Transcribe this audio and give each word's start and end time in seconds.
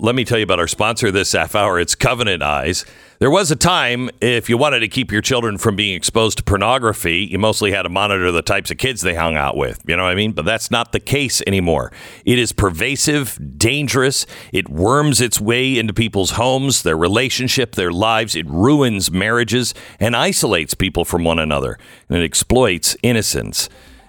let 0.00 0.14
me 0.14 0.24
tell 0.24 0.38
you 0.38 0.44
about 0.44 0.60
our 0.60 0.68
sponsor 0.68 1.10
this 1.10 1.32
half 1.32 1.54
hour. 1.54 1.80
It's 1.80 1.94
Covenant 1.94 2.42
Eyes. 2.42 2.84
There 3.18 3.30
was 3.30 3.50
a 3.50 3.56
time 3.56 4.10
if 4.20 4.48
you 4.48 4.56
wanted 4.56 4.80
to 4.80 4.88
keep 4.88 5.10
your 5.10 5.20
children 5.20 5.58
from 5.58 5.74
being 5.74 5.94
exposed 5.94 6.38
to 6.38 6.44
pornography, 6.44 7.26
you 7.28 7.38
mostly 7.38 7.72
had 7.72 7.82
to 7.82 7.88
monitor 7.88 8.30
the 8.30 8.42
types 8.42 8.70
of 8.70 8.78
kids 8.78 9.00
they 9.00 9.14
hung 9.14 9.36
out 9.36 9.56
with. 9.56 9.82
You 9.88 9.96
know 9.96 10.04
what 10.04 10.12
I 10.12 10.14
mean? 10.14 10.32
But 10.32 10.44
that's 10.44 10.70
not 10.70 10.92
the 10.92 11.00
case 11.00 11.42
anymore. 11.48 11.90
It 12.24 12.38
is 12.38 12.52
pervasive, 12.52 13.58
dangerous. 13.58 14.24
It 14.52 14.68
worms 14.68 15.20
its 15.20 15.40
way 15.40 15.76
into 15.76 15.92
people's 15.92 16.32
homes, 16.32 16.82
their 16.82 16.96
relationship, 16.96 17.72
their 17.72 17.90
lives. 17.90 18.36
It 18.36 18.46
ruins 18.46 19.10
marriages 19.10 19.74
and 19.98 20.14
isolates 20.14 20.74
people 20.74 21.04
from 21.04 21.24
one 21.24 21.40
another. 21.40 21.76
And 22.08 22.18
it 22.18 22.24
exploits 22.24 22.96
innocence. 23.02 23.68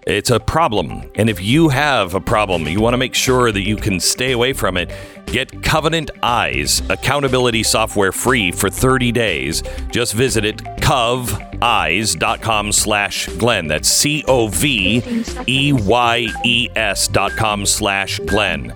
It's 0.10 0.32
a 0.32 0.39
problem. 0.39 1.04
And 1.14 1.30
if 1.30 1.39
you 1.39 1.70
have 1.70 2.16
a 2.16 2.20
problem, 2.20 2.68
you 2.68 2.82
want 2.82 2.96
to 2.96 2.98
make 2.98 3.14
sure 3.14 3.52
that 3.52 3.62
you 3.62 3.75
can 3.75 4.00
stay 4.00 4.32
away 4.32 4.54
from 4.54 4.75
it, 4.75 4.92
get 5.28 5.62
Covenant 5.62 6.10
Eyes 6.24 6.82
accountability 6.89 7.62
software 7.62 8.11
free 8.11 8.52
for 8.52 8.71
30 8.71 9.11
days. 9.11 9.61
Just 9.92 10.14
visit 10.16 10.46
it, 10.46 10.57
coveyes.com 10.82 12.71
slash 12.71 13.28
Glenn. 13.38 13.68
That's 13.68 13.88
C 13.88 14.24
O 14.28 14.47
V 14.47 15.04
E 15.46 15.74
Y 15.74 16.28
E 16.44 16.69
S 16.75 17.07
dot 17.07 17.33
com 17.33 17.68
slash 17.68 18.18
Glenn. 18.25 18.74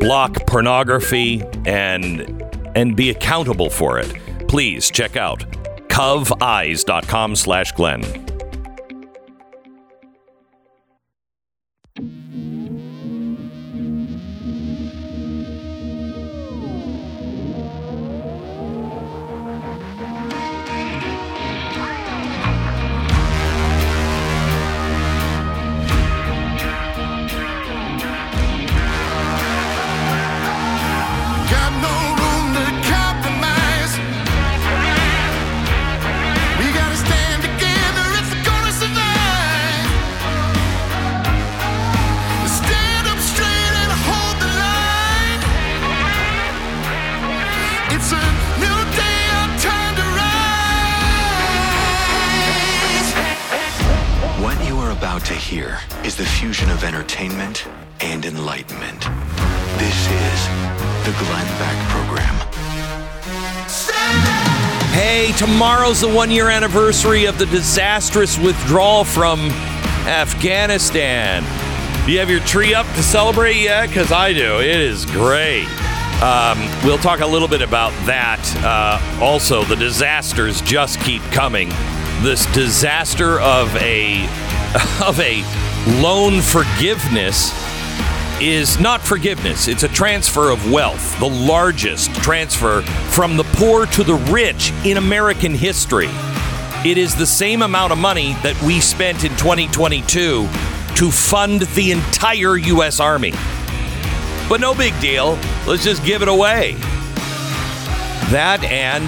Block 0.00 0.46
pornography 0.46 1.42
and 1.64 2.42
and 2.76 2.94
be 2.94 3.08
accountable 3.08 3.70
for 3.70 3.98
it. 3.98 4.12
Please 4.48 4.90
check 4.90 5.16
out 5.16 5.46
coveyes.com 5.88 7.36
slash 7.36 7.72
Glenn. 7.72 8.33
Tomorrow's 65.54 66.00
the 66.00 66.08
one 66.08 66.32
year 66.32 66.50
anniversary 66.50 67.26
of 67.26 67.38
the 67.38 67.46
disastrous 67.46 68.36
withdrawal 68.36 69.04
from 69.04 69.38
Afghanistan. 70.04 71.44
Do 72.04 72.10
you 72.10 72.18
have 72.18 72.28
your 72.28 72.40
tree 72.40 72.74
up 72.74 72.84
to 72.96 73.02
celebrate 73.04 73.58
yet? 73.58 73.86
Because 73.86 74.10
I 74.10 74.32
do. 74.32 74.58
It 74.58 74.80
is 74.80 75.06
great. 75.06 75.68
Um, 76.20 76.58
we'll 76.84 76.98
talk 76.98 77.20
a 77.20 77.26
little 77.26 77.46
bit 77.46 77.62
about 77.62 77.92
that. 78.04 78.42
Uh, 78.64 79.24
also, 79.24 79.62
the 79.62 79.76
disasters 79.76 80.60
just 80.60 81.00
keep 81.02 81.22
coming. 81.30 81.68
This 82.20 82.46
disaster 82.46 83.38
of 83.38 83.72
a 83.76 84.24
of 85.06 85.20
a 85.20 85.44
loan 86.02 86.40
forgiveness 86.40 87.52
is 88.40 88.80
not 88.80 89.00
forgiveness. 89.00 89.68
It's 89.68 89.84
a 89.84 89.88
transfer 89.88 90.50
of 90.50 90.72
wealth, 90.72 91.18
the 91.20 91.28
largest 91.28 92.12
transfer 92.16 92.82
from 93.10 93.36
the 93.36 93.44
poor 93.44 93.86
to 93.86 94.02
the 94.02 94.14
rich 94.14 94.72
in 94.84 94.96
American 94.96 95.54
history. 95.54 96.08
It 96.84 96.98
is 96.98 97.14
the 97.14 97.26
same 97.26 97.62
amount 97.62 97.92
of 97.92 97.98
money 97.98 98.34
that 98.42 98.60
we 98.62 98.80
spent 98.80 99.24
in 99.24 99.30
2022 99.36 100.48
to 100.96 101.10
fund 101.10 101.62
the 101.62 101.92
entire 101.92 102.56
U.S. 102.56 102.98
Army. 102.98 103.32
But 104.48 104.60
no 104.60 104.74
big 104.74 104.98
deal. 105.00 105.38
Let's 105.66 105.84
just 105.84 106.04
give 106.04 106.20
it 106.20 106.28
away. 106.28 106.72
That 108.30 108.64
and 108.64 109.04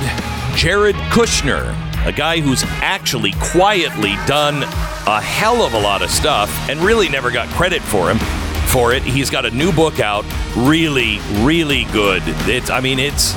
Jared 0.57 0.97
Kushner, 1.11 1.75
a 2.07 2.13
guy 2.13 2.41
who's 2.41 2.63
actually 2.81 3.33
quietly 3.41 4.15
done 4.27 4.63
a 4.63 5.21
hell 5.21 5.63
of 5.63 5.75
a 5.75 5.81
lot 5.81 6.03
of 6.03 6.11
stuff 6.11 6.51
and 6.71 6.81
really 6.81 7.09
never 7.09 7.31
got 7.31 7.49
credit 7.49 7.83
for 7.83 8.11
him 8.11 8.19
for 8.67 8.93
it. 8.93 9.03
He's 9.03 9.31
got 9.31 9.45
a 9.45 9.51
new 9.51 9.73
book 9.73 10.01
out, 10.01 10.25
really, 10.57 11.19
really 11.41 11.85
good. 11.87 12.23
It's, 12.49 12.71
I 12.71 12.81
mean, 12.81 12.99
it's. 12.99 13.35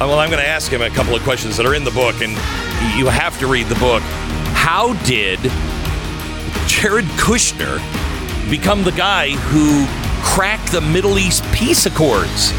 Well, 0.00 0.18
I'm 0.18 0.28
going 0.28 0.42
to 0.42 0.48
ask 0.48 0.70
him 0.70 0.82
a 0.82 0.90
couple 0.90 1.14
of 1.14 1.22
questions 1.22 1.56
that 1.56 1.66
are 1.66 1.74
in 1.74 1.84
the 1.84 1.90
book, 1.92 2.16
and 2.20 2.32
you 2.98 3.06
have 3.06 3.38
to 3.38 3.46
read 3.46 3.66
the 3.66 3.76
book. 3.76 4.02
How 4.52 4.94
did 5.04 5.38
Jared 6.66 7.04
Kushner 7.16 7.78
become 8.50 8.82
the 8.82 8.92
guy 8.92 9.30
who 9.30 9.86
cracked 10.22 10.72
the 10.72 10.80
Middle 10.80 11.18
East 11.18 11.44
peace 11.52 11.86
accords? 11.86 12.52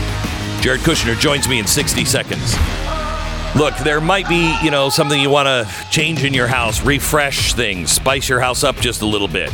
Jared 0.61 0.81
Kushner 0.81 1.19
joins 1.19 1.47
me 1.47 1.59
in 1.59 1.67
60 1.67 2.05
seconds. 2.05 2.55
Look, 3.55 3.75
there 3.77 4.01
might 4.01 4.27
be, 4.27 4.57
you 4.61 4.71
know, 4.71 4.89
something 4.89 5.19
you 5.19 5.29
want 5.29 5.47
to 5.47 5.89
change 5.89 6.23
in 6.23 6.33
your 6.33 6.47
house, 6.47 6.83
refresh 6.83 7.53
things, 7.53 7.91
spice 7.91 8.27
your 8.27 8.39
house 8.39 8.63
up 8.63 8.75
just 8.77 9.01
a 9.01 9.05
little 9.05 9.27
bit. 9.27 9.51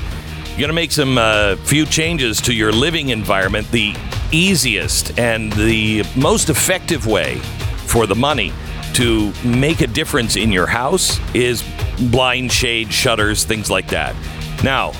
You're 0.51 0.67
going 0.67 0.69
to 0.69 0.73
make 0.73 0.91
some 0.91 1.17
uh, 1.17 1.55
few 1.55 1.85
changes 1.85 2.41
to 2.41 2.53
your 2.53 2.73
living 2.73 3.09
environment. 3.09 3.71
The 3.71 3.95
easiest 4.33 5.17
and 5.17 5.51
the 5.53 6.03
most 6.17 6.49
effective 6.49 7.07
way 7.07 7.37
for 7.85 8.05
the 8.05 8.15
money 8.15 8.51
to 8.95 9.31
make 9.45 9.79
a 9.79 9.87
difference 9.87 10.35
in 10.35 10.51
your 10.51 10.67
house 10.67 11.19
is 11.33 11.63
blind 12.11 12.51
shade 12.51 12.91
shutters, 12.91 13.45
things 13.45 13.69
like 13.69 13.87
that. 13.87 14.13
Now, 14.61 14.91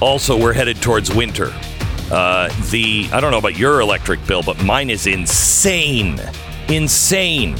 also, 0.00 0.38
we're 0.38 0.52
headed 0.52 0.80
towards 0.80 1.12
winter. 1.12 1.52
Uh, 2.12 2.48
the 2.70 3.08
I 3.12 3.20
don't 3.20 3.32
know 3.32 3.38
about 3.38 3.58
your 3.58 3.80
electric 3.80 4.24
bill, 4.28 4.44
but 4.44 4.62
mine 4.62 4.90
is 4.90 5.08
insane, 5.08 6.20
insane. 6.68 7.56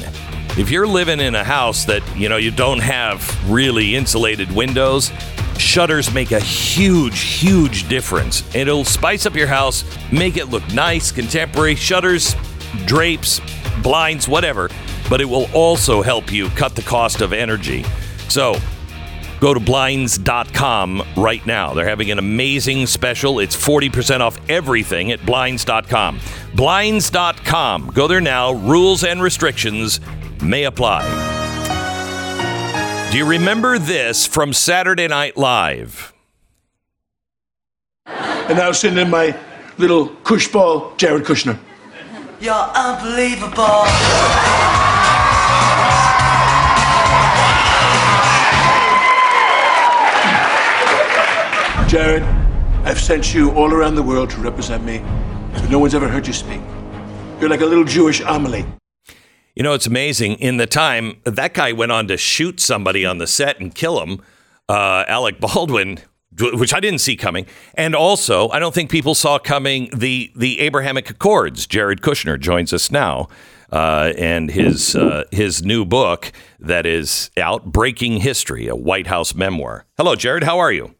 If 0.57 0.71
you're 0.71 0.87
living 0.87 1.19
in 1.19 1.35
a 1.35 1.43
house 1.43 1.83
that 1.85 2.01
you 2.15 2.29
know 2.29 2.37
you 2.37 2.51
don't 2.51 2.79
have 2.79 3.51
really 3.51 3.95
insulated 3.95 4.49
windows, 4.53 5.11
shutters 5.57 6.13
make 6.13 6.31
a 6.31 6.39
huge, 6.39 7.19
huge 7.19 7.87
difference. 7.87 8.43
It'll 8.55 8.85
spice 8.85 9.25
up 9.25 9.35
your 9.35 9.47
house, 9.47 9.83
make 10.11 10.37
it 10.37 10.45
look 10.47 10.67
nice, 10.73 11.11
contemporary. 11.11 11.75
Shutters, 11.75 12.35
drapes, 12.85 13.41
blinds, 13.81 14.27
whatever. 14.27 14.69
But 15.09 15.21
it 15.21 15.25
will 15.25 15.49
also 15.53 16.01
help 16.01 16.31
you 16.31 16.49
cut 16.49 16.75
the 16.75 16.81
cost 16.81 17.21
of 17.21 17.33
energy. 17.33 17.85
So 18.27 18.55
Go 19.39 19.53
to 19.53 19.59
blinds.com 19.59 21.03
right 21.17 21.45
now. 21.45 21.73
They're 21.73 21.87
having 21.87 22.11
an 22.11 22.19
amazing 22.19 22.87
special. 22.87 23.39
It's 23.39 23.55
40% 23.55 24.21
off 24.21 24.39
everything 24.49 25.11
at 25.11 25.25
blinds.com. 25.25 26.19
Blinds.com. 26.55 27.91
Go 27.93 28.07
there 28.07 28.21
now. 28.21 28.53
Rules 28.53 29.03
and 29.03 29.21
restrictions 29.21 29.99
may 30.41 30.63
apply. 30.63 31.34
Do 33.15 33.19
you 33.19 33.25
remember 33.25 33.79
this 33.79 34.27
from 34.27 34.51
Saturday 34.51 35.07
Night 35.07 35.37
Live? 35.37 36.11
And 38.05 38.57
now 38.57 38.73
send 38.73 38.99
in 38.99 39.09
my 39.09 39.33
little 39.77 40.09
cush 40.25 40.49
ball, 40.49 40.93
Jared 40.97 41.23
Kushner. 41.23 41.57
You're 42.41 42.53
unbelievable. 42.53 43.85
Jared, 51.87 52.23
I've 52.83 52.99
sent 52.99 53.33
you 53.33 53.51
all 53.51 53.71
around 53.71 53.95
the 53.95 54.03
world 54.03 54.29
to 54.31 54.41
represent 54.41 54.83
me, 54.83 55.01
but 55.53 55.69
no 55.69 55.79
one's 55.79 55.95
ever 55.95 56.09
heard 56.09 56.27
you 56.27 56.33
speak. 56.33 56.59
You're 57.39 57.49
like 57.49 57.61
a 57.61 57.65
little 57.65 57.85
Jewish 57.85 58.19
Amelie. 58.19 58.65
You 59.55 59.63
know, 59.63 59.73
it's 59.73 59.87
amazing. 59.87 60.33
In 60.39 60.57
the 60.57 60.67
time, 60.67 61.21
that 61.23 61.53
guy 61.53 61.71
went 61.71 61.93
on 61.93 62.09
to 62.09 62.17
shoot 62.17 62.59
somebody 62.59 63.05
on 63.05 63.19
the 63.19 63.27
set 63.27 63.59
and 63.61 63.73
kill 63.73 64.03
him, 64.03 64.21
uh, 64.67 65.05
Alec 65.07 65.39
Baldwin, 65.39 65.99
which 66.37 66.73
I 66.73 66.81
didn't 66.81 66.99
see 66.99 67.15
coming. 67.15 67.45
And 67.75 67.95
also, 67.95 68.49
I 68.49 68.59
don't 68.59 68.75
think 68.75 68.91
people 68.91 69.15
saw 69.15 69.39
coming 69.39 69.89
the, 69.95 70.29
the 70.35 70.59
Abrahamic 70.59 71.09
Accords. 71.09 71.67
Jared 71.67 72.01
Kushner 72.01 72.37
joins 72.37 72.73
us 72.73 72.91
now. 72.91 73.29
Uh, 73.71 74.13
and 74.17 74.51
his 74.51 74.95
uh, 74.95 75.23
his 75.31 75.63
new 75.63 75.83
book 75.83 76.31
that 76.59 76.85
is 76.85 77.31
out, 77.35 77.65
Breaking 77.65 78.19
History, 78.19 78.67
a 78.67 78.75
White 78.75 79.07
House 79.07 79.33
memoir. 79.33 79.85
Hello, 79.97 80.15
Jared. 80.15 80.43
How 80.43 80.59
are 80.59 80.71
you? 80.71 80.93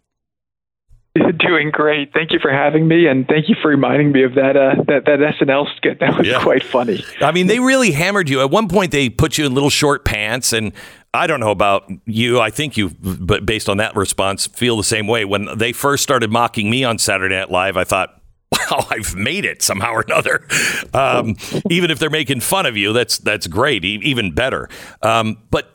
Doing 1.39 1.71
great. 1.71 2.11
Thank 2.13 2.31
you 2.31 2.39
for 2.39 2.51
having 2.51 2.87
me, 2.87 3.07
and 3.07 3.27
thank 3.27 3.47
you 3.47 3.55
for 3.61 3.69
reminding 3.69 4.11
me 4.11 4.23
of 4.23 4.35
that 4.35 4.57
uh, 4.57 4.75
that 4.87 5.05
that 5.05 5.19
SNL 5.39 5.65
skit. 5.77 5.99
That 6.05 6.17
was 6.17 6.27
Yeah. 6.27 6.41
quite 6.43 6.63
funny. 6.63 7.03
I 7.21 7.31
mean, 7.31 7.47
they 7.47 7.59
really 7.59 7.91
hammered 7.91 8.29
you. 8.29 8.41
At 8.41 8.49
one 8.51 8.67
point, 8.67 8.91
they 8.91 9.09
put 9.09 9.37
you 9.37 9.45
in 9.45 9.53
little 9.53 9.69
short 9.69 10.03
pants, 10.03 10.51
and 10.53 10.73
I 11.13 11.27
don't 11.27 11.39
know 11.39 11.51
about 11.51 11.89
you. 12.05 12.41
I 12.41 12.49
think 12.49 12.75
you, 12.77 12.89
but 13.01 13.45
based 13.45 13.69
on 13.69 13.77
that 13.77 13.95
response, 13.95 14.47
feel 14.47 14.75
the 14.75 14.83
same 14.83 15.07
way. 15.07 15.23
When 15.23 15.47
they 15.57 15.71
first 15.71 16.03
started 16.03 16.31
mocking 16.31 16.69
me 16.69 16.83
on 16.83 16.97
Saturday 16.97 17.35
Night 17.35 17.49
Live, 17.51 17.77
I 17.77 17.85
thought, 17.85 18.21
"Wow, 18.51 18.85
I've 18.89 19.15
made 19.15 19.45
it 19.45 19.61
somehow 19.61 19.93
or 19.93 20.01
another." 20.01 20.45
Um, 20.93 21.37
even 21.69 21.91
if 21.91 21.99
they're 21.99 22.09
making 22.09 22.41
fun 22.41 22.65
of 22.65 22.75
you, 22.75 22.91
that's 22.91 23.19
that's 23.19 23.47
great, 23.47 23.85
e- 23.85 24.01
even 24.03 24.31
better. 24.33 24.67
Um, 25.01 25.37
but 25.51 25.74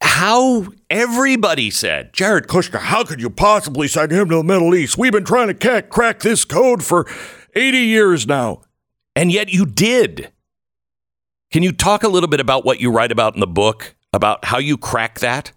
how 0.00 0.66
everybody 0.88 1.70
said, 1.70 2.12
Jared 2.12 2.46
Kushner, 2.46 2.80
how 2.80 3.04
could 3.04 3.20
you 3.20 3.30
possibly 3.30 3.88
send 3.88 4.12
him 4.12 4.28
to 4.28 4.36
the 4.36 4.44
Middle 4.44 4.74
East? 4.74 4.98
We've 4.98 5.12
been 5.12 5.24
trying 5.24 5.48
to 5.48 5.54
ca- 5.54 5.82
crack 5.82 6.20
this 6.20 6.44
code 6.44 6.82
for 6.82 7.06
80 7.54 7.78
years 7.78 8.26
now. 8.26 8.62
And 9.14 9.30
yet 9.30 9.50
you 9.50 9.66
did. 9.66 10.32
Can 11.50 11.62
you 11.62 11.72
talk 11.72 12.04
a 12.04 12.08
little 12.08 12.28
bit 12.28 12.40
about 12.40 12.64
what 12.64 12.80
you 12.80 12.92
write 12.92 13.12
about 13.12 13.34
in 13.34 13.40
the 13.40 13.46
book, 13.46 13.96
about 14.12 14.44
how 14.44 14.58
you 14.58 14.76
crack 14.76 15.18
that? 15.18 15.52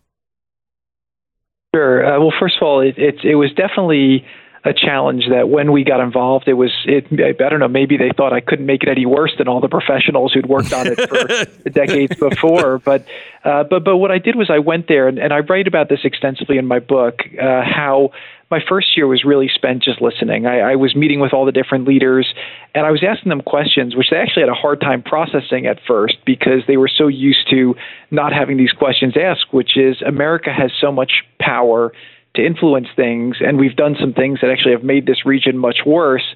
Sure. 1.74 2.06
Uh, 2.06 2.20
well, 2.20 2.34
first 2.40 2.56
of 2.58 2.64
all, 2.64 2.82
it, 2.82 2.96
it 2.98 3.16
it 3.24 3.36
was 3.36 3.52
definitely 3.54 4.26
a 4.66 4.74
challenge 4.74 5.26
that 5.30 5.50
when 5.50 5.72
we 5.74 5.84
got 5.84 6.00
involved, 6.00 6.48
it 6.48 6.54
was 6.54 6.72
it. 6.86 7.06
I 7.12 7.50
don't 7.50 7.60
know. 7.60 7.68
Maybe 7.68 7.98
they 7.98 8.12
thought 8.16 8.32
I 8.32 8.40
couldn't 8.40 8.66
make 8.66 8.84
it 8.84 8.90
any 8.90 9.06
worse 9.06 9.34
than 9.38 9.48
all 9.48 9.60
the 9.60 9.68
professionals 9.68 10.32
who'd 10.32 10.46
worked 10.46 10.72
on 10.72 10.88
it 10.88 11.00
for 11.10 11.70
decades 11.70 12.16
before. 12.16 12.78
But 12.80 13.06
uh, 13.44 13.66
but 13.66 13.84
but 13.84 13.98
what 13.98 14.12
I 14.12 14.20
did 14.20 14.36
was 14.36 14.50
I 14.50 14.60
went 14.60 14.88
there 14.88 15.10
and, 15.10 15.20
and 15.20 15.34
I 15.34 15.40
write 15.40 15.68
about 15.68 15.90
this 15.90 16.00
extensively 16.06 16.58
in 16.58 16.66
my 16.66 16.80
book. 16.80 17.20
Uh, 17.38 17.62
how 17.62 18.12
my 18.50 18.60
first 18.70 18.96
year 18.96 19.08
was 19.08 19.26
really 19.26 19.50
spent 19.54 19.84
just 19.84 20.02
listening. 20.02 20.46
I, 20.46 20.60
I 20.60 20.76
was 20.76 20.96
meeting 20.96 21.20
with 21.20 21.34
all 21.34 21.44
the 21.44 21.52
different 21.52 21.88
leaders, 21.88 22.32
and 22.76 22.86
I 22.86 22.92
was 22.92 23.04
asking 23.04 23.30
them 23.30 23.42
questions, 23.42 23.96
which 23.96 24.12
they 24.12 24.18
actually 24.18 24.44
had 24.44 24.50
a 24.50 24.54
hard 24.54 24.80
time 24.80 25.02
processing 25.02 25.66
at 25.66 25.80
first 25.86 26.18
because 26.24 26.62
they 26.68 26.78
were 26.78 26.90
so 26.90 27.08
used 27.08 27.50
to 27.50 27.76
not 28.12 28.32
having 28.32 28.56
these 28.56 28.72
questions 28.72 29.16
asked. 29.18 29.52
Which 29.52 29.76
is 29.76 30.02
America 30.04 30.54
has 30.54 30.72
so 30.80 30.92
much 30.92 31.24
power 31.38 31.92
to 32.36 32.46
influence 32.46 32.88
things, 32.96 33.38
and 33.40 33.58
we've 33.58 33.76
done 33.76 33.96
some 34.00 34.14
things 34.14 34.40
that 34.42 34.50
actually 34.50 34.74
have 34.74 34.84
made 34.84 35.06
this 35.06 35.26
region 35.26 35.58
much 35.58 35.80
worse. 35.86 36.36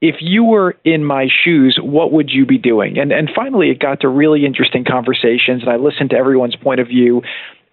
If 0.00 0.16
you 0.20 0.42
were 0.42 0.74
in 0.84 1.04
my 1.04 1.28
shoes, 1.44 1.78
what 1.80 2.12
would 2.12 2.30
you 2.30 2.44
be 2.44 2.58
doing? 2.58 2.98
And 2.98 3.12
and 3.12 3.30
finally, 3.34 3.70
it 3.70 3.78
got 3.78 4.00
to 4.00 4.08
really 4.08 4.44
interesting 4.44 4.84
conversations, 4.84 5.62
and 5.62 5.70
I 5.70 5.76
listened 5.76 6.10
to 6.10 6.16
everyone's 6.16 6.56
point 6.56 6.80
of 6.80 6.88
view, 6.88 7.22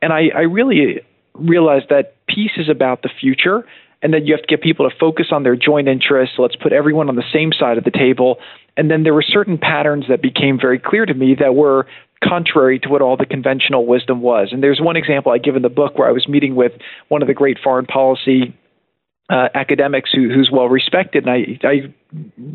and 0.01 0.13
I, 0.13 0.29
I 0.35 0.41
really 0.41 1.01
realized 1.33 1.89
that 1.89 2.15
peace 2.27 2.51
is 2.57 2.69
about 2.69 3.01
the 3.01 3.09
future, 3.19 3.65
and 4.01 4.13
that 4.13 4.25
you 4.25 4.33
have 4.33 4.41
to 4.41 4.47
get 4.47 4.61
people 4.61 4.89
to 4.89 4.95
focus 4.95 5.27
on 5.31 5.43
their 5.43 5.55
joint 5.55 5.87
interests. 5.87 6.35
Let's 6.37 6.55
put 6.55 6.71
everyone 6.71 7.09
on 7.09 7.15
the 7.15 7.23
same 7.33 7.51
side 7.51 7.77
of 7.77 7.83
the 7.83 7.91
table. 7.91 8.37
And 8.77 8.89
then 8.89 9.03
there 9.03 9.13
were 9.13 9.23
certain 9.23 9.57
patterns 9.57 10.05
that 10.07 10.21
became 10.21 10.57
very 10.59 10.79
clear 10.79 11.05
to 11.05 11.13
me 11.13 11.35
that 11.39 11.53
were 11.53 11.85
contrary 12.23 12.79
to 12.79 12.89
what 12.89 13.01
all 13.01 13.17
the 13.17 13.25
conventional 13.25 13.85
wisdom 13.85 14.21
was. 14.21 14.49
And 14.51 14.61
there's 14.61 14.79
one 14.81 14.95
example 14.95 15.31
I 15.31 15.37
give 15.37 15.55
in 15.55 15.61
the 15.61 15.69
book 15.69 15.97
where 15.97 16.07
I 16.07 16.11
was 16.11 16.27
meeting 16.27 16.55
with 16.55 16.73
one 17.07 17.21
of 17.21 17.27
the 17.27 17.33
great 17.33 17.57
foreign 17.63 17.85
policy 17.85 18.55
uh, 19.29 19.47
academics 19.53 20.09
who, 20.13 20.27
who's 20.27 20.49
well 20.51 20.67
respected, 20.67 21.27
and 21.27 21.31
I, 21.31 21.67
I 21.67 21.93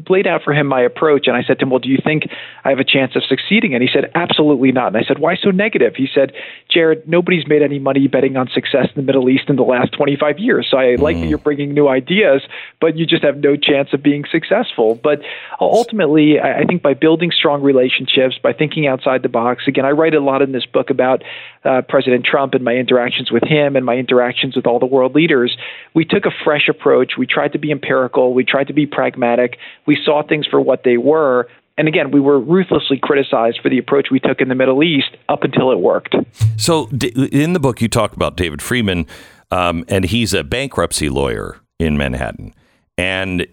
laid 0.08 0.26
out 0.26 0.42
for 0.42 0.52
him 0.52 0.66
my 0.66 0.80
approach, 0.80 1.28
and 1.28 1.36
I 1.36 1.44
said 1.46 1.60
to 1.60 1.64
him, 1.64 1.70
"Well, 1.70 1.78
do 1.78 1.88
you 1.88 1.98
think 2.02 2.24
I 2.64 2.70
have 2.70 2.80
a 2.80 2.84
chance 2.84 3.14
of 3.14 3.22
succeeding?" 3.28 3.74
And 3.74 3.82
he 3.82 3.88
said, 3.92 4.10
"Absolutely 4.16 4.72
not." 4.72 4.88
And 4.88 4.96
I 4.96 5.06
said, 5.06 5.20
"Why 5.20 5.36
so 5.36 5.50
negative?" 5.50 5.94
He 5.96 6.08
said, 6.12 6.32
"Jared, 6.74 7.08
nobody's 7.08 7.46
made 7.46 7.62
any 7.62 7.78
money 7.78 8.08
betting 8.08 8.36
on 8.36 8.48
success 8.48 8.88
in 8.88 8.94
the 8.96 9.02
Middle 9.02 9.28
East 9.28 9.48
in 9.48 9.56
the 9.56 9.62
last 9.62 9.92
25 9.92 10.38
years. 10.38 10.66
So 10.70 10.76
I 10.76 10.96
like 10.96 11.16
that 11.16 11.26
you're 11.26 11.38
bringing 11.38 11.72
new 11.72 11.88
ideas, 11.88 12.42
but 12.80 12.96
you 12.96 13.06
just 13.06 13.22
have 13.22 13.38
no 13.38 13.56
chance 13.56 13.90
of 13.92 14.02
being 14.02 14.24
successful." 14.30 14.94
But 14.96 15.20
ultimately, 15.60 16.40
I, 16.40 16.60
I 16.60 16.64
think 16.64 16.82
by 16.82 16.94
building 16.94 17.30
strong 17.30 17.62
relationships, 17.62 18.38
by 18.42 18.52
thinking 18.52 18.86
outside 18.86 19.22
the 19.22 19.28
box. 19.28 19.64
Again, 19.66 19.84
I 19.84 19.90
write 19.90 20.14
a 20.14 20.20
lot 20.20 20.42
in 20.42 20.52
this 20.52 20.66
book 20.66 20.90
about 20.90 21.22
uh, 21.64 21.82
President 21.88 22.24
Trump 22.24 22.54
and 22.54 22.64
my 22.64 22.74
interactions 22.74 23.30
with 23.30 23.42
him 23.44 23.76
and 23.76 23.84
my 23.84 23.94
interactions 23.94 24.56
with 24.56 24.66
all 24.66 24.78
the 24.78 24.86
world 24.86 25.14
leaders. 25.14 25.56
We 25.94 26.04
took 26.04 26.26
a 26.26 26.30
fresh 26.44 26.68
approach. 26.68 27.12
We 27.18 27.26
tried 27.26 27.52
to 27.52 27.58
be 27.58 27.70
empirical. 27.70 28.34
We 28.34 28.44
tried 28.44 28.68
to 28.68 28.72
be 28.72 28.86
pragmatic. 28.86 29.58
We 29.86 29.98
saw 30.04 30.22
things 30.22 30.46
for 30.46 30.60
what 30.60 30.84
they 30.84 30.96
were. 30.96 31.48
And 31.76 31.88
again, 31.88 32.10
we 32.12 32.20
were 32.20 32.38
ruthlessly 32.38 32.98
criticized 33.02 33.58
for 33.62 33.68
the 33.68 33.78
approach 33.78 34.08
we 34.10 34.20
took 34.20 34.40
in 34.40 34.48
the 34.48 34.54
Middle 34.54 34.82
East 34.84 35.16
up 35.28 35.42
until 35.42 35.72
it 35.72 35.80
worked. 35.80 36.14
So, 36.56 36.88
in 37.14 37.52
the 37.52 37.60
book, 37.60 37.80
you 37.80 37.88
talk 37.88 38.12
about 38.12 38.36
David 38.36 38.62
Friedman, 38.62 39.06
um, 39.50 39.84
and 39.88 40.04
he's 40.04 40.34
a 40.34 40.44
bankruptcy 40.44 41.08
lawyer 41.08 41.60
in 41.80 41.96
Manhattan. 41.96 42.54
And 42.96 43.46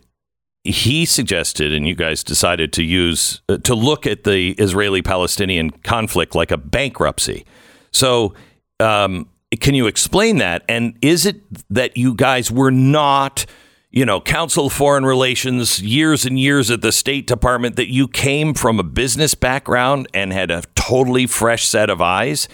he 0.64 1.06
suggested, 1.06 1.74
and 1.74 1.88
you 1.88 1.96
guys 1.96 2.24
decided 2.24 2.72
to 2.74 2.84
use, 2.84 3.42
uh, 3.50 3.58
to 3.60 3.74
look 3.74 4.06
at 4.06 4.24
the 4.24 4.52
Israeli 4.52 5.02
Palestinian 5.02 5.72
conflict 5.72 6.36
like 6.36 6.52
a 6.52 6.58
bankruptcy. 6.58 7.46
So, 7.92 8.36
um, 8.80 9.28
can 9.60 9.74
you 9.74 9.88
explain 9.88 10.38
that? 10.38 10.64
And 10.70 10.98
is 11.02 11.26
it 11.26 11.42
that 11.70 11.98
you 11.98 12.14
guys 12.14 12.52
were 12.52 12.72
not, 12.72 13.46
you 13.92 14.06
know, 14.06 14.22
Council 14.22 14.68
of 14.68 14.74
Foreign 14.74 15.06
Relations, 15.06 15.82
years 15.82 16.26
and 16.26 16.40
years 16.40 16.72
at 16.72 16.82
the 16.82 16.92
State 16.92 17.28
Department, 17.28 17.76
that 17.76 17.92
you 17.92 18.08
came 18.08 18.54
from 18.54 18.80
a 18.80 18.84
business 18.84 19.36
background 19.36 20.08
and 20.14 20.32
had 20.32 20.50
a 20.50 20.64
totally 20.76 21.28
fresh 21.28 21.68
set 21.68 21.90
of 21.90 22.02
eyes? 22.02 22.48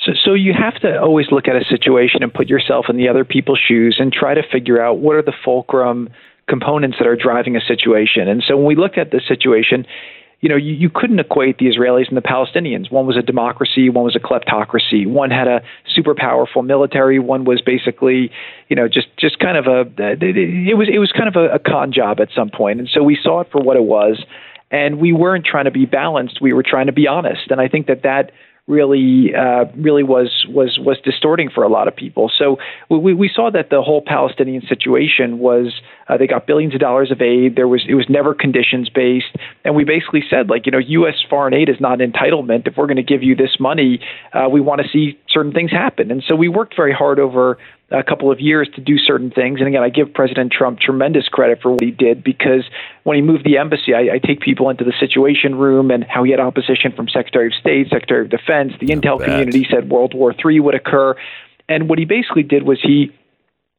So, 0.00 0.12
so 0.24 0.34
you 0.34 0.52
have 0.52 0.80
to 0.82 1.00
always 1.00 1.26
look 1.32 1.48
at 1.48 1.56
a 1.56 1.64
situation 1.64 2.22
and 2.22 2.32
put 2.32 2.48
yourself 2.48 2.86
in 2.88 2.96
the 2.96 3.08
other 3.08 3.24
people's 3.24 3.58
shoes 3.58 3.96
and 3.98 4.12
try 4.12 4.34
to 4.34 4.42
figure 4.50 4.80
out 4.80 4.98
what 4.98 5.16
are 5.16 5.22
the 5.22 5.34
fulcrum 5.44 6.10
components 6.48 6.96
that 6.98 7.08
are 7.08 7.16
driving 7.16 7.56
a 7.56 7.60
situation. 7.60 8.28
And 8.28 8.42
so 8.46 8.56
when 8.56 8.66
we 8.66 8.76
look 8.76 8.96
at 8.96 9.10
the 9.10 9.20
situation, 9.26 9.86
you 10.40 10.48
know, 10.48 10.56
you, 10.56 10.72
you 10.72 10.88
couldn't 10.88 11.18
equate 11.18 11.58
the 11.58 11.66
Israelis 11.66 12.08
and 12.08 12.16
the 12.16 12.22
Palestinians. 12.22 12.92
One 12.92 13.06
was 13.06 13.16
a 13.16 13.22
democracy, 13.22 13.90
one 13.90 14.04
was 14.04 14.14
a 14.14 14.20
kleptocracy. 14.20 15.06
One 15.06 15.30
had 15.30 15.48
a 15.48 15.62
super 15.92 16.14
powerful 16.14 16.62
military. 16.62 17.18
One 17.18 17.44
was 17.44 17.60
basically, 17.60 18.30
you 18.68 18.76
know, 18.76 18.86
just 18.86 19.08
just 19.18 19.38
kind 19.40 19.56
of 19.56 19.66
a 19.66 19.80
it 19.98 20.76
was 20.76 20.88
it 20.92 20.98
was 20.98 21.12
kind 21.12 21.28
of 21.28 21.36
a, 21.36 21.54
a 21.54 21.58
con 21.58 21.92
job 21.92 22.20
at 22.20 22.28
some 22.34 22.50
point. 22.50 22.78
And 22.78 22.88
so 22.88 23.02
we 23.02 23.18
saw 23.20 23.40
it 23.40 23.48
for 23.50 23.60
what 23.60 23.76
it 23.76 23.82
was, 23.82 24.24
and 24.70 25.00
we 25.00 25.12
weren't 25.12 25.44
trying 25.44 25.64
to 25.64 25.72
be 25.72 25.86
balanced. 25.86 26.40
We 26.40 26.52
were 26.52 26.62
trying 26.62 26.86
to 26.86 26.92
be 26.92 27.08
honest. 27.08 27.50
And 27.50 27.60
I 27.60 27.66
think 27.66 27.88
that 27.88 28.02
that 28.02 28.30
really 28.68 29.34
uh, 29.34 29.64
really 29.76 30.02
was 30.02 30.46
was 30.48 30.78
was 30.78 30.98
distorting 31.02 31.48
for 31.52 31.64
a 31.64 31.68
lot 31.68 31.88
of 31.88 31.96
people. 31.96 32.30
So 32.38 32.58
we, 32.90 33.14
we 33.14 33.30
saw 33.34 33.50
that 33.50 33.70
the 33.70 33.82
whole 33.82 34.02
Palestinian 34.02 34.62
situation 34.68 35.38
was 35.38 35.72
uh, 36.08 36.18
they 36.18 36.26
got 36.26 36.46
billions 36.46 36.74
of 36.74 36.80
dollars 36.80 37.10
of 37.10 37.20
aid. 37.20 37.56
There 37.56 37.66
was 37.66 37.82
it 37.88 37.94
was 37.94 38.06
never 38.08 38.34
conditions 38.34 38.88
based, 38.90 39.34
and 39.64 39.74
we 39.74 39.84
basically 39.84 40.22
said 40.28 40.50
like 40.50 40.66
you 40.66 40.72
know 40.72 40.78
U.S. 40.78 41.16
foreign 41.28 41.54
aid 41.54 41.68
is 41.68 41.80
not 41.80 42.00
an 42.00 42.12
entitlement. 42.12 42.68
If 42.68 42.76
we're 42.76 42.86
going 42.86 42.96
to 42.96 43.02
give 43.02 43.22
you 43.22 43.34
this 43.34 43.56
money, 43.58 44.00
uh, 44.32 44.48
we 44.50 44.60
want 44.60 44.82
to 44.82 44.88
see 44.88 45.18
certain 45.28 45.52
things 45.52 45.70
happen. 45.70 46.10
And 46.10 46.22
so 46.28 46.36
we 46.36 46.48
worked 46.48 46.76
very 46.76 46.92
hard 46.92 47.18
over 47.18 47.58
a 47.90 48.02
couple 48.02 48.30
of 48.30 48.38
years 48.38 48.68
to 48.74 48.82
do 48.82 48.98
certain 48.98 49.30
things. 49.30 49.60
And 49.60 49.68
again, 49.68 49.82
I 49.82 49.88
give 49.88 50.12
President 50.12 50.52
Trump 50.52 50.78
tremendous 50.78 51.26
credit 51.28 51.60
for 51.62 51.70
what 51.72 51.82
he 51.82 51.90
did 51.90 52.22
because 52.22 52.64
when 53.04 53.16
he 53.16 53.22
moved 53.22 53.44
the 53.44 53.56
embassy, 53.56 53.94
I, 53.94 54.14
I 54.14 54.18
take 54.18 54.40
people 54.40 54.68
into 54.68 54.84
the 54.84 54.92
Situation 55.00 55.54
Room 55.54 55.90
and 55.90 56.04
how 56.04 56.22
he 56.22 56.30
had 56.30 56.40
opposition 56.40 56.92
from 56.92 57.08
Secretary 57.08 57.46
of 57.46 57.54
State, 57.54 57.88
Secretary 57.88 58.22
of 58.22 58.30
Defense. 58.30 58.74
The 58.78 58.88
intel 58.88 59.18
bet. 59.18 59.28
community 59.28 59.66
said 59.70 59.88
World 59.88 60.12
War 60.12 60.34
III 60.34 60.60
would 60.60 60.74
occur. 60.74 61.16
And 61.68 61.88
what 61.88 61.98
he 61.98 62.04
basically 62.04 62.42
did 62.42 62.62
was 62.62 62.78
he 62.82 63.12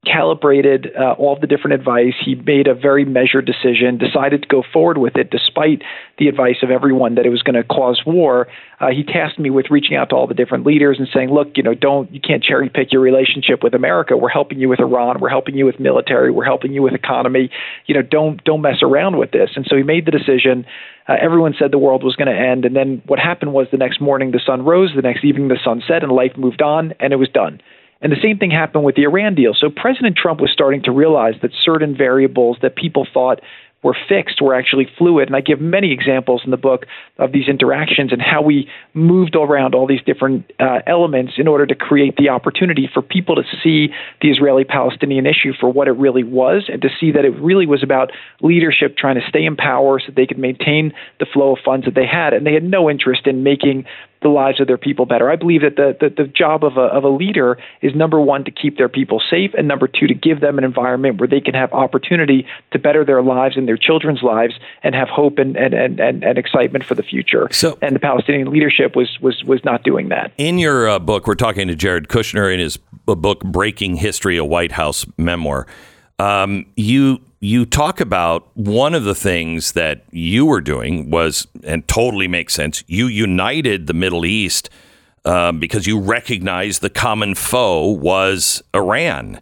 calibrated 0.06 0.92
uh, 0.98 1.12
all 1.14 1.38
the 1.40 1.48
different 1.48 1.74
advice. 1.74 2.14
He 2.24 2.36
made 2.36 2.68
a 2.68 2.74
very 2.74 3.04
measured 3.04 3.46
decision, 3.46 3.98
decided 3.98 4.42
to 4.44 4.48
go 4.48 4.64
forward 4.72 4.98
with 4.98 5.18
it 5.18 5.30
despite 5.30 5.82
the 6.18 6.30
advice 6.30 6.58
of 6.64 6.72
everyone 6.72 7.16
that 7.16 7.26
it 7.26 7.30
was 7.30 7.42
going 7.42 7.56
to 7.56 7.64
cause 7.64 8.02
war. 8.06 8.48
Uh, 8.80 8.92
he 8.92 9.04
tasked 9.04 9.40
me 9.40 9.50
with 9.50 9.66
reaching 9.70 9.98
out 9.98 10.10
to 10.10 10.16
all 10.16 10.26
the 10.26 10.34
different 10.34 10.66
leaders 10.66 10.98
and 11.00 11.10
saying, 11.14 11.32
"Look, 11.32 11.58
you 11.58 11.64
know, 11.64 11.74
don't 11.74 12.10
you 12.14 12.22
can't 12.22 12.42
cherry 12.42 12.70
pick 12.70 12.94
your 12.94 13.02
relationship 13.02 13.62
with 13.62 13.74
America. 13.74 14.16
We're 14.16 14.30
helping 14.30 14.60
you 14.60 14.70
with 14.70 14.80
Iran. 14.80 15.20
We're 15.20 15.30
helping 15.30 15.56
you 15.56 15.66
with 15.66 15.82
military. 15.82 16.32
We're 16.32 16.46
helping 16.46 16.72
you 16.72 16.82
with 16.82 16.94
economy. 16.94 17.50
You 17.86 17.96
know, 17.96 18.02
don't 18.02 18.42
don't 18.46 18.62
mess 18.62 18.82
around 18.82 19.18
with 19.18 19.32
this." 19.32 19.50
And 19.58 19.66
so 19.70 19.76
he 19.76 19.84
made 19.84 20.06
the 20.06 20.12
decision. 20.12 20.66
Uh, 21.10 21.16
everyone 21.20 21.56
said 21.60 21.72
the 21.72 21.78
world 21.78 22.04
was 22.04 22.16
going 22.16 22.34
to 22.34 22.40
end, 22.40 22.64
and 22.64 22.76
then 22.76 23.02
what 23.06 23.20
happened 23.20 23.52
was 23.52 23.68
the 23.70 23.78
next 23.78 24.00
morning 24.00 24.32
the 24.32 24.40
sun 24.46 24.64
rose, 24.64 24.92
the 24.96 25.02
next 25.02 25.26
evening 25.26 25.50
the 25.50 25.60
sun 25.62 25.84
set, 25.86 26.04
and 26.04 26.12
life 26.12 26.38
moved 26.38 26.62
on, 26.62 26.94
and 27.02 27.12
it 27.12 27.18
was 27.18 27.30
done. 27.30 27.60
And 28.02 28.12
the 28.12 28.22
same 28.22 28.38
thing 28.38 28.52
happened 28.52 28.84
with 28.86 28.96
the 28.96 29.04
Iran 29.04 29.36
deal. 29.36 29.54
So 29.54 29.70
President 29.70 30.16
Trump 30.16 30.40
was 30.40 30.52
starting 30.52 30.84
to 30.84 30.92
realize 30.92 31.36
that 31.42 31.52
certain 31.64 31.98
variables 31.98 32.58
that 32.62 32.76
people 32.76 33.06
thought 33.14 33.42
were 33.82 33.96
fixed 34.08 34.42
were 34.42 34.54
actually 34.54 34.88
fluid. 34.98 35.30
And 35.30 35.36
I 35.36 35.42
give 35.42 35.62
many 35.62 35.94
examples 35.94 36.42
in 36.44 36.52
the 36.52 36.58
book 36.58 36.86
of 37.18 37.32
these 37.32 37.48
interactions 37.48 38.12
and 38.12 38.22
how 38.22 38.42
we 38.42 38.70
moved 38.94 39.36
around 39.36 39.74
all 39.74 39.88
these 39.88 40.02
different 40.06 40.52
uh, 40.60 40.80
elements 40.86 41.34
in 41.38 41.48
order 41.48 41.66
to 41.66 41.76
create 41.76 42.18
the 42.18 42.30
opportunity 42.30 42.90
for 42.94 43.02
people 43.02 43.36
to 43.36 43.44
see 43.64 43.90
the 44.22 44.30
Israeli 44.30 44.66
Palestinian 44.66 45.26
issue 45.26 45.54
for 45.60 45.72
what 45.72 45.88
it 45.88 45.94
really 45.94 46.24
was 46.24 46.70
and 46.72 46.82
to 46.82 46.90
see 47.00 47.12
that 47.12 47.24
it 47.24 47.34
really 47.40 47.66
was 47.66 47.82
about 47.82 48.12
leadership 48.42 48.98
trying 48.98 49.16
to 49.16 49.26
stay 49.30 49.46
in 49.46 49.56
power 49.56 50.00
so 50.00 50.12
they 50.14 50.26
could 50.26 50.40
maintain 50.40 50.94
the 51.20 51.26
flow 51.26 51.54
of 51.54 51.60
funds 51.64 51.86
that 51.86 51.96
they 51.96 52.06
had. 52.06 52.34
And 52.34 52.46
they 52.46 52.54
had 52.54 52.64
no 52.64 52.90
interest 52.90 53.28
in 53.28 53.44
making 53.44 53.86
the 54.22 54.30
lives 54.30 54.60
of 54.60 54.68
their 54.68 54.78
people 54.78 55.06
better. 55.06 55.32
I 55.32 55.36
believe 55.36 55.62
that 55.62 55.76
the, 55.76 55.96
the, 56.00 56.24
the 56.24 56.28
job 56.28 56.64
of 56.64 56.78
a, 56.78 56.82
of 56.82 57.04
a 57.04 57.10
leader 57.10 57.58
is 57.82 57.96
number 57.96 58.20
one, 58.20 58.44
to 58.46 58.52
keep 58.52 58.78
their 58.78 58.90
people 58.90 59.22
safe, 59.30 59.52
and 59.58 59.68
number 59.68 59.88
two, 59.88 60.08
to 60.08 60.14
give 60.14 60.42
them 60.42 60.58
an 60.58 60.64
environment 60.64 61.20
where 61.20 61.28
they 61.28 61.40
can 61.40 61.54
have 61.54 61.72
opportunity 61.74 62.46
to 62.72 62.80
better 62.80 63.06
their 63.06 63.22
lives 63.22 63.56
and 63.56 63.68
their 63.68 63.78
children's 63.78 64.22
lives 64.22 64.56
and 64.84 64.94
have 64.96 65.08
hope 65.08 65.38
and, 65.38 65.56
and, 65.56 65.74
and, 65.74 66.00
and, 66.00 66.24
and 66.24 66.38
excitement 66.38 66.84
for 66.84 66.96
the 66.96 67.04
future. 67.04 67.48
So- 67.52 67.78
and 67.82 67.96
the 67.96 68.00
Palestinian 68.00 68.50
leadership 68.52 68.96
was, 68.96 69.18
was, 69.22 69.44
was 69.46 69.64
not 69.64 69.84
doing 69.84 70.10
that. 70.10 70.32
In 70.38 70.60
your 70.60 70.90
uh, 70.90 71.00
book, 71.00 71.26
we're 71.28 71.36
talking 71.36 71.68
to 71.68 71.76
Jared 71.76 72.08
Kushner 72.08 72.54
in 72.54 72.60
his 72.60 72.78
book 73.06 73.40
"Breaking 73.44 73.96
History: 73.96 74.38
A 74.38 74.46
White 74.46 74.74
House 74.74 75.06
Memoir." 75.18 75.66
Um, 76.20 76.66
you 76.76 77.22
you 77.40 77.66
talk 77.66 78.02
about 78.02 78.50
one 78.56 78.94
of 78.94 79.06
the 79.06 79.16
things 79.16 79.72
that 79.72 80.04
you 80.12 80.46
were 80.46 80.60
doing 80.60 81.10
was, 81.10 81.48
and 81.64 81.88
totally 81.88 82.28
makes 82.28 82.54
sense. 82.54 82.84
You 82.88 83.08
united 83.08 83.88
the 83.88 83.94
Middle 83.94 84.26
East 84.26 84.70
um, 85.24 85.60
because 85.60 85.88
you 85.88 86.00
recognized 86.00 86.82
the 86.82 86.90
common 86.90 87.36
foe 87.36 87.88
was 87.88 88.62
Iran, 88.76 89.40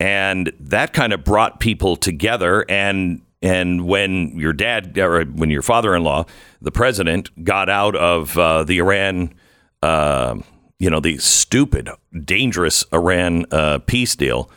and 0.00 0.52
that 0.58 0.92
kind 0.92 1.12
of 1.12 1.22
brought 1.22 1.60
people 1.60 1.94
together. 1.94 2.64
And 2.68 3.22
and 3.42 3.86
when 3.86 4.36
your 4.38 4.52
dad 4.52 4.98
or 4.98 5.24
when 5.24 5.50
your 5.50 5.62
father-in-law, 5.62 6.26
the 6.60 6.72
president, 6.72 7.44
got 7.44 7.68
out 7.68 7.94
of 7.94 8.36
uh, 8.36 8.64
the 8.64 8.78
Iran. 8.78 9.32
Uh, 9.82 10.40
you 10.78 10.90
know 10.90 11.00
the 11.00 11.16
stupid, 11.18 11.88
dangerous 12.24 12.84
Iran 12.92 13.46
uh, 13.50 13.78
peace 13.86 14.16
deal. 14.16 14.50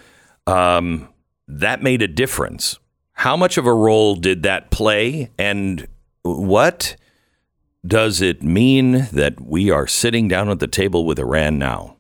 Um, 0.47 1.08
that 1.49 1.81
made 1.81 2.01
a 2.01 2.07
difference. 2.07 2.79
How 3.13 3.35
much 3.35 3.57
of 3.57 3.65
a 3.65 3.73
role 3.73 4.15
did 4.15 4.43
that 4.43 4.71
play, 4.71 5.31
and 5.37 5.87
what 6.21 6.95
does 7.85 8.21
it 8.21 8.43
mean 8.43 9.07
that 9.11 9.41
we 9.41 9.71
are 9.71 9.87
sitting 9.87 10.27
down 10.27 10.49
at 10.49 10.59
the 10.59 10.67
table 10.67 11.05
with 11.05 11.19
Iran 11.19 11.57
now? 11.57 11.97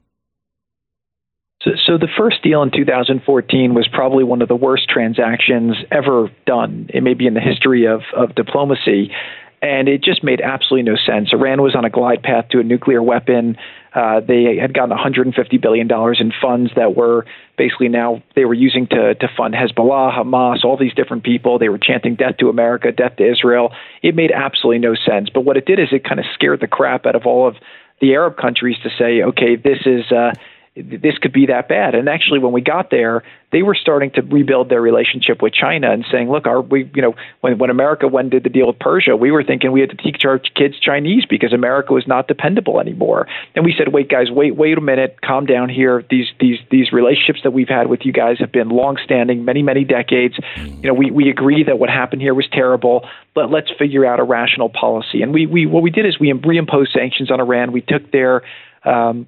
So, 1.61 1.71
so 1.85 1.97
the 1.97 2.07
first 2.17 2.41
deal 2.41 2.63
in 2.63 2.71
2014 2.71 3.73
was 3.73 3.87
probably 3.91 4.23
one 4.23 4.41
of 4.41 4.47
the 4.47 4.55
worst 4.55 4.87
transactions 4.89 5.75
ever 5.91 6.29
done. 6.45 6.89
It 6.93 7.03
may 7.03 7.15
be 7.15 7.27
in 7.27 7.33
the 7.33 7.41
history 7.41 7.85
of, 7.85 8.01
of 8.15 8.33
diplomacy. 8.35 9.11
And 9.61 9.89
it 9.89 10.01
just 10.01 10.23
made 10.23 10.39
absolutely 10.39 10.89
no 10.89 10.95
sense. 10.95 11.33
Iran 11.33 11.61
was 11.61 11.75
on 11.75 11.83
a 11.83 11.89
glide 11.89 12.23
path 12.23 12.47
to 12.51 12.59
a 12.59 12.63
nuclear 12.63 13.03
weapon. 13.03 13.57
Uh, 13.93 14.19
they 14.19 14.57
had 14.57 14.73
gotten 14.73 14.91
150 14.91 15.57
billion 15.57 15.87
dollars 15.87 16.19
in 16.21 16.31
funds 16.41 16.71
that 16.75 16.95
were 16.95 17.25
basically 17.57 17.87
now 17.87 18.21
they 18.35 18.45
were 18.45 18.53
using 18.53 18.87
to 18.87 19.15
to 19.15 19.27
fund 19.35 19.53
Hezbollah, 19.53 20.15
Hamas, 20.15 20.63
all 20.63 20.77
these 20.77 20.93
different 20.93 21.23
people. 21.23 21.57
They 21.57 21.69
were 21.69 21.79
chanting 21.79 22.15
"Death 22.15 22.37
to 22.37 22.49
America, 22.49 22.91
Death 22.91 23.15
to 23.17 23.29
Israel." 23.29 23.71
It 24.01 24.15
made 24.15 24.31
absolutely 24.31 24.79
no 24.79 24.95
sense. 24.95 25.29
But 25.33 25.41
what 25.41 25.57
it 25.57 25.65
did 25.65 25.79
is 25.79 25.87
it 25.91 26.03
kind 26.03 26.19
of 26.19 26.25
scared 26.33 26.59
the 26.59 26.67
crap 26.67 27.05
out 27.05 27.15
of 27.15 27.25
all 27.25 27.47
of 27.47 27.55
the 27.99 28.13
Arab 28.13 28.37
countries 28.37 28.77
to 28.83 28.89
say, 28.97 29.23
"Okay, 29.23 29.55
this 29.55 29.79
is." 29.85 30.11
Uh, 30.11 30.33
this 30.81 31.17
could 31.17 31.33
be 31.33 31.47
that 31.47 31.67
bad. 31.67 31.95
And 31.95 32.07
actually, 32.07 32.39
when 32.39 32.51
we 32.51 32.61
got 32.61 32.89
there, 32.89 33.23
they 33.51 33.63
were 33.63 33.75
starting 33.75 34.11
to 34.11 34.21
rebuild 34.21 34.69
their 34.69 34.81
relationship 34.81 35.41
with 35.41 35.53
China 35.53 35.91
and 35.91 36.05
saying, 36.11 36.29
"Look, 36.29 36.45
our 36.45 36.61
we 36.61 36.89
you 36.93 37.01
know 37.01 37.15
when 37.41 37.57
when 37.57 37.69
America 37.69 38.07
when 38.07 38.29
did 38.29 38.43
the 38.43 38.49
deal 38.49 38.67
with 38.67 38.79
Persia, 38.79 39.15
we 39.15 39.31
were 39.31 39.43
thinking 39.43 39.71
we 39.71 39.81
had 39.81 39.89
to 39.89 39.97
teach 39.97 40.23
our 40.25 40.39
kids 40.39 40.79
Chinese 40.79 41.25
because 41.25 41.53
America 41.53 41.93
was 41.93 42.07
not 42.07 42.27
dependable 42.27 42.79
anymore." 42.79 43.27
And 43.55 43.65
we 43.65 43.73
said, 43.77 43.89
"Wait, 43.91 44.09
guys, 44.09 44.29
wait, 44.29 44.55
wait 44.55 44.77
a 44.77 44.81
minute, 44.81 45.21
calm 45.21 45.45
down 45.45 45.69
here. 45.69 46.03
These 46.09 46.27
these 46.39 46.59
these 46.69 46.91
relationships 46.91 47.41
that 47.43 47.51
we've 47.51 47.69
had 47.69 47.87
with 47.87 48.05
you 48.05 48.11
guys 48.11 48.37
have 48.39 48.51
been 48.51 48.69
long-standing, 48.69 49.43
many 49.43 49.63
many 49.63 49.83
decades. 49.83 50.35
You 50.57 50.87
know, 50.87 50.93
we 50.93 51.09
we 51.11 51.29
agree 51.29 51.63
that 51.63 51.79
what 51.79 51.89
happened 51.89 52.21
here 52.21 52.33
was 52.33 52.47
terrible, 52.51 53.07
but 53.33 53.49
let's 53.49 53.71
figure 53.77 54.05
out 54.05 54.19
a 54.19 54.23
rational 54.23 54.69
policy." 54.69 55.21
And 55.23 55.33
we 55.33 55.47
we 55.47 55.65
what 55.65 55.81
we 55.81 55.89
did 55.89 56.05
is 56.05 56.19
we 56.19 56.31
reimposed 56.31 56.93
sanctions 56.93 57.31
on 57.31 57.39
Iran. 57.39 57.71
We 57.71 57.81
took 57.81 58.11
their 58.11 58.43
um, 58.85 59.27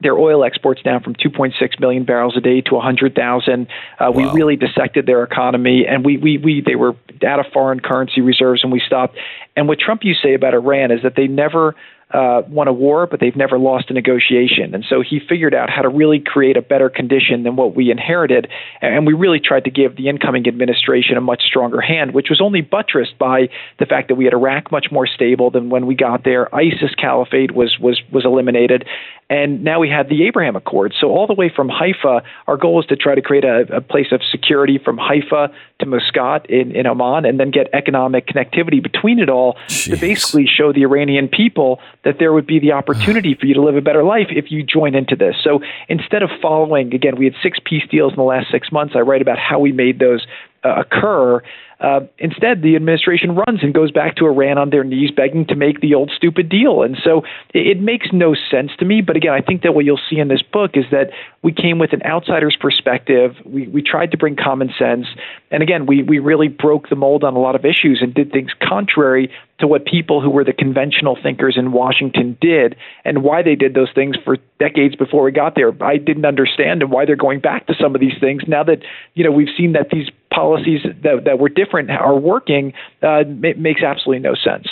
their 0.00 0.16
oil 0.16 0.44
exports 0.44 0.80
down 0.82 1.02
from 1.02 1.14
2.6 1.14 1.80
million 1.80 2.04
barrels 2.04 2.36
a 2.36 2.40
day 2.40 2.60
to 2.62 2.74
100,000. 2.74 3.66
Uh, 3.98 4.12
We 4.14 4.24
really 4.30 4.56
dissected 4.56 5.06
their 5.06 5.24
economy, 5.24 5.86
and 5.86 6.04
we, 6.04 6.16
we, 6.16 6.38
we 6.38 6.62
they 6.64 6.76
were 6.76 6.94
out 7.26 7.40
of 7.40 7.46
foreign 7.52 7.80
currency 7.80 8.20
reserves, 8.20 8.62
and 8.62 8.72
we 8.72 8.80
stopped. 8.86 9.16
And 9.56 9.66
what 9.66 9.78
Trump 9.78 10.04
used 10.04 10.22
to 10.22 10.28
say 10.28 10.34
about 10.34 10.54
Iran 10.54 10.92
is 10.92 11.02
that 11.02 11.14
they 11.16 11.26
never 11.26 11.74
uh, 12.10 12.42
won 12.48 12.68
a 12.68 12.72
war, 12.72 13.06
but 13.06 13.20
they've 13.20 13.36
never 13.36 13.58
lost 13.58 13.90
a 13.90 13.92
negotiation. 13.92 14.74
And 14.74 14.84
so 14.88 15.02
he 15.02 15.20
figured 15.20 15.54
out 15.54 15.68
how 15.68 15.82
to 15.82 15.88
really 15.88 16.20
create 16.20 16.56
a 16.56 16.62
better 16.62 16.88
condition 16.88 17.42
than 17.42 17.54
what 17.56 17.74
we 17.74 17.90
inherited. 17.90 18.48
And 18.80 19.06
we 19.06 19.12
really 19.12 19.40
tried 19.40 19.64
to 19.64 19.70
give 19.70 19.96
the 19.96 20.08
incoming 20.08 20.48
administration 20.48 21.16
a 21.16 21.20
much 21.20 21.42
stronger 21.42 21.80
hand, 21.80 22.14
which 22.14 22.28
was 22.30 22.40
only 22.40 22.62
buttressed 22.62 23.18
by 23.18 23.50
the 23.78 23.84
fact 23.84 24.08
that 24.08 24.14
we 24.14 24.24
had 24.24 24.32
Iraq 24.32 24.72
much 24.72 24.86
more 24.90 25.06
stable 25.06 25.50
than 25.50 25.68
when 25.68 25.86
we 25.86 25.94
got 25.94 26.24
there. 26.24 26.54
ISIS 26.54 26.94
caliphate 26.96 27.52
was 27.52 27.76
was 27.78 28.00
was 28.10 28.24
eliminated, 28.24 28.86
and 29.30 29.62
now 29.62 29.80
we 29.80 29.90
had 29.90 30.08
the 30.08 30.26
Abraham 30.26 30.56
Accords. 30.56 30.96
So 30.98 31.08
all 31.08 31.26
the 31.26 31.34
way 31.34 31.52
from 31.54 31.68
Haifa, 31.68 32.22
our 32.46 32.56
goal 32.56 32.80
is 32.80 32.86
to 32.86 32.96
try 32.96 33.14
to 33.14 33.22
create 33.22 33.44
a, 33.44 33.66
a 33.76 33.80
place 33.80 34.08
of 34.12 34.20
security 34.30 34.78
from 34.82 34.96
Haifa 34.96 35.52
to 35.80 35.86
Muscat 35.86 36.48
in, 36.48 36.74
in 36.74 36.86
Oman, 36.86 37.24
and 37.24 37.38
then 37.38 37.50
get 37.50 37.68
economic 37.72 38.26
connectivity 38.26 38.82
between 38.82 39.18
it 39.18 39.28
all 39.28 39.56
to 39.68 39.96
basically 39.96 40.46
show 40.46 40.72
the 40.72 40.82
Iranian 40.82 41.28
people 41.28 41.80
that 42.04 42.16
there 42.18 42.32
would 42.32 42.46
be 42.46 42.58
the 42.58 42.72
opportunity 42.72 43.34
for 43.34 43.46
you 43.46 43.54
to 43.54 43.62
live 43.62 43.76
a 43.76 43.80
better 43.80 44.02
life 44.02 44.28
if 44.30 44.50
you 44.50 44.62
join 44.62 44.94
into 44.94 45.14
this. 45.14 45.36
So 45.44 45.60
instead 45.88 46.22
of 46.22 46.30
following, 46.40 46.94
again, 46.94 47.16
we 47.16 47.26
had 47.26 47.34
six 47.42 47.58
peace 47.64 47.84
deals 47.90 48.12
in 48.12 48.16
the 48.16 48.22
last 48.22 48.50
six 48.50 48.72
months. 48.72 48.94
I 48.96 49.00
write 49.00 49.22
about 49.22 49.38
how 49.38 49.58
we 49.58 49.72
made 49.72 49.98
those 49.98 50.26
uh, 50.64 50.80
occur. 50.80 51.42
Uh, 51.80 52.00
instead, 52.18 52.62
the 52.62 52.74
administration 52.74 53.36
runs 53.36 53.62
and 53.62 53.72
goes 53.72 53.92
back 53.92 54.16
to 54.16 54.26
Iran 54.26 54.58
on 54.58 54.70
their 54.70 54.82
knees, 54.82 55.12
begging 55.12 55.46
to 55.46 55.54
make 55.54 55.80
the 55.80 55.94
old 55.94 56.10
stupid 56.16 56.48
deal. 56.48 56.82
And 56.82 56.96
so 57.04 57.22
it, 57.54 57.78
it 57.78 57.80
makes 57.80 58.08
no 58.12 58.34
sense 58.34 58.72
to 58.80 58.84
me. 58.84 59.00
But 59.00 59.16
again, 59.16 59.32
I 59.32 59.40
think 59.40 59.62
that 59.62 59.74
what 59.74 59.84
you'll 59.84 60.00
see 60.10 60.18
in 60.18 60.26
this 60.26 60.42
book 60.42 60.72
is 60.74 60.86
that 60.90 61.10
we 61.42 61.52
came 61.52 61.78
with 61.78 61.92
an 61.92 62.02
outsider's 62.04 62.56
perspective. 62.60 63.36
We, 63.44 63.68
we 63.68 63.80
tried 63.80 64.10
to 64.10 64.16
bring 64.16 64.34
common 64.34 64.70
sense. 64.76 65.06
And 65.52 65.62
again, 65.62 65.86
we, 65.86 66.02
we 66.02 66.18
really 66.18 66.48
broke 66.48 66.88
the 66.88 66.96
mold 66.96 67.22
on 67.22 67.34
a 67.36 67.38
lot 67.38 67.54
of 67.54 67.64
issues 67.64 68.00
and 68.02 68.12
did 68.12 68.32
things 68.32 68.50
contrary 68.60 69.30
to 69.60 69.66
what 69.66 69.84
people 69.84 70.20
who 70.20 70.30
were 70.30 70.44
the 70.44 70.52
conventional 70.52 71.16
thinkers 71.20 71.56
in 71.56 71.72
Washington 71.72 72.36
did 72.40 72.76
and 73.04 73.22
why 73.22 73.42
they 73.42 73.54
did 73.54 73.74
those 73.74 73.88
things 73.94 74.16
for 74.24 74.36
decades 74.58 74.96
before 74.96 75.22
we 75.22 75.32
got 75.32 75.54
there. 75.54 75.72
I 75.82 75.96
didn't 75.96 76.24
understand 76.24 76.82
and 76.82 76.90
why 76.90 77.04
they're 77.04 77.16
going 77.16 77.40
back 77.40 77.66
to 77.68 77.74
some 77.80 77.94
of 77.94 78.00
these 78.00 78.18
things 78.20 78.42
now 78.46 78.62
that 78.64 78.82
you 79.14 79.24
know 79.24 79.32
we've 79.32 79.48
seen 79.56 79.72
that 79.72 79.90
these 79.90 80.08
policies 80.38 80.82
that, 81.02 81.24
that 81.24 81.38
were 81.40 81.48
different 81.48 81.90
are 81.90 82.16
working. 82.16 82.72
Uh, 83.02 83.24
makes 83.26 83.82
absolutely 83.82 84.20
no 84.20 84.34
sense. 84.36 84.68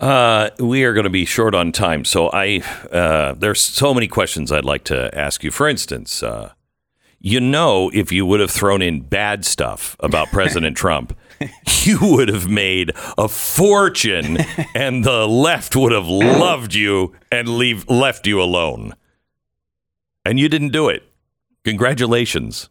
Uh, 0.00 0.50
we 0.58 0.82
are 0.82 0.92
going 0.92 1.04
to 1.04 1.10
be 1.10 1.24
short 1.24 1.54
on 1.54 1.70
time, 1.70 2.04
so 2.04 2.28
I 2.32 2.58
uh, 2.90 3.32
there's 3.34 3.60
so 3.60 3.94
many 3.94 4.08
questions 4.08 4.50
I'd 4.50 4.64
like 4.64 4.84
to 4.84 5.16
ask 5.16 5.44
you. 5.44 5.50
For 5.50 5.68
instance, 5.68 6.22
uh, 6.22 6.52
you 7.20 7.40
know, 7.40 7.90
if 7.94 8.10
you 8.12 8.26
would 8.26 8.40
have 8.40 8.50
thrown 8.50 8.82
in 8.82 9.02
bad 9.02 9.44
stuff 9.44 9.96
about 10.00 10.28
President 10.28 10.76
Trump, 10.84 11.16
you 11.84 11.98
would 12.02 12.28
have 12.28 12.48
made 12.48 12.90
a 13.16 13.28
fortune, 13.28 14.38
and 14.74 15.04
the 15.04 15.26
left 15.28 15.76
would 15.76 15.92
have 15.92 16.08
loved 16.08 16.74
you 16.74 17.14
and 17.30 17.48
leave 17.48 17.88
left 17.88 18.26
you 18.26 18.42
alone. 18.42 18.94
And 20.24 20.40
you 20.40 20.48
didn't 20.48 20.72
do 20.72 20.88
it. 20.88 21.04
Congratulations. 21.64 22.68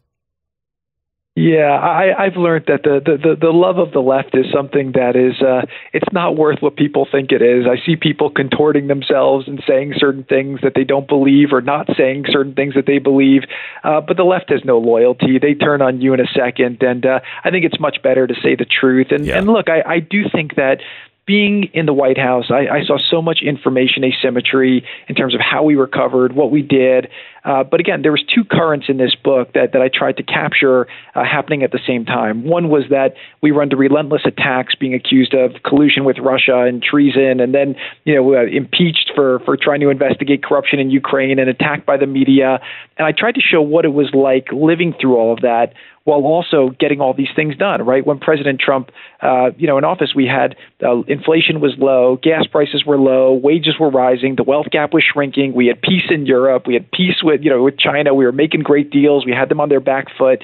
Yeah, 1.37 1.77
I, 1.77 2.27
I've 2.27 2.37
learned 2.37 2.63
that 2.67 2.83
the, 2.83 3.01
the, 3.03 3.35
the, 3.35 3.51
love 3.51 3.77
of 3.77 3.91
the 3.91 3.99
left 3.99 4.37
is 4.37 4.45
something 4.53 4.93
that 4.93 5.17
is 5.17 5.41
uh, 5.41 5.65
it's 5.91 6.07
not 6.13 6.37
worth 6.37 6.61
what 6.61 6.77
people 6.77 7.05
think 7.11 7.33
it 7.33 7.41
is. 7.41 7.65
I 7.67 7.75
see 7.85 7.97
people 7.97 8.29
contorting 8.29 8.87
themselves 8.87 9.45
and 9.45 9.61
saying 9.67 9.95
certain 9.97 10.23
things 10.23 10.61
that 10.63 10.75
they 10.75 10.85
don't 10.85 11.09
believe 11.09 11.51
or 11.51 11.59
not 11.59 11.89
saying 11.97 12.23
certain 12.29 12.53
things 12.53 12.73
that 12.75 12.85
they 12.85 12.99
believe. 12.99 13.41
Uh, 13.83 13.99
but 13.99 14.15
the 14.15 14.23
left 14.23 14.49
has 14.49 14.61
no 14.63 14.77
loyalty. 14.77 15.37
They 15.37 15.55
turn 15.55 15.81
on 15.81 15.99
you 15.99 16.13
in 16.13 16.21
a 16.21 16.27
second, 16.33 16.81
and 16.81 17.05
uh, 17.05 17.19
I 17.43 17.51
think 17.51 17.65
it's 17.65 17.81
much 17.81 18.01
better 18.01 18.27
to 18.27 18.33
say 18.41 18.55
the 18.55 18.63
truth. 18.63 19.07
And, 19.11 19.25
Yeah. 19.25 19.37
and 19.37 19.47
look, 19.47 19.69
I, 19.69 19.81
I 19.85 19.99
do 19.99 20.23
think 20.31 20.55
that 20.55 20.79
being 21.25 21.69
in 21.73 21.85
the 21.85 21.93
White 21.93 22.17
House, 22.17 22.45
I, 22.49 22.67
I 22.67 22.83
saw 22.85 22.97
so 22.97 23.21
much 23.21 23.39
information 23.41 24.03
asymmetry 24.03 24.85
in 25.09 25.15
terms 25.15 25.33
of 25.33 25.41
how 25.41 25.63
we 25.63 25.75
were 25.75 25.87
covered, 25.87 26.33
what 26.33 26.51
we 26.51 26.61
did. 26.61 27.09
Uh, 27.45 27.63
but 27.63 27.79
again, 27.79 28.01
there 28.01 28.11
was 28.11 28.23
two 28.23 28.43
currents 28.43 28.87
in 28.89 28.97
this 28.97 29.13
book 29.15 29.53
that, 29.53 29.71
that 29.71 29.81
I 29.81 29.87
tried 29.87 30.17
to 30.17 30.23
capture 30.23 30.87
uh, 31.13 31.23
happening 31.23 31.61
at 31.61 31.71
the 31.71 31.79
same 31.85 32.03
time. 32.03 32.43
One 32.43 32.69
was 32.69 32.85
that 32.89 33.13
we 33.41 33.51
were 33.51 33.61
under 33.61 33.77
relentless 33.77 34.23
attacks, 34.25 34.73
being 34.73 34.95
accused 34.95 35.35
of 35.35 35.51
collusion 35.63 36.05
with 36.05 36.17
Russia 36.17 36.63
and 36.63 36.81
treason, 36.81 37.39
and 37.39 37.53
then 37.53 37.75
you 38.03 38.15
know 38.15 38.33
uh, 38.33 38.45
impeached 38.45 39.11
for 39.15 39.39
for 39.45 39.55
trying 39.55 39.79
to 39.81 39.89
investigate 39.89 40.43
corruption 40.43 40.79
in 40.79 40.89
Ukraine 40.89 41.37
and 41.37 41.49
attacked 41.49 41.85
by 41.85 41.97
the 41.97 42.07
media. 42.07 42.59
And 42.97 43.05
I 43.05 43.11
tried 43.11 43.35
to 43.35 43.41
show 43.41 43.61
what 43.61 43.85
it 43.85 43.93
was 43.93 44.09
like 44.13 44.47
living 44.51 44.95
through 44.99 45.15
all 45.15 45.31
of 45.31 45.41
that 45.41 45.73
while 46.05 46.21
also 46.21 46.69
getting 46.79 47.01
all 47.01 47.13
these 47.13 47.33
things 47.35 47.57
done. 47.57 47.83
Right 47.85 48.05
when 48.05 48.19
President 48.19 48.59
Trump, 48.59 48.91
uh, 49.21 49.51
you 49.57 49.67
know, 49.67 49.77
in 49.77 49.83
office, 49.83 50.13
we 50.15 50.25
had 50.25 50.55
uh, 50.81 51.01
inflation 51.03 51.59
was 51.59 51.73
low, 51.77 52.17
gas 52.21 52.47
prices 52.47 52.85
were 52.85 52.97
low, 52.97 53.33
wages 53.33 53.75
were 53.79 53.89
rising, 53.89 54.35
the 54.35 54.43
wealth 54.43 54.67
gap 54.71 54.93
was 54.93 55.03
shrinking. 55.03 55.53
We 55.53 55.67
had 55.67 55.81
peace 55.81 56.05
in 56.09 56.25
Europe, 56.25 56.67
we 56.67 56.75
had 56.75 56.89
peace 56.91 57.21
with 57.21 57.41
you 57.43 57.49
know 57.49 57.63
with 57.63 57.77
China. 57.77 58.13
We 58.13 58.25
were 58.25 58.31
making 58.31 58.61
great 58.61 58.91
deals. 58.91 59.25
We 59.25 59.33
had 59.33 59.49
them 59.49 59.59
on 59.59 59.69
their 59.69 59.81
back 59.81 60.05
foot. 60.17 60.41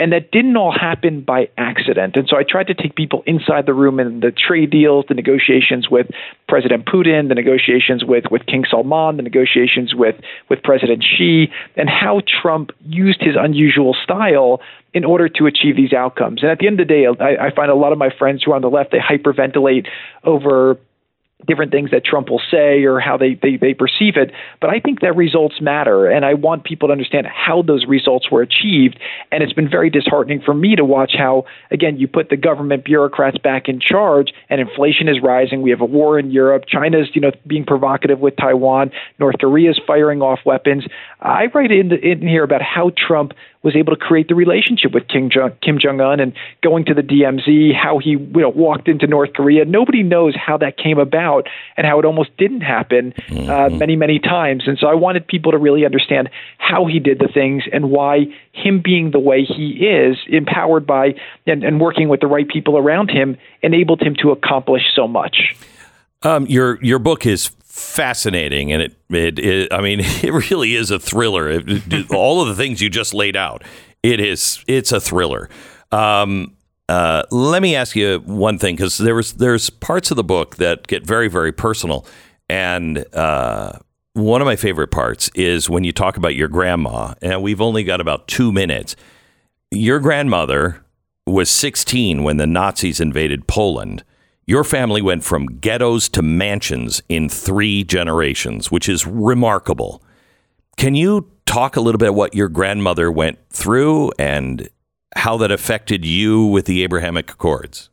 And 0.00 0.12
that 0.12 0.32
didn't 0.32 0.56
all 0.56 0.72
happen 0.72 1.20
by 1.20 1.48
accident. 1.56 2.16
And 2.16 2.28
so 2.28 2.36
I 2.36 2.42
tried 2.42 2.66
to 2.66 2.74
take 2.74 2.96
people 2.96 3.22
inside 3.26 3.66
the 3.66 3.74
room 3.74 4.00
and 4.00 4.22
the 4.22 4.32
trade 4.32 4.70
deals, 4.70 5.04
the 5.08 5.14
negotiations 5.14 5.88
with 5.88 6.08
President 6.48 6.84
Putin, 6.84 7.28
the 7.28 7.36
negotiations 7.36 8.04
with, 8.04 8.24
with 8.28 8.44
King 8.46 8.64
Salman, 8.68 9.18
the 9.18 9.22
negotiations 9.22 9.94
with, 9.94 10.16
with 10.50 10.60
President 10.64 11.04
Xi, 11.04 11.48
and 11.76 11.88
how 11.88 12.22
Trump 12.42 12.72
used 12.84 13.20
his 13.22 13.36
unusual 13.38 13.94
style 14.02 14.60
in 14.94 15.04
order 15.04 15.28
to 15.28 15.46
achieve 15.46 15.76
these 15.76 15.92
outcomes. 15.92 16.42
And 16.42 16.50
at 16.50 16.58
the 16.60 16.66
end 16.68 16.80
of 16.80 16.88
the 16.88 16.94
day, 16.94 17.06
I, 17.06 17.48
I 17.48 17.54
find 17.54 17.70
a 17.70 17.74
lot 17.74 17.92
of 17.92 17.98
my 17.98 18.10
friends 18.16 18.42
who 18.44 18.52
are 18.52 18.54
on 18.54 18.62
the 18.62 18.70
left, 18.70 18.92
they 18.92 18.98
hyperventilate 18.98 19.86
over 20.22 20.78
different 21.46 21.72
things 21.72 21.90
that 21.90 22.04
Trump 22.04 22.30
will 22.30 22.40
say 22.50 22.84
or 22.84 23.00
how 23.00 23.16
they, 23.16 23.34
they, 23.34 23.56
they 23.56 23.74
perceive 23.74 24.16
it. 24.16 24.32
But 24.60 24.70
I 24.70 24.80
think 24.80 25.00
that 25.00 25.14
results 25.14 25.60
matter. 25.60 26.06
And 26.06 26.24
I 26.24 26.34
want 26.34 26.64
people 26.64 26.88
to 26.88 26.92
understand 26.92 27.26
how 27.26 27.62
those 27.62 27.84
results 27.86 28.30
were 28.30 28.40
achieved. 28.40 28.98
And 29.30 29.42
it's 29.42 29.52
been 29.52 29.68
very 29.68 29.90
disheartening 29.90 30.40
for 30.40 30.54
me 30.54 30.76
to 30.76 30.84
watch 30.84 31.12
how, 31.16 31.44
again, 31.70 31.98
you 31.98 32.08
put 32.08 32.30
the 32.30 32.36
government 32.36 32.84
bureaucrats 32.84 33.38
back 33.38 33.68
in 33.68 33.80
charge 33.80 34.32
and 34.48 34.60
inflation 34.60 35.08
is 35.08 35.16
rising. 35.22 35.60
We 35.60 35.70
have 35.70 35.80
a 35.80 35.86
war 35.86 36.18
in 36.18 36.30
Europe. 36.30 36.64
China's, 36.66 37.08
you 37.14 37.20
know, 37.20 37.32
being 37.46 37.64
provocative 37.64 38.20
with 38.20 38.36
Taiwan. 38.36 38.90
North 39.18 39.36
Korea's 39.38 39.78
firing 39.86 40.22
off 40.22 40.40
weapons. 40.46 40.84
I 41.20 41.46
write 41.52 41.72
in, 41.72 41.92
in 41.92 42.26
here 42.26 42.44
about 42.44 42.62
how 42.62 42.92
Trump 42.96 43.32
was 43.64 43.74
able 43.74 43.96
to 43.96 43.98
create 43.98 44.28
the 44.28 44.34
relationship 44.34 44.92
with 44.92 45.08
Kim 45.08 45.30
Jong, 45.30 45.52
Kim 45.62 45.78
Jong 45.80 46.00
Un 46.00 46.20
and 46.20 46.34
going 46.62 46.84
to 46.84 46.94
the 46.94 47.02
DMZ, 47.02 47.74
how 47.74 47.98
he 47.98 48.10
you 48.10 48.28
know, 48.34 48.50
walked 48.50 48.86
into 48.86 49.06
North 49.06 49.32
Korea. 49.32 49.64
Nobody 49.64 50.02
knows 50.02 50.34
how 50.36 50.58
that 50.58 50.76
came 50.76 50.98
about 50.98 51.48
and 51.76 51.86
how 51.86 51.98
it 51.98 52.04
almost 52.04 52.36
didn't 52.36 52.60
happen 52.60 53.14
uh, 53.16 53.64
Mm-hmm. 53.64 53.78
many, 53.78 53.96
many 53.96 54.18
times. 54.18 54.64
And 54.66 54.78
so 54.78 54.86
I 54.86 54.94
wanted 54.94 55.26
people 55.26 55.52
to 55.52 55.58
really 55.58 55.84
understand 55.84 56.28
how 56.58 56.86
he 56.86 56.98
did 56.98 57.18
the 57.18 57.28
things 57.32 57.64
and 57.72 57.90
why 57.90 58.26
him 58.52 58.82
being 58.84 59.10
the 59.10 59.18
way 59.18 59.44
he 59.44 59.86
is, 59.86 60.18
empowered 60.28 60.86
by 60.86 61.14
and, 61.46 61.64
and 61.64 61.80
working 61.80 62.08
with 62.08 62.20
the 62.20 62.26
right 62.26 62.46
people 62.46 62.76
around 62.76 63.10
him, 63.10 63.36
enabled 63.62 64.02
him 64.02 64.14
to 64.22 64.30
accomplish 64.30 64.82
so 64.94 65.08
much. 65.08 65.56
Um, 66.22 66.46
your 66.46 66.78
your 66.82 66.98
book 66.98 67.26
is 67.26 67.50
fascinating, 67.74 68.72
and 68.72 68.82
it, 68.82 68.96
it, 69.10 69.38
it 69.38 69.72
I 69.72 69.80
mean, 69.80 70.00
it 70.02 70.50
really 70.50 70.74
is 70.74 70.90
a 70.90 70.98
thriller. 70.98 71.48
It- 71.50 72.10
all 72.10 72.40
of 72.40 72.48
the 72.48 72.54
things 72.54 72.80
you 72.80 72.88
just 72.88 73.12
laid 73.14 73.36
out, 73.36 73.64
it 74.02 74.20
is 74.20 74.62
it's 74.66 74.92
a 74.92 75.00
thriller. 75.00 75.48
Um, 75.90 76.56
uh, 76.88 77.22
let 77.30 77.62
me 77.62 77.74
ask 77.74 77.96
you 77.96 78.18
one 78.20 78.58
thing 78.58 78.76
because 78.76 78.98
there 78.98 79.14
was 79.14 79.34
there's 79.34 79.70
parts 79.70 80.10
of 80.10 80.16
the 80.16 80.24
book 80.24 80.56
that 80.56 80.86
get 80.86 81.04
very 81.06 81.28
very 81.28 81.52
personal, 81.52 82.06
and 82.48 83.04
uh, 83.14 83.72
one 84.12 84.40
of 84.40 84.46
my 84.46 84.56
favorite 84.56 84.90
parts 84.92 85.28
is 85.34 85.68
when 85.68 85.82
you 85.82 85.92
talk 85.92 86.16
about 86.16 86.34
your 86.36 86.48
grandma, 86.48 87.14
and 87.22 87.42
we've 87.42 87.60
only 87.60 87.82
got 87.84 88.00
about 88.00 88.28
two 88.28 88.52
minutes. 88.52 88.94
Your 89.70 89.98
grandmother 89.98 90.84
was 91.26 91.50
16 91.50 92.22
when 92.22 92.36
the 92.36 92.46
Nazis 92.46 93.00
invaded 93.00 93.48
Poland. 93.48 94.04
Your 94.46 94.62
family 94.62 95.00
went 95.00 95.24
from 95.24 95.46
ghettos 95.46 96.08
to 96.10 96.20
mansions 96.20 97.02
in 97.08 97.30
three 97.30 97.82
generations, 97.82 98.70
which 98.70 98.90
is 98.90 99.06
remarkable. 99.06 100.02
Can 100.76 100.94
you 100.94 101.30
talk 101.46 101.76
a 101.76 101.80
little 101.80 101.98
bit 101.98 102.08
about 102.08 102.16
what 102.16 102.34
your 102.34 102.48
grandmother 102.48 103.10
went 103.10 103.38
through 103.48 104.12
and 104.18 104.68
how 105.16 105.38
that 105.38 105.50
affected 105.50 106.04
you 106.04 106.44
with 106.44 106.66
the 106.66 106.82
Abrahamic 106.82 107.30
Accords? 107.30 107.88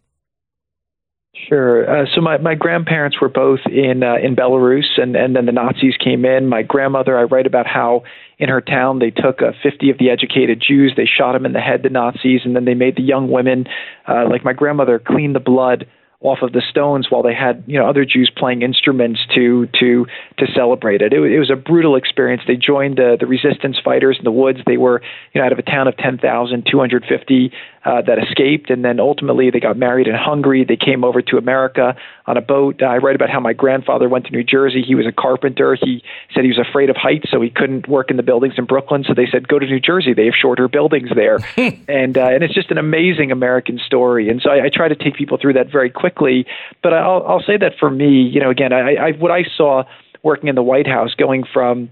Sure. 1.48 1.90
Uh, 1.90 2.06
so 2.14 2.20
my, 2.20 2.38
my 2.38 2.54
grandparents 2.54 3.22
were 3.22 3.30
both 3.30 3.62
in 3.66 4.04
uh, 4.04 4.16
in 4.22 4.36
Belarus, 4.36 5.00
and, 5.02 5.16
and 5.16 5.36
then 5.36 5.46
the 5.46 5.52
Nazis 5.52 5.96
came 6.04 6.26
in. 6.26 6.48
My 6.48 6.62
grandmother, 6.62 7.18
I 7.18 7.24
write 7.24 7.48
about 7.48 7.66
how 7.66 8.04
in 8.38 8.50
her 8.50 8.62
town 8.62 9.00
they 9.00 9.10
took 9.10 9.42
uh, 9.42 9.52
50 9.64 9.90
of 9.90 9.98
the 9.98 10.10
educated 10.10 10.62
Jews, 10.66 10.94
they 10.98 11.06
shot 11.06 11.34
them 11.34 11.46
in 11.46 11.54
the 11.54 11.62
head, 11.62 11.84
the 11.84 11.90
Nazis, 11.90 12.42
and 12.44 12.56
then 12.56 12.66
they 12.66 12.74
made 12.74 12.98
the 12.98 13.04
young 13.04 13.32
women, 13.32 13.66
uh, 14.08 14.28
like 14.30 14.44
my 14.44 14.54
grandmother, 14.54 15.00
clean 15.00 15.34
the 15.34 15.40
blood 15.40 15.88
off 16.22 16.40
of 16.44 16.52
the 16.52 16.62
stones 16.70 17.08
while 17.10 17.24
they 17.24 17.34
had 17.34 17.64
you 17.66 17.80
know 17.80 17.90
other 17.90 18.06
Jews 18.06 18.32
playing 18.36 18.62
instruments 18.62 19.20
to 19.36 19.68
to 19.80 20.06
to 20.38 20.46
celebrate 20.56 21.02
it. 21.02 21.14
It, 21.14 21.20
wa- 21.20 21.26
it 21.26 21.40
was 21.40 21.50
a 21.50 21.56
brutal 21.56 21.96
experience. 21.96 22.44
They 22.48 22.56
joined 22.56 22.98
the 22.98 23.18
the 23.20 23.26
resistance 23.26 23.78
fighters 23.84 24.18
in 24.20 24.24
the 24.24 24.32
woods. 24.32 24.60
They 24.66 24.78
were 24.78 25.02
you 25.34 25.42
know 25.42 25.46
out 25.46 25.52
of 25.52 25.60
a 25.60 25.64
town 25.64 25.88
of 25.88 25.98
10,000, 25.98 26.68
250 26.70 27.52
uh, 27.84 28.02
that 28.02 28.20
escaped, 28.20 28.70
and 28.70 28.86
then 28.86 29.00
ultimately 29.00 29.50
they 29.50 29.60
got 29.60 29.76
married 29.76 30.08
in 30.08 30.14
Hungary. 30.14 30.64
They 30.64 30.78
came 30.78 31.04
over 31.04 31.22
to 31.22 31.38
America 31.38 31.96
on 32.28 32.38
a 32.38 32.42
boat. 32.42 32.84
I 32.84 32.98
write 32.98 33.16
about 33.16 33.32
how 33.32 33.40
my 33.40 33.54
grandfather 33.54 34.08
went 34.08 34.26
to 34.26 34.32
New 34.32 34.44
Jersey. 34.44 34.84
He 34.86 34.94
was 34.94 35.08
a 35.08 35.12
carpenter. 35.12 35.76
He 35.76 36.04
said 36.34 36.44
he 36.44 36.50
was 36.50 36.60
afraid 36.60 36.92
of 36.92 36.96
heights, 36.96 37.32
so 37.32 37.42
he 37.42 37.50
couldn't 37.50 37.88
work 37.88 38.12
in 38.12 38.18
the 38.18 38.24
buildings 38.24 38.54
in 38.58 38.66
Brooklyn. 38.66 39.04
So 39.08 39.16
they 39.16 39.26
said 39.32 39.48
go 39.48 39.58
to 39.58 39.66
New 39.66 39.80
Jersey. 39.80 40.14
They 40.14 40.26
have 40.26 40.36
shorter 40.40 40.68
buildings 40.68 41.10
there, 41.16 41.40
and 41.88 42.18
uh, 42.18 42.30
and 42.30 42.44
it's 42.44 42.54
just 42.54 42.70
an 42.70 42.78
amazing 42.78 43.32
American 43.32 43.80
story. 43.84 44.30
And 44.30 44.42
so 44.42 44.52
I, 44.52 44.66
I 44.66 44.70
try 44.72 44.88
to 44.88 44.96
take 44.96 45.16
people 45.16 45.40
through 45.42 45.54
that 45.54 45.72
very 45.72 45.90
quickly. 45.90 46.46
But 46.84 46.94
I'll 46.94 47.26
I'll 47.26 47.44
say 47.44 47.58
that 47.58 47.74
for 47.80 47.90
me, 47.90 48.22
you 48.22 48.40
know, 48.40 48.52
again, 48.52 48.74
I, 48.74 48.96
I 48.96 49.12
what 49.14 49.32
I 49.32 49.44
saw 49.58 49.84
working 50.24 50.50
in 50.50 50.56
the 50.56 50.64
White 50.64 50.88
House, 50.88 51.16
going 51.16 51.44
from 51.52 51.90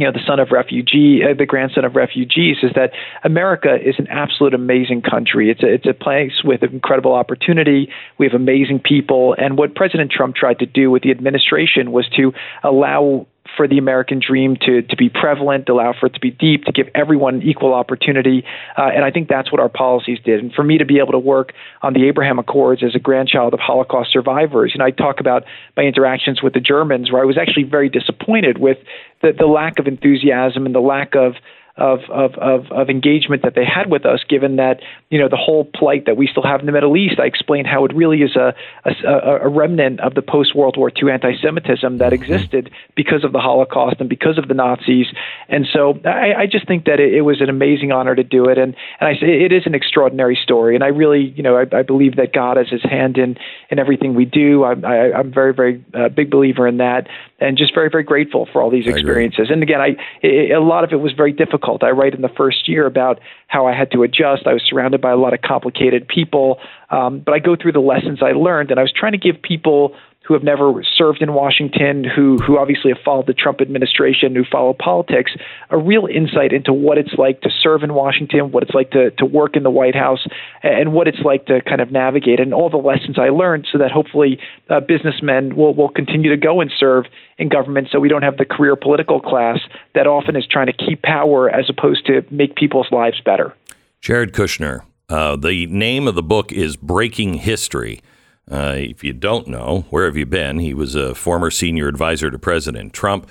you 0.00 0.06
know 0.06 0.12
the 0.12 0.26
son 0.26 0.40
of 0.40 0.50
refugee, 0.50 1.20
uh, 1.22 1.34
the 1.36 1.44
grandson 1.44 1.84
of 1.84 1.94
refugees, 1.94 2.56
is 2.62 2.70
that 2.74 2.92
America 3.22 3.76
is 3.76 3.96
an 3.98 4.06
absolute 4.08 4.54
amazing 4.54 5.02
country. 5.02 5.50
It's 5.50 5.62
a 5.62 5.74
it's 5.74 5.86
a 5.86 5.92
place 5.92 6.42
with 6.42 6.62
incredible 6.62 7.12
opportunity. 7.12 7.90
We 8.16 8.24
have 8.26 8.34
amazing 8.34 8.80
people, 8.80 9.34
and 9.36 9.58
what 9.58 9.74
President 9.74 10.10
Trump 10.10 10.36
tried 10.36 10.58
to 10.60 10.66
do 10.66 10.90
with 10.90 11.02
the 11.02 11.10
administration 11.10 11.92
was 11.92 12.08
to 12.16 12.32
allow 12.64 13.26
for 13.56 13.66
the 13.68 13.78
American 13.78 14.20
dream 14.20 14.56
to 14.62 14.82
to 14.82 14.96
be 14.96 15.08
prevalent, 15.08 15.66
to 15.66 15.72
allow 15.72 15.92
for 15.98 16.06
it 16.06 16.14
to 16.14 16.20
be 16.20 16.30
deep, 16.30 16.64
to 16.64 16.72
give 16.72 16.88
everyone 16.94 17.42
equal 17.42 17.74
opportunity, 17.74 18.44
uh, 18.76 18.90
and 18.94 19.04
I 19.04 19.10
think 19.10 19.28
that's 19.28 19.50
what 19.52 19.60
our 19.60 19.68
policies 19.68 20.18
did. 20.24 20.40
And 20.40 20.52
for 20.52 20.62
me 20.62 20.78
to 20.78 20.84
be 20.84 20.98
able 20.98 21.12
to 21.12 21.18
work 21.18 21.52
on 21.82 21.92
the 21.92 22.06
Abraham 22.06 22.38
Accords 22.38 22.82
as 22.82 22.94
a 22.94 22.98
grandchild 22.98 23.54
of 23.54 23.60
Holocaust 23.60 24.12
survivors, 24.12 24.72
you 24.74 24.78
know, 24.78 24.84
I 24.84 24.90
talk 24.90 25.20
about 25.20 25.44
my 25.76 25.84
interactions 25.84 26.42
with 26.42 26.54
the 26.54 26.60
Germans, 26.60 27.10
where 27.10 27.22
I 27.22 27.24
was 27.24 27.38
actually 27.38 27.64
very 27.64 27.88
disappointed 27.88 28.58
with 28.58 28.78
the, 29.22 29.32
the 29.36 29.46
lack 29.46 29.78
of 29.78 29.86
enthusiasm 29.86 30.66
and 30.66 30.74
the 30.74 30.80
lack 30.80 31.14
of 31.14 31.34
of, 31.76 32.00
of, 32.10 32.34
of, 32.34 32.70
of 32.70 32.90
engagement 32.90 33.42
that 33.42 33.54
they 33.54 33.64
had 33.64 33.90
with 33.90 34.04
us, 34.04 34.20
given 34.28 34.56
that, 34.56 34.80
you 35.08 35.18
know, 35.18 35.28
the 35.28 35.36
whole 35.36 35.64
plight 35.64 36.06
that 36.06 36.16
we 36.16 36.26
still 36.26 36.42
have 36.42 36.60
in 36.60 36.66
the 36.66 36.72
Middle 36.72 36.96
East. 36.96 37.18
I 37.18 37.26
explained 37.26 37.66
how 37.66 37.84
it 37.84 37.94
really 37.94 38.18
is 38.18 38.36
a, 38.36 38.54
a, 38.84 39.46
a 39.46 39.48
remnant 39.48 40.00
of 40.00 40.14
the 40.14 40.22
post 40.22 40.54
World 40.54 40.76
War 40.76 40.90
II 40.90 41.10
anti 41.10 41.32
Semitism 41.40 41.98
that 41.98 42.12
existed 42.12 42.70
because 42.96 43.24
of 43.24 43.32
the 43.32 43.38
Holocaust 43.38 43.96
and 44.00 44.08
because 44.08 44.38
of 44.38 44.48
the 44.48 44.54
Nazis. 44.54 45.06
And 45.48 45.66
so 45.72 45.98
I, 46.04 46.42
I 46.42 46.46
just 46.46 46.66
think 46.66 46.84
that 46.84 47.00
it, 47.00 47.14
it 47.14 47.22
was 47.22 47.40
an 47.40 47.48
amazing 47.48 47.92
honor 47.92 48.14
to 48.14 48.24
do 48.24 48.46
it. 48.46 48.58
And, 48.58 48.74
and 49.00 49.08
I 49.08 49.14
say 49.14 49.44
it 49.44 49.52
is 49.52 49.62
an 49.66 49.74
extraordinary 49.74 50.38
story. 50.42 50.74
And 50.74 50.84
I 50.84 50.88
really, 50.88 51.32
you 51.36 51.42
know, 51.42 51.56
I, 51.56 51.64
I 51.76 51.82
believe 51.82 52.16
that 52.16 52.32
God 52.32 52.56
has 52.56 52.68
his 52.68 52.82
hand 52.82 53.16
in, 53.16 53.36
in 53.70 53.78
everything 53.78 54.14
we 54.14 54.24
do. 54.24 54.64
I'm, 54.64 54.84
I, 54.84 55.12
I'm 55.12 55.32
very, 55.32 55.54
very 55.54 55.84
uh, 55.94 56.08
big 56.08 56.30
believer 56.30 56.66
in 56.66 56.78
that 56.78 57.08
and 57.40 57.56
just 57.56 57.74
very, 57.74 57.88
very 57.88 58.04
grateful 58.04 58.46
for 58.52 58.62
all 58.62 58.70
these 58.70 58.86
experiences. 58.86 59.48
And 59.50 59.62
again, 59.62 59.80
I, 59.80 59.96
it, 60.22 60.52
a 60.52 60.60
lot 60.60 60.84
of 60.84 60.92
it 60.92 60.96
was 60.96 61.12
very 61.12 61.32
difficult. 61.60 61.82
I 61.82 61.90
write 61.90 62.14
in 62.14 62.22
the 62.22 62.28
first 62.28 62.68
year 62.68 62.86
about 62.86 63.20
how 63.48 63.66
I 63.66 63.76
had 63.76 63.90
to 63.92 64.02
adjust. 64.02 64.46
I 64.46 64.52
was 64.52 64.62
surrounded 64.66 65.00
by 65.00 65.10
a 65.10 65.16
lot 65.16 65.34
of 65.34 65.42
complicated 65.42 66.08
people, 66.08 66.58
um, 66.90 67.20
but 67.20 67.32
I 67.32 67.38
go 67.38 67.56
through 67.56 67.72
the 67.72 67.80
lessons 67.80 68.20
I 68.22 68.32
learned, 68.32 68.70
and 68.70 68.80
I 68.80 68.82
was 68.82 68.92
trying 68.92 69.12
to 69.12 69.18
give 69.18 69.40
people 69.40 69.94
who 70.30 70.34
have 70.34 70.44
never 70.44 70.84
served 70.96 71.22
in 71.22 71.34
Washington, 71.34 72.04
who 72.04 72.38
who 72.38 72.56
obviously 72.56 72.92
have 72.92 73.02
followed 73.04 73.26
the 73.26 73.34
Trump 73.34 73.60
administration, 73.60 74.32
who 74.36 74.44
follow 74.44 74.72
politics, 74.72 75.32
a 75.70 75.76
real 75.76 76.06
insight 76.06 76.52
into 76.52 76.72
what 76.72 76.98
it's 76.98 77.14
like 77.18 77.40
to 77.40 77.50
serve 77.60 77.82
in 77.82 77.94
Washington, 77.94 78.52
what 78.52 78.62
it's 78.62 78.72
like 78.72 78.92
to 78.92 79.10
to 79.10 79.26
work 79.26 79.56
in 79.56 79.64
the 79.64 79.70
White 79.70 79.96
House, 79.96 80.24
and 80.62 80.92
what 80.92 81.08
it's 81.08 81.18
like 81.24 81.46
to 81.46 81.60
kind 81.62 81.80
of 81.80 81.90
navigate, 81.90 82.38
and 82.38 82.54
all 82.54 82.70
the 82.70 82.76
lessons 82.76 83.18
I 83.18 83.30
learned, 83.30 83.66
so 83.72 83.78
that 83.78 83.90
hopefully 83.90 84.38
uh, 84.68 84.78
businessmen 84.78 85.56
will 85.56 85.74
will 85.74 85.88
continue 85.88 86.30
to 86.30 86.36
go 86.36 86.60
and 86.60 86.70
serve 86.78 87.06
in 87.36 87.48
government, 87.48 87.88
so 87.90 87.98
we 87.98 88.08
don't 88.08 88.22
have 88.22 88.36
the 88.36 88.44
career 88.44 88.76
political 88.76 89.20
class 89.20 89.58
that 89.96 90.06
often 90.06 90.36
is 90.36 90.46
trying 90.46 90.66
to 90.66 90.72
keep 90.72 91.02
power 91.02 91.50
as 91.50 91.68
opposed 91.68 92.06
to 92.06 92.24
make 92.30 92.54
people's 92.54 92.86
lives 92.92 93.20
better. 93.24 93.52
Jared 94.00 94.32
Kushner. 94.32 94.82
Uh, 95.08 95.34
the 95.34 95.66
name 95.66 96.06
of 96.06 96.14
the 96.14 96.22
book 96.22 96.52
is 96.52 96.76
Breaking 96.76 97.34
History. 97.34 98.00
Uh, 98.50 98.74
if 98.76 99.04
you 99.04 99.12
don't 99.12 99.46
know, 99.46 99.84
where 99.90 100.06
have 100.06 100.16
you 100.16 100.26
been? 100.26 100.58
He 100.58 100.74
was 100.74 100.94
a 100.94 101.14
former 101.14 101.50
senior 101.50 101.86
advisor 101.86 102.30
to 102.30 102.38
President 102.38 102.92
Trump. 102.92 103.28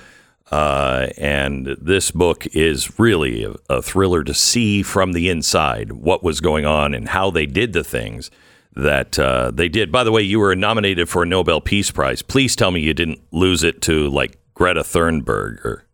Uh, 0.51 1.09
and 1.17 1.77
this 1.79 2.09
book 2.09 2.47
is 2.47 2.97
really 2.99 3.43
a, 3.43 3.53
a 3.69 3.81
thriller 3.81 4.23
to 4.23 4.33
see 4.33 4.81
from 4.81 5.11
the 5.11 5.29
inside 5.29 5.91
what 5.91 6.23
was 6.23 6.41
going 6.41 6.65
on 6.65 6.93
and 6.93 7.09
how 7.09 7.29
they 7.29 7.45
did 7.45 7.73
the 7.73 7.83
things 7.83 8.31
that 8.75 9.19
uh, 9.19 9.51
they 9.51 9.69
did. 9.69 9.91
By 9.91 10.03
the 10.03 10.11
way, 10.11 10.21
you 10.21 10.39
were 10.39 10.55
nominated 10.55 11.09
for 11.09 11.23
a 11.23 11.25
Nobel 11.25 11.61
Peace 11.61 11.91
Prize. 11.91 12.21
Please 12.21 12.55
tell 12.55 12.71
me 12.71 12.79
you 12.79 12.93
didn't 12.93 13.21
lose 13.31 13.63
it 13.63 13.81
to 13.83 14.09
like 14.09 14.39
Greta 14.53 14.81
Thunberg 14.81 15.63
or 15.63 15.85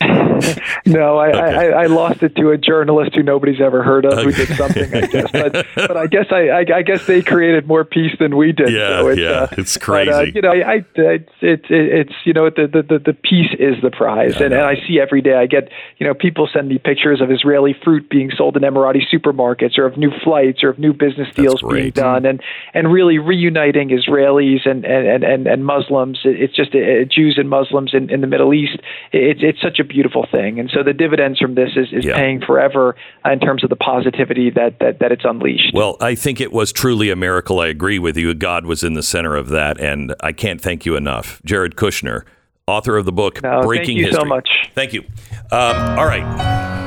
no, 0.86 1.18
I, 1.18 1.30
I, 1.30 1.64
I 1.64 1.86
lost 1.86 2.22
it 2.22 2.36
to 2.36 2.50
a 2.50 2.58
journalist 2.58 3.14
who 3.14 3.22
nobody's 3.22 3.60
ever 3.60 3.82
heard 3.82 4.04
of 4.04 4.18
who 4.18 4.32
did 4.32 4.48
something, 4.56 4.94
I 4.94 5.06
guess. 5.06 5.30
But, 5.30 5.66
but 5.74 5.96
I 5.96 6.06
guess 6.06 6.26
I, 6.30 6.48
I, 6.48 6.64
I 6.76 6.82
guess 6.82 7.06
they 7.06 7.22
created 7.22 7.66
more 7.66 7.84
peace 7.84 8.12
than 8.18 8.36
we 8.36 8.52
did. 8.52 8.72
Yeah, 8.72 9.00
so 9.00 9.08
it's, 9.08 9.20
yeah, 9.20 9.28
uh, 9.28 9.48
it's 9.52 9.78
but, 9.78 10.08
uh, 10.08 10.12
crazy. 10.12 10.32
you 10.34 10.42
know, 10.42 10.50
I, 10.50 10.84
it's 10.94 11.32
it's 11.40 11.66
it's 11.68 12.12
you 12.24 12.32
know 12.32 12.50
the 12.50 12.66
the 12.66 12.98
the, 12.98 13.12
peace 13.12 13.50
is 13.58 13.74
the 13.82 13.90
prize, 13.90 14.36
and, 14.36 14.52
and 14.52 14.62
I 14.62 14.76
see 14.86 15.00
every 15.00 15.22
day. 15.22 15.34
I 15.34 15.46
get 15.46 15.70
you 15.98 16.06
know 16.06 16.14
people 16.14 16.48
send 16.52 16.68
me 16.68 16.78
pictures 16.78 17.20
of 17.20 17.30
Israeli 17.30 17.74
fruit 17.84 18.08
being 18.08 18.30
sold 18.36 18.56
in 18.56 18.62
Emirati 18.62 19.02
supermarkets, 19.12 19.78
or 19.78 19.86
of 19.86 19.96
new 19.96 20.10
flights, 20.22 20.62
or 20.62 20.68
of 20.70 20.78
new 20.78 20.92
business 20.92 21.28
deals 21.34 21.62
being 21.62 21.90
done, 21.90 22.24
and 22.24 22.40
and 22.74 22.92
really 22.92 23.18
reuniting 23.18 23.90
Israelis 23.90 24.68
and 24.68 24.84
and 24.84 25.24
and, 25.24 25.46
and 25.46 25.64
Muslims. 25.64 26.20
It's 26.24 26.54
just 26.54 26.74
uh, 26.74 27.04
Jews 27.10 27.36
and 27.38 27.48
Muslims 27.48 27.92
in, 27.94 28.10
in 28.10 28.20
the 28.20 28.26
Middle 28.26 28.52
East. 28.54 28.78
It's 29.36 29.56
it's 29.56 29.62
such 29.62 29.78
a 29.78 29.84
beautiful 29.84 30.26
thing, 30.30 30.58
and 30.58 30.70
so 30.72 30.82
the 30.82 30.92
dividends 30.92 31.38
from 31.38 31.54
this 31.54 31.70
is, 31.76 31.88
is 31.92 32.04
Yeah. 32.04 32.16
paying 32.16 32.40
forever 32.40 32.96
uh, 33.24 33.30
in 33.30 33.40
terms 33.40 33.62
of 33.64 33.70
the 33.70 33.76
positivity 33.76 34.50
that 34.50 34.78
that 34.80 34.98
that 35.00 35.12
it's 35.12 35.24
unleashed. 35.24 35.72
Well, 35.74 35.96
I 36.00 36.14
think 36.14 36.40
it 36.40 36.52
was 36.52 36.72
truly 36.72 37.10
a 37.10 37.16
miracle. 37.16 37.60
I 37.60 37.68
agree 37.68 37.98
with 37.98 38.16
you. 38.16 38.32
God 38.34 38.66
was 38.66 38.82
in 38.82 38.94
the 38.94 39.02
center 39.02 39.36
of 39.36 39.48
that, 39.48 39.78
and 39.80 40.14
I 40.20 40.32
can't 40.32 40.60
thank 40.60 40.86
you 40.86 40.96
enough. 40.96 41.40
Jared 41.44 41.76
Kushner, 41.76 42.22
author 42.66 42.96
of 42.96 43.04
the 43.04 43.12
book 43.12 43.42
No, 43.42 43.50
thank 43.60 43.66
Breaking 43.66 43.96
you 43.96 44.12
so 44.12 44.24
much. 44.24 44.48
Thank 44.74 44.92
you. 44.92 45.02
Um, 45.52 45.98
all 45.98 46.06
right. 46.06 46.85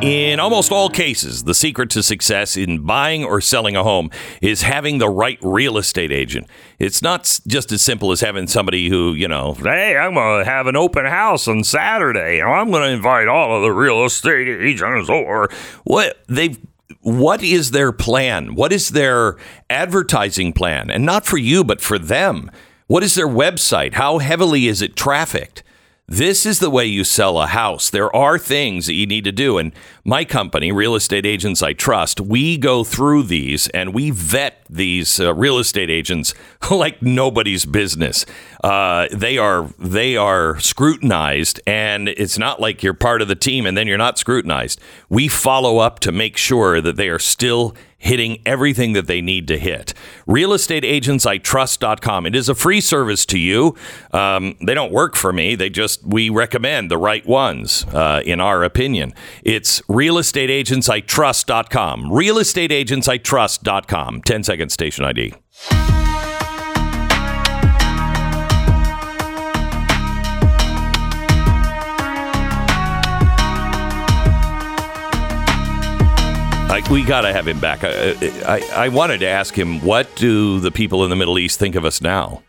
In 0.00 0.38
almost 0.38 0.70
all 0.70 0.90
cases, 0.90 1.44
the 1.44 1.54
secret 1.54 1.88
to 1.90 2.02
success 2.02 2.56
in 2.56 2.80
buying 2.80 3.24
or 3.24 3.40
selling 3.40 3.74
a 3.74 3.82
home 3.82 4.10
is 4.42 4.62
having 4.62 4.98
the 4.98 5.08
right 5.08 5.38
real 5.40 5.78
estate 5.78 6.12
agent. 6.12 6.46
It's 6.78 7.00
not 7.00 7.40
just 7.46 7.72
as 7.72 7.80
simple 7.80 8.12
as 8.12 8.20
having 8.20 8.46
somebody 8.46 8.88
who, 8.90 9.14
you 9.14 9.28
know, 9.28 9.54
hey, 9.54 9.96
I'm 9.96 10.14
going 10.14 10.44
to 10.44 10.50
have 10.50 10.66
an 10.66 10.76
open 10.76 11.06
house 11.06 11.48
on 11.48 11.64
Saturday, 11.64 12.42
I'm 12.42 12.70
going 12.70 12.82
to 12.82 12.90
invite 12.90 13.28
all 13.28 13.56
of 13.56 13.62
the 13.62 13.72
real 13.72 14.04
estate 14.04 14.48
agents 14.48 15.08
or 15.08 15.48
what 15.84 16.22
they've 16.28 16.58
what 17.00 17.42
is 17.42 17.70
their 17.70 17.92
plan? 17.92 18.54
What 18.54 18.72
is 18.72 18.90
their 18.90 19.36
advertising 19.70 20.52
plan? 20.52 20.90
And 20.90 21.04
not 21.04 21.26
for 21.26 21.38
you, 21.38 21.64
but 21.64 21.80
for 21.80 21.98
them. 21.98 22.50
What 22.86 23.02
is 23.02 23.14
their 23.14 23.28
website? 23.28 23.94
How 23.94 24.18
heavily 24.18 24.66
is 24.66 24.82
it 24.82 24.96
trafficked? 24.96 25.62
This 26.06 26.44
is 26.44 26.58
the 26.58 26.68
way 26.68 26.84
you 26.84 27.02
sell 27.02 27.40
a 27.40 27.46
house. 27.46 27.88
There 27.88 28.14
are 28.14 28.38
things 28.38 28.84
that 28.86 28.92
you 28.92 29.06
need 29.06 29.24
to 29.24 29.32
do. 29.32 29.56
And 29.56 29.72
my 30.04 30.26
company, 30.26 30.70
Real 30.70 30.94
Estate 30.94 31.24
Agents 31.24 31.62
I 31.62 31.72
Trust, 31.72 32.20
we 32.20 32.58
go 32.58 32.84
through 32.84 33.22
these 33.22 33.68
and 33.68 33.94
we 33.94 34.10
vet 34.10 34.66
these 34.68 35.18
uh, 35.18 35.32
real 35.32 35.58
estate 35.58 35.88
agents 35.88 36.34
like 36.70 37.00
nobody's 37.00 37.64
business. 37.64 38.26
Uh, 38.62 39.08
they 39.12 39.38
are 39.38 39.70
they 39.78 40.14
are 40.14 40.60
scrutinized, 40.60 41.60
and 41.66 42.10
it's 42.10 42.36
not 42.36 42.60
like 42.60 42.82
you're 42.82 42.92
part 42.92 43.22
of 43.22 43.28
the 43.28 43.34
team 43.34 43.64
and 43.64 43.74
then 43.74 43.86
you're 43.86 43.96
not 43.96 44.18
scrutinized. 44.18 44.78
We 45.08 45.28
follow 45.28 45.78
up 45.78 46.00
to 46.00 46.12
make 46.12 46.36
sure 46.36 46.82
that 46.82 46.96
they 46.96 47.08
are 47.08 47.18
still 47.18 47.74
hitting 48.04 48.40
everything 48.44 48.92
that 48.92 49.06
they 49.06 49.22
need 49.22 49.48
to 49.48 49.58
hit. 49.58 49.94
RealestateAgentsITrust.com. 50.28 52.26
It 52.26 52.36
is 52.36 52.50
a 52.50 52.54
free 52.54 52.82
service 52.82 53.24
to 53.26 53.38
you. 53.38 53.74
Um, 54.12 54.56
they 54.64 54.74
don't 54.74 54.92
work 54.92 55.16
for 55.16 55.32
me. 55.32 55.54
They 55.54 55.70
just, 55.70 56.06
we 56.06 56.28
recommend 56.28 56.90
the 56.90 56.98
right 56.98 57.26
ones, 57.26 57.86
uh, 57.86 58.20
in 58.24 58.40
our 58.40 58.62
opinion. 58.62 59.14
It's 59.42 59.80
RealestateAgentsITrust.com. 59.82 62.10
RealestateAgentsITrust.com. 62.10 64.22
10 64.22 64.44
second 64.44 64.68
station 64.68 65.04
ID. 65.04 65.34
Like 76.74 76.90
we 76.90 77.04
got 77.04 77.20
to 77.20 77.32
have 77.32 77.46
him 77.46 77.60
back. 77.60 77.84
I, 77.84 78.16
I, 78.44 78.86
I 78.86 78.88
wanted 78.88 79.20
to 79.20 79.28
ask 79.28 79.54
him, 79.54 79.80
what 79.82 80.12
do 80.16 80.58
the 80.58 80.72
people 80.72 81.04
in 81.04 81.10
the 81.10 81.14
Middle 81.14 81.38
East 81.38 81.56
think 81.56 81.76
of 81.76 81.84
us 81.84 82.00
now? 82.00 82.42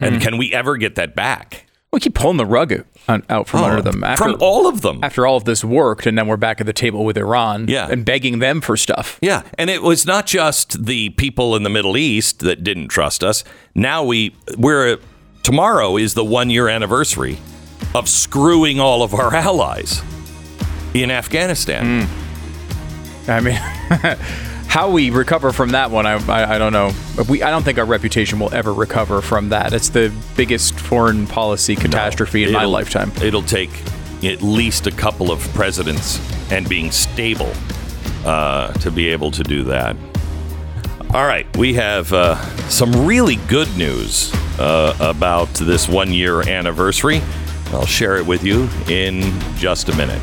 And 0.00 0.16
hmm. 0.16 0.20
can 0.20 0.36
we 0.36 0.52
ever 0.52 0.76
get 0.76 0.96
that 0.96 1.16
back? 1.16 1.64
We 1.90 1.98
keep 1.98 2.14
pulling 2.14 2.36
the 2.36 2.44
rug 2.44 2.84
out, 3.08 3.48
from 3.48 3.64
under 3.64 3.78
oh, 3.78 3.80
them 3.80 4.04
after 4.04 4.22
From 4.22 4.36
all 4.40 4.68
of 4.68 4.82
them. 4.82 5.02
after 5.02 5.26
all 5.26 5.38
of 5.38 5.44
this 5.44 5.64
worked, 5.64 6.04
and 6.04 6.18
then 6.18 6.26
we're 6.26 6.36
back 6.36 6.60
at 6.60 6.66
the 6.66 6.74
table 6.74 7.06
with 7.06 7.16
Iran, 7.16 7.68
Yeah. 7.68 7.88
and 7.90 8.04
begging 8.04 8.40
them 8.40 8.60
for 8.60 8.76
stuff. 8.76 9.18
Yeah, 9.22 9.44
and 9.56 9.70
it 9.70 9.82
was 9.82 10.04
not 10.04 10.26
just 10.26 10.84
the 10.84 11.08
people 11.08 11.56
in 11.56 11.62
the 11.62 11.70
Middle 11.70 11.96
East 11.96 12.40
that 12.40 12.62
didn't 12.62 12.88
trust 12.88 13.24
us. 13.24 13.44
Now 13.74 14.04
we 14.04 14.36
we're 14.58 14.98
tomorrow 15.42 15.96
is 15.96 16.12
the 16.12 16.22
1 16.22 16.50
year 16.50 16.68
anniversary 16.68 17.38
of 17.94 18.10
screwing 18.10 18.78
all 18.78 19.02
of 19.02 19.14
our 19.14 19.34
allies 19.34 20.02
in 20.92 21.10
Afghanistan. 21.10 22.04
Hmm. 22.04 22.17
I 23.28 23.40
mean, 23.40 23.54
how 24.68 24.90
we 24.90 25.10
recover 25.10 25.52
from 25.52 25.70
that 25.70 25.90
one, 25.90 26.06
I, 26.06 26.14
I, 26.28 26.54
I 26.54 26.58
don't 26.58 26.72
know. 26.72 26.92
We, 27.28 27.42
I 27.42 27.50
don't 27.50 27.62
think 27.62 27.78
our 27.78 27.84
reputation 27.84 28.38
will 28.38 28.52
ever 28.52 28.72
recover 28.72 29.20
from 29.20 29.48
that. 29.50 29.72
It's 29.72 29.88
the 29.88 30.12
biggest 30.36 30.74
foreign 30.74 31.26
policy 31.26 31.76
catastrophe 31.76 32.44
in 32.44 32.52
my 32.52 32.64
lifetime. 32.64 33.12
It'll 33.22 33.42
take 33.42 33.70
at 34.22 34.42
least 34.42 34.86
a 34.86 34.90
couple 34.90 35.30
of 35.30 35.40
presidents 35.54 36.20
and 36.50 36.68
being 36.68 36.90
stable 36.90 37.52
uh, 38.24 38.72
to 38.74 38.90
be 38.90 39.08
able 39.08 39.30
to 39.32 39.42
do 39.42 39.64
that. 39.64 39.96
All 41.14 41.24
right, 41.24 41.46
we 41.56 41.74
have 41.74 42.12
uh, 42.12 42.36
some 42.68 43.06
really 43.06 43.36
good 43.48 43.74
news 43.76 44.32
uh, 44.58 44.94
about 45.00 45.48
this 45.54 45.88
one 45.88 46.12
year 46.12 46.46
anniversary. 46.46 47.22
I'll 47.68 47.86
share 47.86 48.16
it 48.16 48.26
with 48.26 48.44
you 48.44 48.68
in 48.88 49.22
just 49.56 49.88
a 49.88 49.96
minute. 49.96 50.20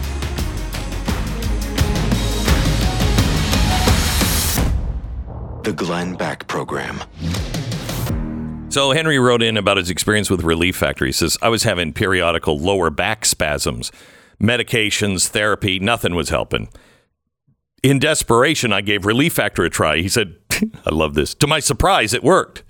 The 5.65 5.73
Glenn 5.73 6.13
Beck 6.13 6.47
Program. 6.47 7.01
So 8.69 8.91
Henry 8.91 9.17
wrote 9.17 9.41
in 9.41 9.57
about 9.57 9.77
his 9.77 9.89
experience 9.89 10.29
with 10.29 10.43
Relief 10.43 10.75
Factor. 10.75 11.07
He 11.07 11.11
says, 11.11 11.39
I 11.41 11.49
was 11.49 11.63
having 11.63 11.91
periodical 11.91 12.59
lower 12.59 12.91
back 12.91 13.25
spasms, 13.25 13.91
medications, 14.39 15.27
therapy, 15.27 15.79
nothing 15.79 16.13
was 16.13 16.29
helping. 16.29 16.69
In 17.81 17.97
desperation, 17.97 18.71
I 18.73 18.81
gave 18.81 19.07
Relief 19.07 19.33
Factor 19.33 19.63
a 19.63 19.71
try. 19.71 19.97
He 19.97 20.07
said, 20.07 20.35
I 20.85 20.91
love 20.91 21.15
this. 21.15 21.33
To 21.33 21.47
my 21.47 21.59
surprise, 21.59 22.13
it 22.13 22.23
worked. 22.23 22.61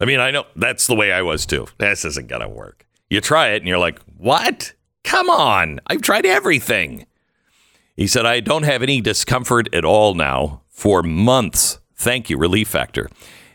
I 0.00 0.04
mean, 0.04 0.20
I 0.20 0.30
know 0.30 0.44
that's 0.54 0.86
the 0.86 0.94
way 0.94 1.10
I 1.10 1.22
was 1.22 1.44
too. 1.44 1.66
This 1.78 2.04
isn't 2.04 2.28
going 2.28 2.42
to 2.42 2.48
work. 2.48 2.86
You 3.10 3.20
try 3.20 3.48
it 3.48 3.56
and 3.56 3.66
you're 3.66 3.78
like, 3.78 3.98
what? 4.16 4.74
Come 5.02 5.28
on. 5.28 5.80
I've 5.88 6.02
tried 6.02 6.24
everything. 6.24 7.04
He 7.96 8.06
said, 8.06 8.26
I 8.26 8.38
don't 8.38 8.62
have 8.62 8.84
any 8.84 9.00
discomfort 9.00 9.68
at 9.74 9.84
all 9.84 10.14
now 10.14 10.62
for 10.68 11.02
months. 11.02 11.77
Thank 11.98 12.30
you, 12.30 12.38
Relief 12.38 12.68
Factor. 12.68 13.10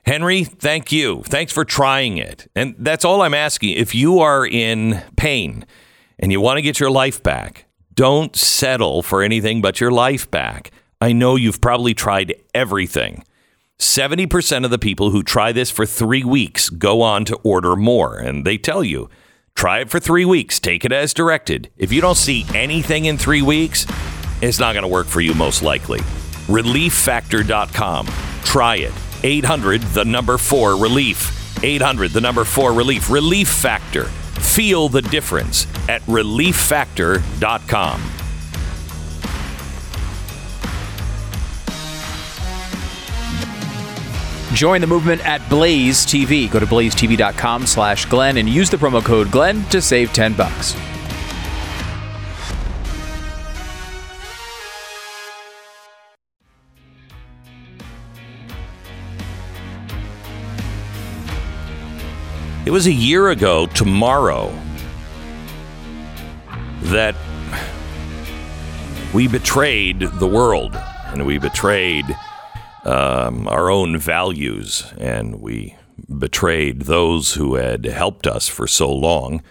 Henry, 0.05 0.43
thank 0.43 0.91
you. 0.91 1.23
Thanks 1.23 1.53
for 1.53 1.63
trying 1.63 2.17
it. 2.17 2.49
And 2.55 2.75
that's 2.77 3.05
all 3.05 3.21
I'm 3.21 3.33
asking. 3.33 3.77
If 3.77 3.95
you 3.95 4.19
are 4.19 4.45
in 4.45 5.01
pain 5.15 5.65
and 6.19 6.31
you 6.31 6.41
want 6.41 6.57
to 6.57 6.61
get 6.61 6.79
your 6.79 6.91
life 6.91 7.23
back, 7.23 7.65
don't 7.93 8.35
settle 8.35 9.01
for 9.01 9.23
anything 9.23 9.61
but 9.61 9.79
your 9.79 9.91
life 9.91 10.29
back. 10.29 10.71
I 10.99 11.13
know 11.13 11.37
you've 11.37 11.61
probably 11.61 11.93
tried 11.93 12.35
everything. 12.53 13.23
70% 13.79 14.65
of 14.65 14.71
the 14.71 14.79
people 14.79 15.11
who 15.11 15.23
try 15.23 15.51
this 15.51 15.71
for 15.71 15.85
three 15.85 16.23
weeks 16.23 16.69
go 16.69 17.01
on 17.01 17.23
to 17.25 17.35
order 17.43 17.75
more. 17.75 18.17
And 18.17 18.45
they 18.45 18.57
tell 18.57 18.83
you, 18.83 19.09
try 19.55 19.79
it 19.79 19.89
for 19.89 19.99
three 19.99 20.25
weeks, 20.25 20.59
take 20.59 20.83
it 20.83 20.91
as 20.91 21.13
directed. 21.13 21.71
If 21.77 21.93
you 21.93 22.01
don't 22.01 22.15
see 22.15 22.45
anything 22.53 23.05
in 23.05 23.17
three 23.17 23.41
weeks, 23.41 23.85
it's 24.41 24.59
not 24.59 24.73
going 24.73 24.83
to 24.83 24.89
work 24.89 25.07
for 25.07 25.21
you, 25.21 25.33
most 25.33 25.63
likely. 25.63 26.01
ReliefFactor.com. 26.47 28.07
Try 28.43 28.75
it. 28.77 28.93
800, 29.23 29.81
the 29.81 30.05
number 30.05 30.37
four, 30.37 30.75
relief. 30.75 31.63
800, 31.63 32.11
the 32.11 32.21
number 32.21 32.43
four, 32.43 32.73
relief. 32.73 33.09
Relief 33.09 33.47
Factor. 33.49 34.05
Feel 34.05 34.89
the 34.89 35.01
difference 35.01 35.65
at 35.87 36.01
ReliefFactor.com. 36.03 38.01
Join 44.53 44.81
the 44.81 44.87
movement 44.87 45.25
at 45.25 45.47
Blaze 45.49 46.05
TV. 46.05 46.49
Go 46.49 46.59
to 46.59 46.65
blazetv.com 46.65 47.65
slash 47.65 48.05
Glenn 48.05 48.37
and 48.37 48.47
use 48.47 48.69
the 48.69 48.77
promo 48.77 49.03
code 49.03 49.31
Glenn 49.31 49.65
to 49.65 49.81
save 49.81 50.13
10 50.13 50.33
bucks. 50.33 50.75
It 62.65 62.71
was 62.71 62.87
a 62.87 62.93
year 62.93 63.29
ago 63.29 63.67
tomorrow 63.67 64.57
that 66.83 67.13
we 69.13 69.27
betrayed 69.27 69.99
the 69.99 70.27
world 70.27 70.73
and 71.07 71.25
we 71.25 71.39
betrayed 71.39 72.05
um, 72.85 73.49
our 73.49 73.69
own 73.69 73.97
values 73.97 74.93
and 74.97 75.41
we 75.41 75.75
betrayed 76.17 76.83
those 76.83 77.33
who 77.33 77.55
had 77.55 77.83
helped 77.83 78.27
us 78.27 78.47
for 78.47 78.65
so 78.65 78.89
long 78.89 79.43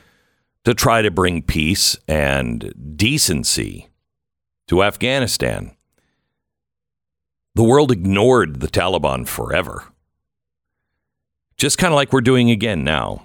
to 0.65 0.73
try 0.73 1.03
to 1.03 1.11
bring 1.11 1.43
peace 1.43 1.99
and 2.09 2.73
decency 2.97 3.91
to 4.69 4.83
Afghanistan. 4.83 5.77
The 7.57 7.65
world 7.65 7.93
ignored 7.93 8.61
the 8.61 8.69
Taliban 8.69 9.29
forever. 9.29 9.92
Just 11.63 11.79
kind 11.79 11.93
of 11.93 11.95
like 11.95 12.13
we're 12.13 12.23
doing 12.23 12.51
again 12.51 12.83
now, 12.83 13.23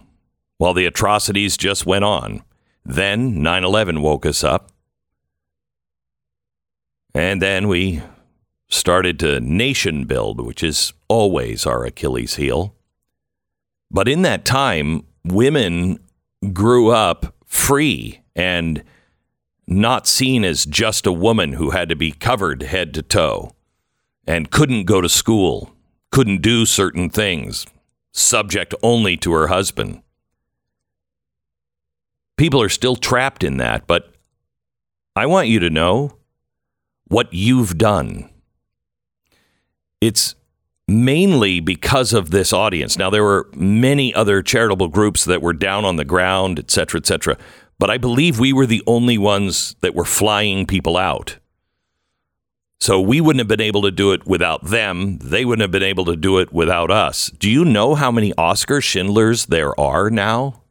while 0.60 0.76
the 0.76 0.86
atrocities 0.86 1.58
just 1.58 1.88
went 1.88 2.06
on. 2.06 2.43
Then 2.86 3.41
9 3.41 3.63
11 3.63 4.04
woke 4.04 4.28
us 4.28 4.43
up. 4.43 4.71
And 7.15 7.41
then 7.41 7.67
we 7.67 8.04
started 8.69 9.19
to 9.21 9.39
nation 9.39 10.06
build, 10.06 10.39
which 10.39 10.62
is 10.62 10.93
always 11.08 11.65
our 11.65 11.84
Achilles 11.84 12.36
heel. 12.36 12.76
But 13.89 14.08
in 14.08 14.21
that 14.21 14.45
time, 14.45 15.08
women 15.23 15.97
grew 16.54 16.91
up 16.91 17.34
free 17.43 18.21
and 18.36 18.84
not 19.65 20.06
seen 20.06 20.45
as 20.45 20.67
just 20.67 21.08
a 21.08 21.12
woman 21.12 21.54
who 21.54 21.71
had 21.71 21.89
to 21.89 21.95
be 21.95 22.12
covered 22.12 22.62
head 22.62 22.93
to 22.93 23.02
toe 23.02 23.50
and 24.28 24.52
couldn't 24.52 24.84
go 24.84 25.02
to 25.02 25.10
school, 25.10 25.73
couldn't 26.12 26.43
do 26.43 26.67
certain 26.67 27.10
things, 27.10 27.65
subject 28.12 28.74
only 28.82 29.17
to 29.17 29.34
her 29.34 29.48
husband. 29.48 30.02
People 32.38 32.62
are 32.62 32.70
still 32.70 32.96
trapped 32.96 33.43
in 33.43 33.58
that, 33.58 33.88
but 33.88 34.13
I 35.15 35.26
want 35.26 35.48
you 35.48 35.60
to 35.60 35.70
know 35.70 36.17
what 37.08 37.34
you've 37.34 37.78
done. 37.78 38.30
It's 40.02 40.36
mainly 40.88 41.60
because 41.60 42.13
of 42.13 42.30
this 42.30 42.54
audience. 42.54 42.98
Now, 42.98 43.10
there 43.10 43.24
were 43.24 43.50
many 43.56 44.13
other 44.13 44.41
charitable 44.41 44.89
groups 44.89 45.26
that 45.26 45.41
were 45.41 45.54
down 45.54 45.86
on 45.86 45.96
the 45.96 46.06
ground, 46.06 46.60
et 46.60 46.70
cetera, 46.70 47.00
et 47.00 47.08
cetera. 47.08 47.38
But 47.80 47.89
I 47.89 47.98
believe 47.98 48.39
we 48.39 48.54
were 48.54 48.65
the 48.65 48.84
only 48.88 49.17
ones 49.17 49.76
that 49.82 49.96
were 49.96 50.06
flying 50.06 50.65
people 50.65 50.98
out. 50.98 51.38
So 52.79 53.01
we 53.01 53.19
wouldn't 53.21 53.39
have 53.39 53.47
been 53.47 53.61
able 53.61 53.81
to 53.83 53.91
do 53.91 54.11
it 54.11 54.25
without 54.25 54.65
them. 54.65 55.17
They 55.17 55.45
wouldn't 55.45 55.63
have 55.63 55.71
been 55.71 55.83
able 55.83 56.05
to 56.05 56.15
do 56.15 56.37
it 56.37 56.53
without 56.53 56.91
us. 56.91 57.29
Do 57.31 57.49
you 57.49 57.65
know 57.65 57.95
how 57.95 58.11
many 58.11 58.33
Oscar 58.37 58.81
Schindlers 58.81 59.47
there 59.47 59.77
are 59.79 60.09
now? 60.09 60.61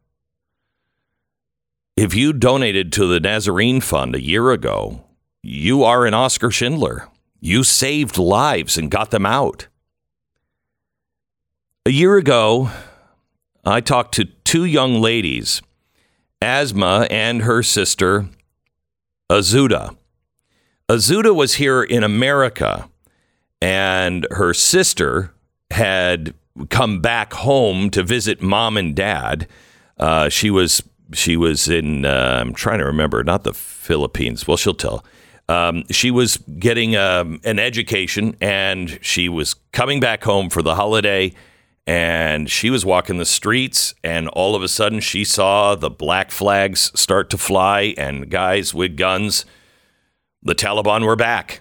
If 1.96 2.14
you 2.14 2.32
donated 2.32 2.92
to 2.92 3.06
the 3.06 3.20
Nazarene 3.20 3.80
Fund 3.80 4.14
a 4.14 4.22
year 4.22 4.52
ago, 4.52 5.04
you 5.42 5.82
are 5.82 6.06
an 6.06 6.14
Oscar 6.14 6.50
Schindler. 6.50 7.08
You 7.40 7.64
saved 7.64 8.18
lives 8.18 8.76
and 8.76 8.90
got 8.90 9.10
them 9.10 9.26
out. 9.26 9.68
A 11.86 11.90
year 11.90 12.16
ago, 12.16 12.70
I 13.64 13.80
talked 13.80 14.14
to 14.14 14.24
two 14.24 14.64
young 14.64 15.00
ladies, 15.00 15.62
Asma 16.42 17.06
and 17.10 17.42
her 17.42 17.62
sister, 17.62 18.28
Azuda. 19.30 19.96
Azuda 20.88 21.34
was 21.34 21.54
here 21.54 21.82
in 21.82 22.04
America, 22.04 22.88
and 23.60 24.26
her 24.30 24.54
sister 24.54 25.32
had 25.72 26.32
come 26.70 27.00
back 27.00 27.32
home 27.32 27.90
to 27.90 28.04
visit 28.04 28.40
mom 28.40 28.76
and 28.76 28.94
dad. 28.94 29.48
Uh, 29.98 30.28
she 30.28 30.48
was 30.48 30.82
she 31.12 31.36
was 31.36 31.68
in 31.68 32.04
uh, 32.04 32.38
I'm 32.40 32.54
trying 32.54 32.78
to 32.78 32.84
remember, 32.84 33.24
not 33.24 33.42
the 33.42 33.52
Philippines. 33.52 34.46
Well, 34.46 34.56
she'll 34.56 34.74
tell. 34.74 35.04
Um, 35.48 35.84
she 35.90 36.10
was 36.10 36.36
getting 36.36 36.94
um, 36.94 37.40
an 37.42 37.58
education, 37.58 38.36
and 38.40 38.98
she 39.02 39.28
was 39.28 39.54
coming 39.72 39.98
back 39.98 40.22
home 40.22 40.50
for 40.50 40.62
the 40.62 40.76
holiday. 40.76 41.32
And 41.88 42.50
she 42.50 42.68
was 42.68 42.84
walking 42.84 43.18
the 43.18 43.24
streets, 43.24 43.94
and 44.02 44.26
all 44.28 44.56
of 44.56 44.62
a 44.64 44.66
sudden, 44.66 44.98
she 44.98 45.22
saw 45.22 45.76
the 45.76 45.90
black 45.90 46.32
flags 46.32 46.90
start 46.98 47.30
to 47.30 47.38
fly, 47.38 47.94
and 47.96 48.28
guys 48.28 48.74
with 48.74 48.96
guns 48.96 49.44
the 50.46 50.54
Taliban 50.54 51.04
were 51.04 51.16
back. 51.16 51.60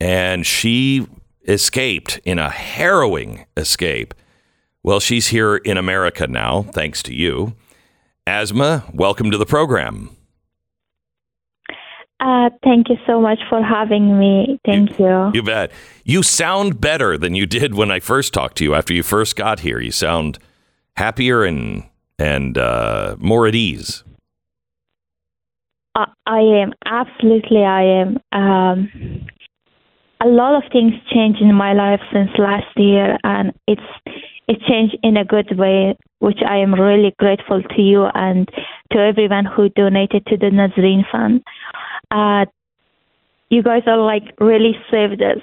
And 0.00 0.46
she 0.46 1.06
escaped 1.46 2.20
in 2.24 2.38
a 2.38 2.50
harrowing 2.50 3.46
escape. 3.56 4.14
Well, 4.82 5.00
she's 5.00 5.28
here 5.28 5.56
in 5.56 5.76
America 5.76 6.26
now, 6.26 6.62
thanks 6.62 7.02
to 7.04 7.14
you. 7.14 7.54
Asma, 8.26 8.84
welcome 8.92 9.30
to 9.30 9.38
the 9.38 9.46
program. 9.46 10.10
Uh, 12.20 12.50
thank 12.64 12.88
you 12.88 12.96
so 13.06 13.20
much 13.20 13.38
for 13.48 13.62
having 13.62 14.18
me. 14.18 14.60
Thank 14.66 14.98
you. 14.98 15.30
You 15.32 15.42
bet. 15.42 15.70
You 16.04 16.22
sound 16.22 16.80
better 16.80 17.16
than 17.16 17.34
you 17.34 17.46
did 17.46 17.74
when 17.74 17.90
I 17.90 18.00
first 18.00 18.34
talked 18.34 18.56
to 18.58 18.64
you 18.64 18.74
after 18.74 18.92
you 18.92 19.02
first 19.02 19.36
got 19.36 19.60
here. 19.60 19.80
You 19.80 19.92
sound 19.92 20.38
happier 20.96 21.44
and 21.44 21.84
and 22.18 22.58
uh, 22.58 23.14
more 23.18 23.46
at 23.46 23.54
ease. 23.54 24.02
I, 25.94 26.06
I 26.26 26.40
am 26.40 26.72
absolutely. 26.84 27.64
I 27.64 27.82
am. 27.82 28.18
Um, 28.32 29.26
a 30.20 30.26
lot 30.26 30.56
of 30.56 30.70
things 30.72 30.94
changed 31.12 31.40
in 31.40 31.54
my 31.54 31.72
life 31.72 32.00
since 32.12 32.30
last 32.38 32.66
year, 32.76 33.18
and 33.22 33.52
it's 33.66 33.80
it 34.48 34.60
changed 34.66 34.96
in 35.02 35.16
a 35.16 35.24
good 35.24 35.58
way, 35.58 35.96
which 36.20 36.38
I 36.46 36.58
am 36.58 36.74
really 36.74 37.14
grateful 37.18 37.62
to 37.62 37.82
you 37.82 38.06
and 38.14 38.48
to 38.92 38.98
everyone 38.98 39.44
who 39.44 39.68
donated 39.68 40.26
to 40.26 40.36
the 40.36 40.46
Nazreen 40.46 41.02
Fund. 41.12 41.42
Uh, 42.10 42.46
you 43.50 43.62
guys 43.62 43.82
are 43.86 43.98
like 43.98 44.34
really 44.40 44.72
saved 44.90 45.22
us. 45.22 45.42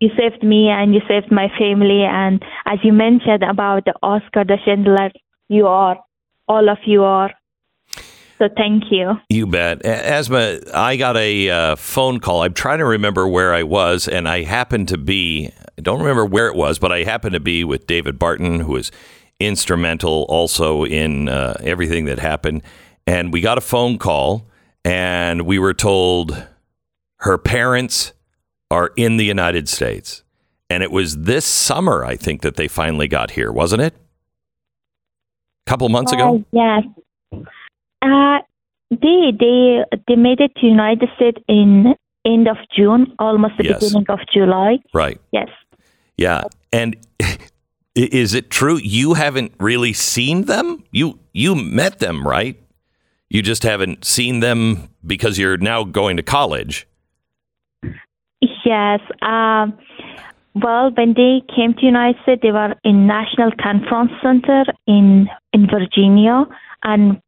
You 0.00 0.10
saved 0.16 0.42
me 0.42 0.68
and 0.68 0.94
you 0.94 1.00
saved 1.08 1.30
my 1.30 1.48
family. 1.58 2.02
And 2.02 2.42
as 2.66 2.78
you 2.82 2.92
mentioned 2.92 3.42
about 3.42 3.84
the 3.84 3.94
Oscar 4.02 4.44
the 4.44 4.58
Schindler, 4.64 5.10
you 5.48 5.66
are, 5.66 5.98
all 6.48 6.68
of 6.68 6.78
you 6.86 7.04
are. 7.04 7.32
So 8.38 8.48
thank 8.56 8.84
you. 8.90 9.14
You 9.28 9.48
bet. 9.48 9.84
Asma, 9.84 10.60
I 10.72 10.96
got 10.96 11.16
a 11.16 11.50
uh, 11.50 11.76
phone 11.76 12.20
call. 12.20 12.42
I'm 12.42 12.54
trying 12.54 12.78
to 12.78 12.84
remember 12.84 13.26
where 13.26 13.52
I 13.52 13.64
was, 13.64 14.06
and 14.06 14.28
I 14.28 14.44
happened 14.44 14.88
to 14.88 14.98
be, 14.98 15.50
I 15.76 15.80
don't 15.82 15.98
remember 15.98 16.24
where 16.24 16.46
it 16.46 16.54
was, 16.54 16.78
but 16.78 16.92
I 16.92 17.02
happened 17.02 17.32
to 17.32 17.40
be 17.40 17.64
with 17.64 17.88
David 17.88 18.16
Barton, 18.16 18.60
who 18.60 18.72
was 18.72 18.92
instrumental 19.40 20.24
also 20.28 20.84
in 20.84 21.28
uh, 21.28 21.56
everything 21.62 22.04
that 22.04 22.20
happened. 22.20 22.62
And 23.08 23.32
we 23.32 23.40
got 23.40 23.58
a 23.58 23.60
phone 23.60 23.98
call, 23.98 24.46
and 24.84 25.42
we 25.42 25.58
were 25.58 25.74
told 25.74 26.46
her 27.20 27.38
parents 27.38 28.12
are 28.70 28.92
in 28.96 29.16
the 29.16 29.24
United 29.24 29.68
States. 29.68 30.22
And 30.70 30.82
it 30.82 30.92
was 30.92 31.16
this 31.16 31.44
summer, 31.44 32.04
I 32.04 32.14
think, 32.14 32.42
that 32.42 32.54
they 32.56 32.68
finally 32.68 33.08
got 33.08 33.32
here, 33.32 33.50
wasn't 33.50 33.82
it? 33.82 33.94
A 35.66 35.70
couple 35.70 35.88
months 35.88 36.12
ago? 36.12 36.44
Uh, 36.52 36.82
yes. 37.32 37.44
Uh, 38.08 38.38
they 38.90 39.32
they 39.38 39.84
they 40.06 40.16
made 40.16 40.40
it 40.40 40.52
to 40.56 40.66
United 40.66 41.08
States 41.16 41.38
in 41.48 41.94
end 42.24 42.48
of 42.48 42.56
June, 42.74 43.14
almost 43.18 43.54
the 43.58 43.64
Yes. 43.64 43.80
beginning 43.80 44.06
of 44.08 44.20
July. 44.32 44.78
Right. 44.94 45.20
Yes. 45.32 45.48
Yeah. 46.16 46.42
And 46.72 46.96
is 47.94 48.34
it 48.34 48.50
true 48.50 48.78
you 48.78 49.14
haven't 49.14 49.52
really 49.60 49.92
seen 49.92 50.44
them? 50.44 50.84
You 50.90 51.18
you 51.32 51.54
met 51.54 51.98
them, 51.98 52.26
right? 52.26 52.56
You 53.30 53.42
just 53.42 53.62
haven't 53.62 54.04
seen 54.04 54.40
them 54.40 54.88
because 55.06 55.38
you're 55.38 55.58
now 55.58 55.84
going 55.84 56.16
to 56.16 56.22
college. 56.22 56.86
Yes. 58.64 59.00
Um, 59.22 59.76
well, 60.54 60.90
when 60.96 61.14
they 61.14 61.42
came 61.54 61.74
to 61.74 61.84
United 61.84 62.20
States, 62.22 62.42
they 62.42 62.52
were 62.52 62.74
in 62.84 63.06
National 63.06 63.50
Conference 63.60 64.12
Center 64.22 64.64
in 64.86 65.28
in 65.52 65.66
Virginia 65.68 66.46
and 66.82 67.20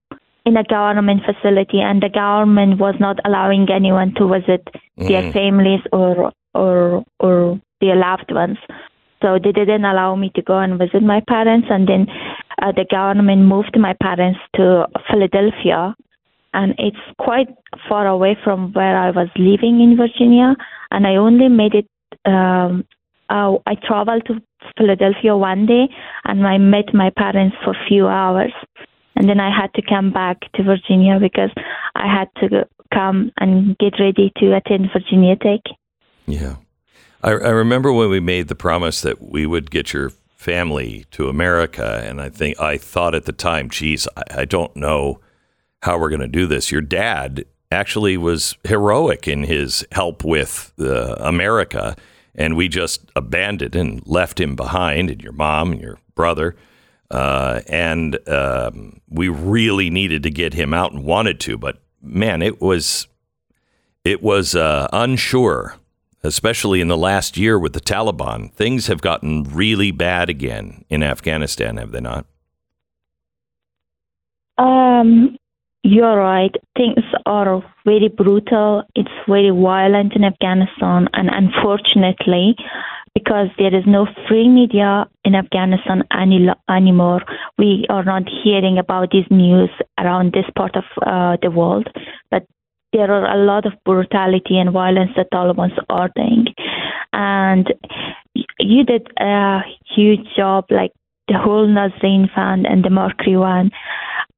in 0.46 0.56
a 0.56 0.64
government 0.64 1.22
facility, 1.24 1.80
and 1.80 2.02
the 2.02 2.08
government 2.08 2.78
was 2.78 2.94
not 2.98 3.18
allowing 3.24 3.68
anyone 3.70 4.14
to 4.14 4.28
visit 4.28 4.66
their 4.96 5.32
families 5.32 5.80
or 5.92 6.32
or 6.54 7.04
or 7.18 7.60
their 7.80 7.96
loved 7.96 8.32
ones. 8.32 8.58
So 9.22 9.38
they 9.42 9.52
didn't 9.52 9.84
allow 9.84 10.16
me 10.16 10.30
to 10.34 10.42
go 10.42 10.58
and 10.58 10.78
visit 10.78 11.02
my 11.02 11.20
parents, 11.28 11.68
and 11.70 11.86
then 11.86 12.06
uh, 12.62 12.72
the 12.72 12.86
government 12.90 13.42
moved 13.42 13.78
my 13.78 13.94
parents 14.02 14.40
to 14.56 14.86
Philadelphia, 15.10 15.94
and 16.54 16.74
it's 16.78 17.04
quite 17.18 17.48
far 17.88 18.06
away 18.06 18.36
from 18.42 18.72
where 18.72 18.96
I 18.96 19.10
was 19.10 19.28
living 19.36 19.80
in 19.80 19.96
Virginia. 19.96 20.56
And 20.90 21.06
I 21.06 21.16
only 21.16 21.48
made 21.48 21.74
it. 21.74 21.86
Um, 22.24 22.84
uh, 23.28 23.58
I 23.64 23.76
traveled 23.86 24.26
to 24.26 24.42
Philadelphia 24.76 25.36
one 25.36 25.66
day, 25.66 25.88
and 26.24 26.46
I 26.46 26.58
met 26.58 26.92
my 26.92 27.10
parents 27.16 27.56
for 27.62 27.70
a 27.70 27.86
few 27.88 28.08
hours, 28.08 28.52
and 29.16 29.28
then 29.28 29.40
I 29.40 29.50
had 29.54 29.72
to 29.74 29.82
come 29.82 30.12
back 30.12 30.38
to 30.54 30.62
Virginia 30.62 31.18
because 31.20 31.50
I 31.94 32.06
had 32.06 32.28
to 32.40 32.66
come 32.92 33.32
and 33.38 33.76
get 33.78 33.94
ready 34.00 34.32
to 34.38 34.56
attend 34.56 34.90
Virginia 34.92 35.36
Tech. 35.36 35.60
Yeah. 36.26 36.56
I, 37.22 37.30
I 37.30 37.50
remember 37.50 37.92
when 37.92 38.10
we 38.10 38.20
made 38.20 38.48
the 38.48 38.54
promise 38.54 39.02
that 39.02 39.20
we 39.20 39.46
would 39.46 39.70
get 39.70 39.92
your 39.92 40.10
family 40.36 41.04
to 41.10 41.28
America, 41.28 42.02
and 42.04 42.20
I 42.20 42.30
think 42.30 42.58
I 42.58 42.78
thought 42.78 43.14
at 43.14 43.26
the 43.26 43.32
time, 43.32 43.68
geez, 43.68 44.08
I, 44.16 44.22
I 44.40 44.44
don't 44.46 44.74
know 44.74 45.20
how 45.82 45.98
we're 45.98 46.08
going 46.08 46.20
to 46.20 46.28
do 46.28 46.46
this. 46.46 46.72
Your 46.72 46.80
dad 46.80 47.44
actually 47.70 48.16
was 48.16 48.56
heroic 48.64 49.28
in 49.28 49.44
his 49.44 49.84
help 49.92 50.24
with 50.24 50.72
uh, 50.80 51.16
America, 51.18 51.94
and 52.34 52.56
we 52.56 52.68
just 52.68 53.10
abandoned 53.14 53.76
and 53.76 54.02
left 54.06 54.40
him 54.40 54.56
behind, 54.56 55.10
and 55.10 55.22
your 55.22 55.32
mom 55.32 55.72
and 55.72 55.80
your 55.80 55.98
brother. 56.14 56.56
Uh, 57.10 57.60
and 57.66 58.18
um, 58.28 59.00
we 59.08 59.28
really 59.28 59.90
needed 59.90 60.22
to 60.22 60.30
get 60.30 60.54
him 60.54 60.72
out 60.72 60.92
and 60.92 61.04
wanted 61.04 61.40
to, 61.40 61.58
but 61.58 61.78
man, 62.00 62.42
it 62.42 62.60
was 62.60 63.06
it 64.04 64.22
was 64.22 64.54
uh, 64.54 64.88
unsure, 64.92 65.76
especially 66.22 66.80
in 66.80 66.88
the 66.88 66.96
last 66.96 67.36
year 67.36 67.58
with 67.58 67.72
the 67.72 67.80
Taliban. 67.80 68.52
Things 68.52 68.86
have 68.86 69.02
gotten 69.02 69.44
really 69.44 69.90
bad 69.90 70.30
again 70.30 70.84
in 70.88 71.02
Afghanistan, 71.02 71.76
have 71.76 71.92
they 71.92 72.00
not? 72.00 72.26
Um, 74.56 75.36
you're 75.82 76.16
right. 76.16 76.54
Things 76.76 77.04
are 77.26 77.62
very 77.84 78.08
brutal. 78.08 78.84
It's 78.94 79.10
very 79.26 79.50
violent 79.50 80.14
in 80.14 80.24
Afghanistan, 80.24 81.08
and 81.12 81.30
unfortunately, 81.30 82.54
because 83.14 83.48
there 83.58 83.74
is 83.74 83.84
no 83.86 84.06
free 84.28 84.48
media 84.48 85.06
in 85.24 85.34
Afghanistan 85.34 86.04
any 86.12 86.48
anymore, 86.68 87.22
we 87.58 87.84
are 87.88 88.04
not 88.04 88.22
hearing 88.42 88.78
about 88.78 89.10
these 89.10 89.26
news 89.30 89.70
around 89.98 90.32
this 90.32 90.46
part 90.56 90.76
of 90.76 90.84
uh, 91.06 91.36
the 91.42 91.50
world. 91.50 91.88
But 92.30 92.46
there 92.92 93.10
are 93.10 93.32
a 93.32 93.44
lot 93.44 93.66
of 93.66 93.72
brutality 93.84 94.58
and 94.58 94.72
violence 94.72 95.10
that 95.16 95.30
Taliban 95.32 95.70
are 95.88 96.10
doing, 96.14 96.46
and 97.12 97.72
you 98.58 98.84
did 98.84 99.06
a 99.18 99.60
huge 99.94 100.26
job, 100.36 100.66
like 100.70 100.92
the 101.28 101.38
whole 101.38 101.66
Nazreen 101.66 102.32
Fund 102.34 102.66
and 102.66 102.84
the 102.84 102.90
Mercury 102.90 103.36
one. 103.36 103.70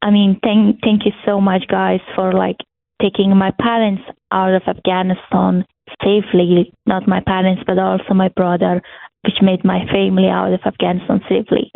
I 0.02 0.10
mean, 0.10 0.38
thank 0.42 0.80
thank 0.82 1.04
you 1.04 1.12
so 1.24 1.40
much, 1.40 1.64
guys, 1.68 2.00
for 2.14 2.32
like 2.32 2.56
taking 3.00 3.36
my 3.36 3.52
parents 3.60 4.02
out 4.30 4.54
of 4.54 4.62
Afghanistan 4.66 5.64
safely. 6.02 6.72
Not 6.86 7.08
my 7.08 7.20
parents, 7.20 7.62
but 7.66 7.78
also 7.78 8.14
my 8.14 8.28
brother, 8.28 8.82
which 9.22 9.36
made 9.42 9.64
my 9.64 9.86
family 9.92 10.28
out 10.28 10.52
of 10.52 10.60
Afghanistan 10.64 11.20
safely. 11.28 11.70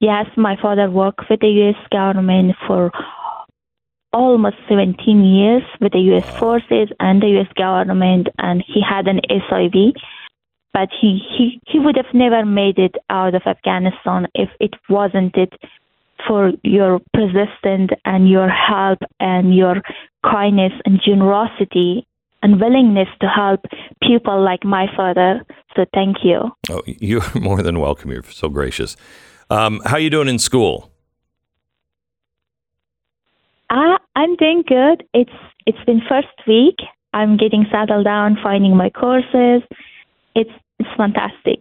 Yes, 0.00 0.26
my 0.36 0.56
father 0.60 0.90
worked 0.90 1.30
with 1.30 1.40
the 1.40 1.48
U.S. 1.48 1.80
government 1.90 2.56
for 2.66 2.90
almost 4.12 4.56
17 4.68 5.24
years 5.24 5.62
with 5.80 5.92
the 5.92 5.98
U.S. 6.12 6.24
forces 6.38 6.88
and 7.00 7.22
the 7.22 7.28
U.S. 7.38 7.52
government, 7.56 8.28
and 8.38 8.62
he 8.66 8.80
had 8.80 9.08
an 9.08 9.20
SIV. 9.30 9.92
But 10.72 10.88
he, 11.00 11.20
he, 11.36 11.60
he 11.66 11.78
would 11.78 11.96
have 11.96 12.12
never 12.12 12.44
made 12.44 12.78
it 12.78 12.96
out 13.08 13.34
of 13.34 13.42
Afghanistan 13.46 14.26
if 14.34 14.48
it 14.60 14.74
wasn't 14.88 15.36
it 15.36 15.52
for 16.26 16.52
your 16.62 17.00
persistence 17.12 17.90
and 18.04 18.28
your 18.28 18.48
help 18.48 18.98
and 19.20 19.54
your 19.54 19.76
kindness 20.24 20.72
and 20.84 21.00
generosity 21.04 22.06
and 22.44 22.60
willingness 22.60 23.08
to 23.20 23.26
help 23.26 23.64
people 24.00 24.40
like 24.40 24.64
my 24.64 24.86
father. 24.96 25.42
So 25.74 25.84
thank 25.92 26.18
you. 26.22 26.52
Oh, 26.70 26.82
you're 26.86 27.22
more 27.40 27.62
than 27.62 27.80
welcome. 27.80 28.12
You're 28.12 28.22
so 28.22 28.48
gracious. 28.48 28.96
Um, 29.50 29.80
how 29.84 29.96
are 29.96 30.00
you 30.00 30.10
doing 30.10 30.28
in 30.28 30.38
school? 30.38 30.92
Uh, 33.70 33.98
I'm 34.14 34.36
doing 34.36 34.62
good. 34.68 35.02
It's 35.12 35.32
it's 35.66 35.82
been 35.84 36.02
first 36.08 36.28
week. 36.46 36.76
I'm 37.12 37.36
getting 37.36 37.66
settled 37.72 38.04
down, 38.04 38.38
finding 38.42 38.76
my 38.76 38.90
courses. 38.90 39.62
It's 40.36 40.52
it's 40.78 40.88
fantastic. 40.96 41.58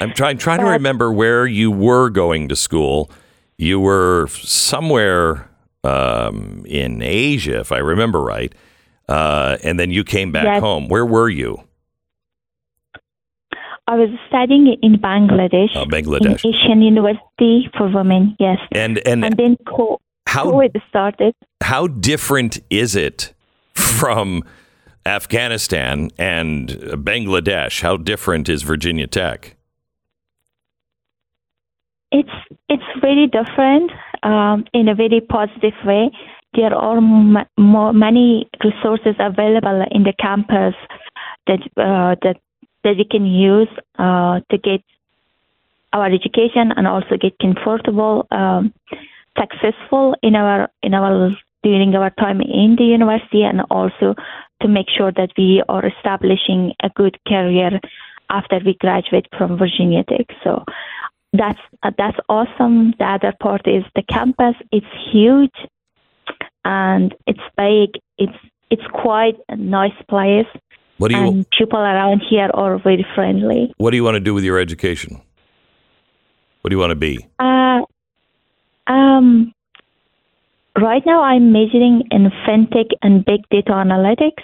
I'm 0.00 0.12
trying 0.12 0.38
trying 0.38 0.60
to 0.60 0.66
remember 0.66 1.10
where 1.10 1.46
you 1.46 1.72
were 1.72 2.10
going 2.10 2.48
to 2.48 2.56
school 2.56 3.10
you 3.56 3.80
were 3.80 4.28
somewhere 4.28 5.48
um, 5.84 6.64
in 6.66 7.02
Asia, 7.02 7.60
if 7.60 7.72
I 7.72 7.78
remember 7.78 8.22
right, 8.22 8.54
uh, 9.08 9.56
and 9.62 9.78
then 9.78 9.90
you 9.90 10.04
came 10.04 10.32
back 10.32 10.44
Yes. 10.44 10.60
home. 10.60 10.88
Where 10.88 11.06
were 11.06 11.28
you? 11.28 11.62
I 13.88 13.94
was 13.94 14.08
studying 14.28 14.76
in 14.82 14.94
Bangladesh, 14.96 15.70
Oh, 15.76 15.84
Bangladesh. 15.84 16.44
in 16.44 16.54
Asian 16.54 16.82
University 16.82 17.70
for 17.76 17.88
Women. 17.88 18.36
Yes, 18.40 18.58
And 18.72 18.98
and 19.06 19.24
and 19.24 19.36
then 19.36 19.56
co- 19.66 20.00
how 20.26 20.46
COVID 20.46 20.80
started. 20.88 21.34
how 21.62 21.86
different 21.86 22.58
is 22.68 22.96
it 22.96 23.32
from 23.74 24.42
Afghanistan 25.06 26.10
and 26.18 26.70
Bangladesh? 27.10 27.82
How 27.82 27.96
different 27.96 28.48
is 28.48 28.62
Virginia 28.64 29.06
Tech? 29.06 29.54
It's 32.10 32.30
it's 32.68 32.82
very 33.00 33.28
different 33.28 33.92
um, 34.24 34.64
in 34.72 34.88
a 34.88 34.94
very 34.96 35.20
positive 35.20 35.74
way. 35.84 36.10
There 36.56 36.74
are 36.74 36.96
m- 36.96 37.46
more, 37.58 37.92
many 37.92 38.48
resources 38.64 39.14
available 39.18 39.84
in 39.90 40.02
the 40.04 40.14
campus 40.18 40.74
that 41.46 41.60
uh, 41.76 42.16
that 42.22 42.36
that 42.84 42.96
we 42.96 43.04
can 43.04 43.26
use 43.26 43.68
uh, 43.98 44.40
to 44.50 44.58
get 44.58 44.80
our 45.92 46.06
education 46.06 46.72
and 46.76 46.86
also 46.86 47.16
get 47.20 47.38
comfortable, 47.38 48.26
um, 48.30 48.72
successful 49.38 50.14
in 50.22 50.34
our 50.34 50.70
in 50.82 50.94
our 50.94 51.30
during 51.62 51.94
our 51.94 52.10
time 52.10 52.40
in 52.40 52.76
the 52.78 52.84
university, 52.84 53.42
and 53.42 53.60
also 53.70 54.14
to 54.62 54.68
make 54.68 54.86
sure 54.96 55.12
that 55.12 55.30
we 55.36 55.62
are 55.68 55.84
establishing 55.86 56.72
a 56.82 56.88
good 56.90 57.18
career 57.26 57.80
after 58.30 58.60
we 58.64 58.74
graduate 58.74 59.26
from 59.36 59.58
Virginia 59.58 60.04
Tech. 60.04 60.26
So 60.42 60.64
that's 61.32 61.60
uh, 61.82 61.90
that's 61.98 62.18
awesome. 62.28 62.94
The 62.98 63.04
other 63.04 63.34
part 63.40 63.66
is 63.66 63.84
the 63.94 64.02
campus. 64.02 64.54
It's 64.72 64.86
huge 65.12 65.54
and 66.66 67.14
it's 67.26 67.46
big. 67.56 68.02
It's 68.18 68.38
it's 68.70 68.82
quite 68.92 69.36
a 69.48 69.56
nice 69.56 69.98
place, 70.10 70.50
What 70.98 71.12
do 71.12 71.16
you 71.16 71.26
and 71.28 71.46
people 71.56 71.78
around 71.78 72.20
here 72.28 72.50
are 72.52 72.78
very 72.78 73.06
friendly. 73.14 73.72
What 73.76 73.92
do 73.92 73.96
you 73.96 74.02
want 74.02 74.16
to 74.16 74.20
do 74.20 74.34
with 74.34 74.42
your 74.42 74.58
education? 74.58 75.22
What 76.60 76.70
do 76.70 76.74
you 76.74 76.80
want 76.80 76.90
to 76.90 76.96
be? 76.96 77.24
Uh, 77.38 77.82
um, 78.88 79.52
right 80.76 81.02
now, 81.06 81.22
I'm 81.22 81.52
majoring 81.52 82.02
in 82.10 82.28
fintech 82.44 82.90
and 83.02 83.24
big 83.24 83.42
data 83.50 83.70
analytics. 83.70 84.42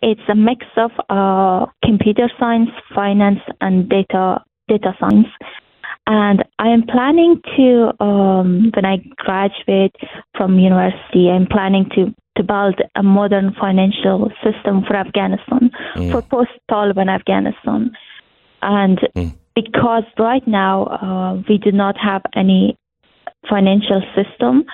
It's 0.00 0.20
a 0.28 0.36
mix 0.36 0.64
of 0.76 0.92
uh, 1.10 1.66
computer 1.84 2.30
science, 2.38 2.70
finance, 2.94 3.40
and 3.60 3.88
data 3.88 4.44
data 4.68 4.92
science. 5.00 5.26
And 6.10 6.42
I 6.58 6.68
am 6.68 6.84
planning 6.86 7.38
to, 7.56 7.92
um, 8.02 8.72
when 8.74 8.86
I 8.86 8.96
graduate 9.18 9.94
from 10.34 10.58
university, 10.58 11.28
I'm 11.28 11.46
planning 11.46 11.84
to, 11.96 12.14
to 12.38 12.42
build 12.42 12.80
a 12.96 13.02
modern 13.02 13.54
financial 13.60 14.32
system 14.42 14.84
for 14.86 14.96
Afghanistan, 14.96 15.70
for 16.10 16.22
post-Taliban 16.22 17.10
Afghanistan. 17.14 17.90
And 18.62 18.98
because 19.54 20.04
right 20.18 20.46
now 20.48 20.86
uh, 20.86 21.42
we 21.46 21.58
do 21.58 21.72
not 21.72 21.96
have 21.98 22.22
any 22.34 22.78
financial 23.46 24.02
system, 24.16 24.64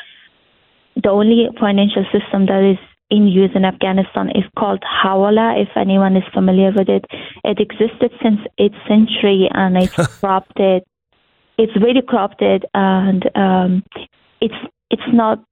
the 0.95 1.11
only 1.11 1.49
financial 1.59 2.05
system 2.13 2.47
that 2.47 2.63
is 2.63 2.79
in 3.11 3.27
use 3.27 3.51
in 3.57 3.65
Afghanistan 3.65 4.31
is 4.31 4.45
called 4.57 4.83
Hawala. 4.83 5.61
If 5.61 5.69
anyone 5.77 6.17
is 6.17 6.23
familiar 6.33 6.71
with 6.71 6.89
it, 6.89 7.05
it 7.43 7.59
existed 7.59 8.13
since 8.23 8.39
8th 8.61 8.89
century 8.89 9.49
and 9.53 9.77
it's 9.77 9.97
corrupted. 10.21 10.85
It's 11.59 11.73
very 11.79 12.03
corrupted 12.03 12.67
and 12.75 13.25
um, 13.37 13.83
it's 14.41 14.55
it's 14.91 15.13
not. 15.13 15.45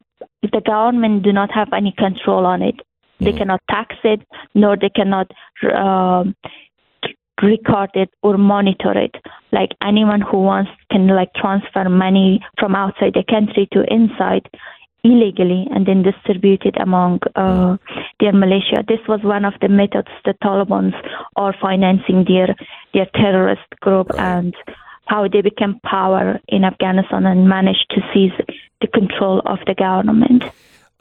The 0.43 0.61
government 0.65 1.23
do 1.23 1.33
not 1.33 1.51
have 1.53 1.73
any 1.73 1.93
control 1.97 2.45
on 2.47 2.63
it. 2.63 2.75
They 3.21 3.33
cannot 3.33 3.61
tax 3.71 3.95
it, 4.03 4.27
nor 4.55 4.77
they 4.77 4.89
cannot 4.89 5.31
um, 5.73 6.35
record 7.41 7.91
it 7.95 8.11
or 8.23 8.37
monitor 8.37 8.99
it. 8.99 9.15
Like 9.53 9.71
anyone 9.83 10.21
who 10.21 10.43
wants 10.43 10.71
can 10.91 11.07
like 11.07 11.33
transfer 11.35 11.89
money 11.89 12.41
from 12.59 12.75
outside 12.75 13.15
the 13.15 13.25
country 13.29 13.69
to 13.73 13.85
inside 13.93 14.49
illegally 15.05 15.67
and 15.75 15.87
then 15.87 16.03
distribute 16.03 16.65
it 16.65 16.81
among 16.81 17.19
uh, 17.35 17.77
their 18.21 18.33
militia. 18.33 18.85
This 18.87 19.01
was 19.09 19.21
one 19.23 19.45
of 19.45 19.55
the 19.61 19.69
methods 19.69 20.09
the 20.25 20.35
Taliban 20.43 20.93
are 21.37 21.55
financing 21.61 22.25
their 22.27 22.55
their 22.95 23.07
terrorist 23.15 23.69
group 23.81 24.09
and 24.19 24.55
how 25.13 25.29
they 25.29 25.43
became 25.43 25.79
power 25.85 26.41
in 26.49 26.65
Afghanistan 26.65 27.27
and 27.27 27.47
managed 27.47 27.85
to 27.91 28.01
seize 28.15 28.33
the 28.81 28.87
control 28.87 29.43
of 29.45 29.59
the 29.67 29.75
government. 29.75 30.43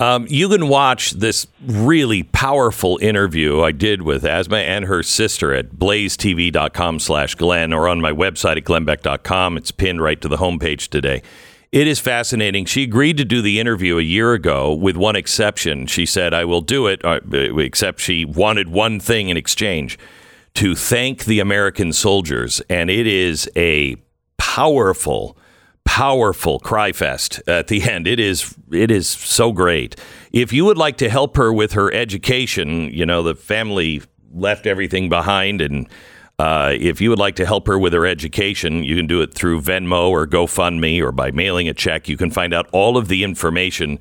Um, 0.01 0.25
you 0.29 0.49
can 0.49 0.67
watch 0.67 1.11
this 1.11 1.47
really 1.65 2.23
powerful 2.23 2.97
interview 3.01 3.61
I 3.61 3.71
did 3.71 4.01
with 4.01 4.25
Asma 4.25 4.57
and 4.57 4.85
her 4.85 5.01
sister 5.01 5.53
at 5.53 5.69
blazetv.com 5.69 6.99
slash 6.99 7.35
Glenn 7.35 7.71
or 7.71 7.87
on 7.87 8.01
my 8.01 8.11
website 8.11 8.57
at 8.57 8.65
glennbeck.com. 8.65 9.55
It's 9.55 9.71
pinned 9.71 10.01
right 10.01 10.19
to 10.19 10.27
the 10.27 10.37
homepage 10.37 10.89
today. 10.89 11.21
It 11.71 11.87
is 11.87 11.99
fascinating. 11.99 12.65
She 12.65 12.83
agreed 12.83 13.15
to 13.15 13.23
do 13.23 13.41
the 13.41 13.61
interview 13.61 13.97
a 13.97 14.01
year 14.01 14.33
ago 14.33 14.73
with 14.73 14.97
one 14.97 15.15
exception. 15.15 15.87
She 15.87 16.05
said, 16.05 16.33
I 16.33 16.43
will 16.43 16.61
do 16.61 16.87
it, 16.87 17.05
uh, 17.05 17.21
except 17.31 18.01
she 18.01 18.25
wanted 18.25 18.67
one 18.67 18.99
thing 18.99 19.29
in 19.29 19.37
exchange 19.37 19.97
to 20.55 20.75
thank 20.75 21.25
the 21.25 21.39
American 21.39 21.93
soldiers. 21.93 22.61
And 22.69 22.89
it 22.89 23.07
is 23.07 23.49
a 23.55 23.95
powerful, 24.37 25.37
powerful 25.85 26.59
cry 26.59 26.91
fest 26.91 27.41
at 27.47 27.67
the 27.67 27.83
end. 27.89 28.07
It 28.07 28.19
is 28.19 28.55
it 28.71 28.91
is 28.91 29.07
so 29.07 29.51
great. 29.51 29.95
If 30.31 30.53
you 30.53 30.65
would 30.65 30.77
like 30.77 30.97
to 30.97 31.09
help 31.09 31.37
her 31.37 31.51
with 31.53 31.73
her 31.73 31.91
education, 31.93 32.89
you 32.91 33.05
know, 33.05 33.23
the 33.23 33.35
family 33.35 34.01
left 34.33 34.65
everything 34.65 35.09
behind 35.09 35.61
and 35.61 35.87
Uh, 36.39 36.73
if 36.79 36.99
you 36.99 37.11
would 37.11 37.19
like 37.19 37.35
to 37.35 37.45
help 37.45 37.67
her 37.67 37.77
with 37.77 37.93
her 37.93 38.07
education, 38.07 38.83
you 38.83 38.95
can 38.95 39.05
do 39.05 39.21
it 39.21 39.31
through 39.31 39.61
Venmo 39.61 40.09
or 40.09 40.25
GoFundMe 40.25 40.99
or 40.99 41.11
by 41.11 41.29
mailing 41.29 41.69
a 41.69 41.73
check. 41.73 42.09
You 42.09 42.17
can 42.17 42.31
find 42.31 42.51
out 42.51 42.67
all 42.71 42.97
of 42.97 43.09
the 43.09 43.23
information 43.23 43.99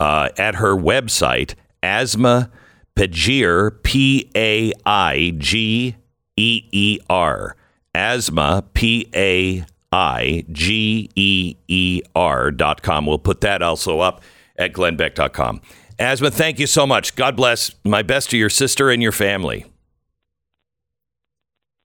uh, 0.00 0.30
at 0.38 0.54
her 0.54 0.74
website, 0.74 1.54
Asma 1.82 2.48
Paigeer, 2.96 3.82
P 3.82 4.30
A 4.36 4.72
I 4.84 5.34
G 5.38 5.96
E 6.36 6.64
E 6.72 6.98
R. 7.08 7.56
Asma, 7.94 8.64
P 8.74 9.08
A 9.14 9.64
I 9.92 10.44
G 10.50 11.10
E 11.14 11.56
E 11.68 12.02
R 12.14 12.50
dot 12.50 12.82
com. 12.82 13.06
We'll 13.06 13.18
put 13.18 13.42
that 13.42 13.62
also 13.62 14.00
up 14.00 14.22
at 14.56 14.72
glennbeck.com. 14.72 15.60
Asma, 15.98 16.30
thank 16.30 16.58
you 16.58 16.66
so 16.66 16.86
much. 16.86 17.14
God 17.16 17.36
bless. 17.36 17.74
My 17.84 18.02
best 18.02 18.30
to 18.30 18.38
your 18.38 18.50
sister 18.50 18.90
and 18.90 19.02
your 19.02 19.12
family. 19.12 19.66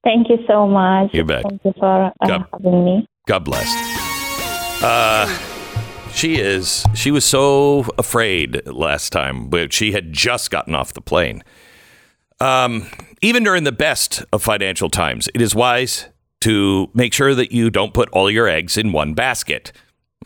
Thank 0.04 0.28
you 0.30 0.38
so 0.46 0.66
much. 0.66 1.10
You 1.12 1.24
bet. 1.24 1.42
Thank 1.42 1.64
you 1.64 1.74
for 1.78 2.06
uh, 2.06 2.26
God- 2.26 2.46
having 2.52 2.84
me. 2.84 3.08
God 3.26 3.44
bless. 3.44 3.68
Uh, 4.82 5.26
she 6.12 6.36
is. 6.36 6.84
She 6.94 7.10
was 7.10 7.24
so 7.24 7.86
afraid 7.98 8.66
last 8.66 9.10
time, 9.10 9.48
but 9.48 9.72
she 9.72 9.92
had 9.92 10.12
just 10.12 10.50
gotten 10.50 10.74
off 10.74 10.92
the 10.92 11.00
plane. 11.00 11.42
Um, 12.40 12.86
even 13.20 13.44
during 13.44 13.64
the 13.64 13.72
best 13.72 14.24
of 14.32 14.42
financial 14.42 14.88
times, 14.90 15.28
it 15.34 15.40
is 15.40 15.54
wise 15.54 16.06
to 16.40 16.88
make 16.94 17.12
sure 17.12 17.34
that 17.34 17.52
you 17.52 17.70
don't 17.70 17.92
put 17.92 18.08
all 18.10 18.30
your 18.30 18.48
eggs 18.48 18.76
in 18.76 18.92
one 18.92 19.14
basket. 19.14 19.72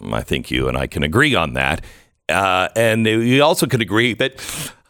I 0.02 0.22
think 0.22 0.50
you 0.50 0.68
and 0.68 0.76
I 0.76 0.86
can 0.86 1.02
agree 1.02 1.34
on 1.34 1.54
that. 1.54 1.84
Uh, 2.28 2.68
and 2.76 3.04
we 3.04 3.40
also 3.40 3.66
could 3.66 3.82
agree 3.82 4.14
that 4.14 4.40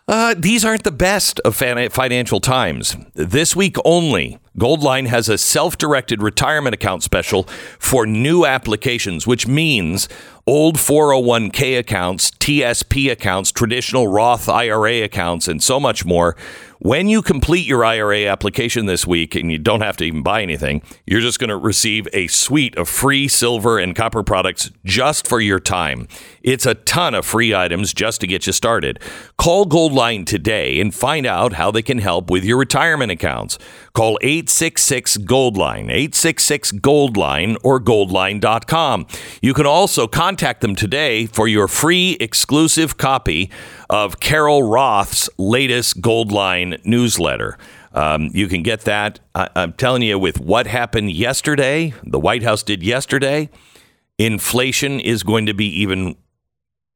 uh, 0.09 0.35
these 0.37 0.65
aren't 0.65 0.83
the 0.83 0.91
best 0.91 1.41
of 1.41 1.55
financial 1.55 2.41
times. 2.41 2.97
This 3.15 3.55
week 3.55 3.77
only, 3.85 4.39
Goldline 4.59 5.07
has 5.07 5.29
a 5.29 5.39
self 5.39 5.79
directed 5.79 6.23
retirement 6.23 6.75
account 6.75 7.03
special 7.03 7.45
for 7.79 8.05
new 8.07 8.45
applications, 8.45 9.27
which 9.27 9.47
means 9.47 10.09
old 10.47 10.77
401k 10.77 11.79
accounts, 11.79 12.31
TSP 12.33 13.11
accounts, 13.11 13.53
traditional 13.53 14.09
Roth 14.09 14.49
IRA 14.49 15.03
accounts, 15.03 15.49
and 15.49 15.63
so 15.63 15.79
much 15.81 16.05
more. 16.05 16.37
When 16.81 17.09
you 17.09 17.23
complete 17.23 17.65
your 17.65 17.85
IRA 17.85 18.25
application 18.25 18.87
this 18.87 19.07
week, 19.07 19.37
and 19.37 19.53
you 19.53 19.59
don't 19.59 19.83
have 19.83 19.97
to 19.99 20.05
even 20.05 20.25
buy 20.25 20.43
anything, 20.43 20.83
you're 21.07 21.21
just 21.21 21.39
going 21.39 21.49
to 21.49 21.57
receive 21.57 22.09
a 22.13 22.27
suite 22.27 22.77
of 22.77 22.89
free 22.89 23.29
silver 23.29 23.79
and 23.79 23.95
copper 23.95 24.25
products 24.25 24.71
just 24.85 25.29
for 25.29 25.41
your 25.41 25.61
time. 25.61 26.09
It's 26.43 26.67
a 26.67 26.75
ton 26.75 27.15
of 27.15 27.25
free 27.25 27.55
items 27.55 27.95
just 27.95 28.21
to 28.21 28.27
get 28.27 28.47
you 28.47 28.53
started. 28.53 29.01
Call 29.37 29.67
Goldline 29.67 30.27
today 30.27 30.81
and 30.81 30.95
find 30.95 31.27
out 31.27 31.55
how 31.55 31.71
they 31.71 31.83
can 31.83 31.99
help 31.99 32.31
with 32.31 32.45
your 32.45 32.59
retirement 32.59 33.11
accounts. 33.11 33.59
Call 33.93 34.19
866 34.23 35.19
Goldline, 35.19 35.85
866 35.85 36.73
Goldline, 36.73 37.57
or 37.63 37.81
goldline.com. 37.81 39.07
You 39.41 39.55
can 39.55 39.67
also 39.67 40.07
contact 40.07 40.61
them 40.61 40.75
today 40.75 41.27
for 41.27 41.47
your 41.47 41.69
free 41.69 42.17
exclusive 42.21 42.97
copy 42.97 43.51
of 43.89 44.21
Carol 44.21 44.63
Roth's 44.63 45.29
latest 45.39 46.01
Goldline 46.01 46.85
newsletter. 46.85 47.59
Um, 47.95 48.31
you 48.33 48.49
can 48.49 48.63
get 48.63 48.83
that. 48.83 49.21
I, 49.35 49.49
I'm 49.55 49.75
telling 49.75 50.03
you, 50.03 50.19
with 50.19 50.41
what 50.41 50.67
happened 50.67 51.13
yesterday, 51.13 51.95
the 52.05 52.19
White 52.19 52.43
House 52.43 52.63
did 52.63 52.83
yesterday, 52.83 53.51
inflation 54.19 55.01
is 55.01 55.23
going 55.23 55.47
to 55.47 55.55
be 55.55 55.67
even 55.67 56.17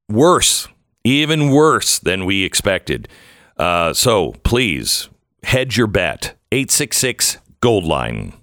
worse, 0.09 0.69
even 1.05 1.51
worse 1.51 1.99
than 1.99 2.25
we 2.25 2.45
expected. 2.45 3.09
Uh, 3.57 3.93
so 3.93 4.33
please 4.43 5.09
hedge 5.43 5.77
your 5.77 5.87
bet. 5.87 6.35
866 6.53 7.39
Goldline. 7.61 8.35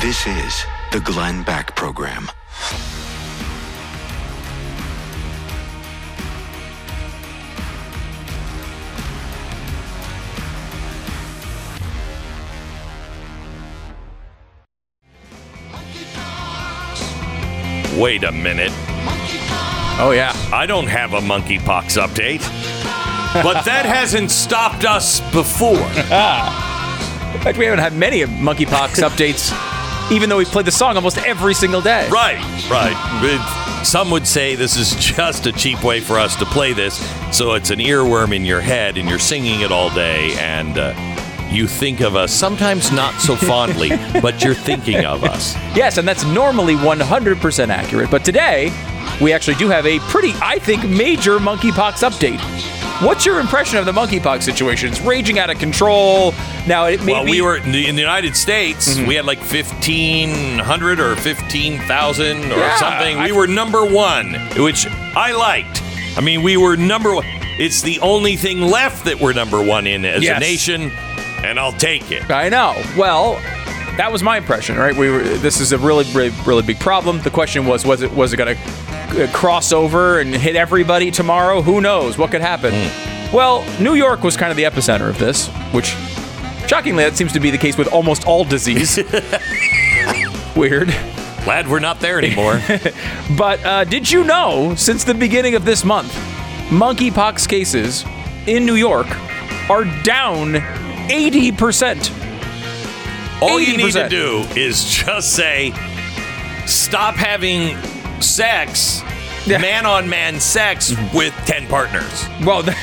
This 0.00 0.26
is 0.26 0.64
the 0.92 1.00
Glenn 1.00 1.42
Beck 1.42 1.74
Program. 1.76 2.28
Wait 17.98 18.22
a 18.22 18.30
minute. 18.30 18.72
Oh 20.00 20.12
yeah. 20.12 20.32
I 20.52 20.66
don't 20.66 20.86
have 20.86 21.12
a 21.12 21.20
monkeypox 21.20 22.00
update. 22.00 22.42
But 23.42 23.64
that 23.64 23.84
hasn't 23.84 24.30
stopped 24.30 24.84
us 24.84 25.20
before. 25.32 25.76
In 27.34 27.40
fact, 27.42 27.58
we 27.58 27.66
haven't 27.66 27.80
had 27.80 27.92
many 27.94 28.20
monkeypox 28.22 29.02
updates, 29.08 29.52
even 30.10 30.30
though 30.30 30.38
we 30.38 30.44
played 30.44 30.66
the 30.66 30.72
song 30.72 30.96
almost 30.96 31.18
every 31.18 31.52
single 31.54 31.80
day. 31.80 32.08
Right, 32.08 32.38
right. 32.70 33.80
Some 33.84 34.10
would 34.10 34.26
say 34.26 34.54
this 34.54 34.76
is 34.76 34.94
just 34.96 35.46
a 35.46 35.52
cheap 35.52 35.82
way 35.84 36.00
for 36.00 36.18
us 36.18 36.36
to 36.36 36.44
play 36.46 36.72
this, 36.72 36.96
so 37.36 37.52
it's 37.54 37.70
an 37.70 37.78
earworm 37.80 38.34
in 38.34 38.44
your 38.44 38.60
head 38.60 38.96
and 38.98 39.08
you're 39.08 39.18
singing 39.18 39.60
it 39.60 39.70
all 39.70 39.90
day, 39.90 40.32
and 40.38 40.78
uh, 40.78 40.94
you 41.50 41.66
think 41.66 42.00
of 42.00 42.14
us 42.16 42.32
sometimes 42.32 42.90
not 42.92 43.14
so 43.20 43.34
fondly, 43.36 43.90
but 44.22 44.42
you're 44.44 44.54
thinking 44.54 45.04
of 45.04 45.24
us. 45.24 45.54
Yes, 45.76 45.98
and 45.98 46.06
that's 46.06 46.24
normally 46.26 46.74
100% 46.74 47.68
accurate. 47.68 48.10
But 48.10 48.24
today, 48.24 48.70
we 49.20 49.32
actually 49.32 49.56
do 49.56 49.68
have 49.68 49.86
a 49.86 49.98
pretty, 50.00 50.32
I 50.42 50.58
think, 50.58 50.88
major 50.88 51.38
monkeypox 51.38 52.08
update. 52.08 52.40
What's 53.04 53.24
your 53.24 53.38
impression 53.38 53.78
of 53.78 53.86
the 53.86 53.92
monkeypox 53.92 54.42
situation? 54.42 54.90
It's 54.90 55.00
raging 55.00 55.38
out 55.38 55.50
of 55.50 55.58
control. 55.58 56.32
Now, 56.66 56.86
it 56.86 57.02
may 57.04 57.12
Well, 57.12 57.24
be- 57.24 57.30
we 57.30 57.42
were 57.42 57.56
in 57.58 57.70
the, 57.70 57.86
in 57.86 57.94
the 57.94 58.00
United 58.02 58.36
States. 58.36 58.94
Mm-hmm. 58.96 59.06
We 59.06 59.14
had 59.14 59.24
like 59.24 59.38
fifteen 59.38 60.58
hundred 60.58 60.98
or 60.98 61.14
fifteen 61.14 61.78
thousand 61.82 62.38
or 62.50 62.56
Yeah, 62.56 62.76
something. 62.76 63.18
We 63.22 63.30
I- 63.30 63.36
were 63.36 63.46
number 63.46 63.84
one, 63.84 64.34
which 64.56 64.88
I 65.16 65.30
liked. 65.32 65.80
I 66.16 66.20
mean, 66.22 66.42
we 66.42 66.56
were 66.56 66.76
number 66.76 67.14
one. 67.14 67.24
It's 67.60 67.82
the 67.82 68.00
only 68.00 68.34
thing 68.36 68.62
left 68.62 69.04
that 69.04 69.20
we're 69.20 69.32
number 69.32 69.62
one 69.62 69.86
in 69.86 70.04
as 70.04 70.22
Yes. 70.24 70.36
a 70.36 70.40
nation, 70.40 70.90
and 71.44 71.58
I'll 71.58 71.72
take 71.72 72.10
it. 72.10 72.30
I 72.30 72.48
know. 72.48 72.80
Well, 72.96 73.34
that 73.96 74.10
was 74.12 74.22
my 74.22 74.38
impression, 74.38 74.76
right? 74.76 74.96
We 74.96 75.10
were. 75.10 75.22
This 75.22 75.60
is 75.60 75.72
a 75.72 75.78
really, 75.78 76.04
really, 76.12 76.30
really 76.46 76.62
big 76.62 76.78
problem. 76.78 77.20
The 77.20 77.30
question 77.30 77.66
was, 77.66 77.84
was 77.84 78.02
it 78.02 78.12
was 78.12 78.32
it 78.32 78.36
going 78.36 78.56
to 78.56 79.28
cross 79.32 79.72
over 79.72 80.20
and 80.20 80.34
hit 80.34 80.56
everybody 80.56 81.10
tomorrow? 81.10 81.62
Who 81.62 81.80
knows? 81.80 82.16
What 82.16 82.30
could 82.30 82.40
happen? 82.40 82.72
Well, 83.32 83.64
New 83.80 83.94
York 83.94 84.22
was 84.22 84.36
kind 84.36 84.50
of 84.50 84.56
the 84.56 84.62
epicenter 84.64 85.08
of 85.08 85.18
this, 85.18 85.48
which, 85.72 85.96
shockingly, 86.68 87.04
that 87.04 87.16
seems 87.16 87.32
to 87.32 87.40
be 87.40 87.50
the 87.50 87.58
case 87.58 87.76
with 87.76 87.88
almost 87.88 88.26
all 88.26 88.44
disease. 88.44 88.98
Weird. 90.56 90.88
Glad 91.44 91.68
we're 91.68 91.78
not 91.78 92.00
there 92.00 92.18
anymore. 92.18 92.60
But 93.36 93.64
uh, 93.64 93.84
did 93.84 94.10
you 94.10 94.24
know, 94.24 94.74
since 94.74 95.04
the 95.04 95.12
beginning 95.12 95.54
of 95.54 95.64
this 95.66 95.84
month, 95.84 96.12
monkeypox 96.70 97.46
cases 97.46 98.04
in 98.46 98.64
New 98.64 98.74
York 98.74 99.06
are 99.68 99.84
down 100.02 100.54
80%. 101.08 102.10
All 103.42 103.60
you 103.60 103.76
need 103.76 103.92
to 103.92 104.00
80%. 104.00 104.10
do 104.10 104.38
is 104.58 104.84
just 104.84 105.34
say, 105.34 105.72
stop 106.66 107.14
having 107.14 107.76
sex, 108.20 109.02
Yeah. 109.46 109.58
man 109.58 109.86
on 109.86 110.08
man 110.08 110.40
sex 110.40 110.94
with 111.14 111.32
10 111.46 111.66
partners. 111.68 112.24
Well, 112.44 112.62
that, 112.64 112.76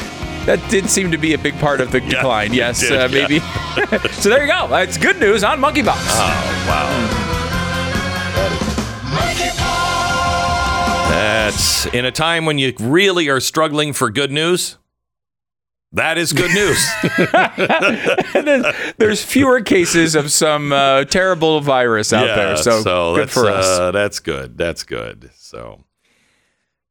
that 0.45 0.69
did 0.69 0.89
seem 0.89 1.11
to 1.11 1.17
be 1.17 1.33
a 1.33 1.37
big 1.37 1.55
part 1.59 1.81
of 1.81 1.91
the 1.91 1.99
decline. 1.99 2.51
it 2.53 2.55
yes, 2.57 2.79
did, 2.79 2.91
uh, 2.93 3.07
yeah. 3.11 3.27
maybe. 3.27 3.39
so 4.13 4.29
there 4.29 4.41
you 4.45 4.51
go. 4.51 4.73
It's 4.77 4.97
good 4.97 5.19
news 5.19 5.43
on 5.43 5.59
monkeypox. 5.59 5.97
Oh, 5.97 6.65
wow. 6.67 7.21
That's 11.09 11.85
in 11.87 12.05
a 12.05 12.11
time 12.11 12.45
when 12.45 12.57
you 12.57 12.73
really 12.79 13.29
are 13.29 13.39
struggling 13.39 13.93
for 13.93 14.09
good 14.09 14.31
news. 14.31 14.77
That 15.95 16.17
is 16.17 16.33
good 16.33 16.51
news. 16.53 16.85
And 18.35 18.45
then 18.45 18.73
there's 18.97 19.23
fewer 19.23 19.61
cases 19.61 20.13
of 20.13 20.31
some 20.31 20.73
uh, 20.73 21.05
terrible 21.05 21.61
virus 21.61 22.11
out 22.11 22.25
there. 22.27 22.57
So, 22.57 22.83
good 23.15 23.21
that's, 23.21 23.33
for 23.33 23.47
us. 23.47 23.65
Uh, 23.65 23.91
that's 23.91 24.19
good. 24.19 24.57
That's 24.57 24.83
good. 24.83 25.31
So, 25.35 25.85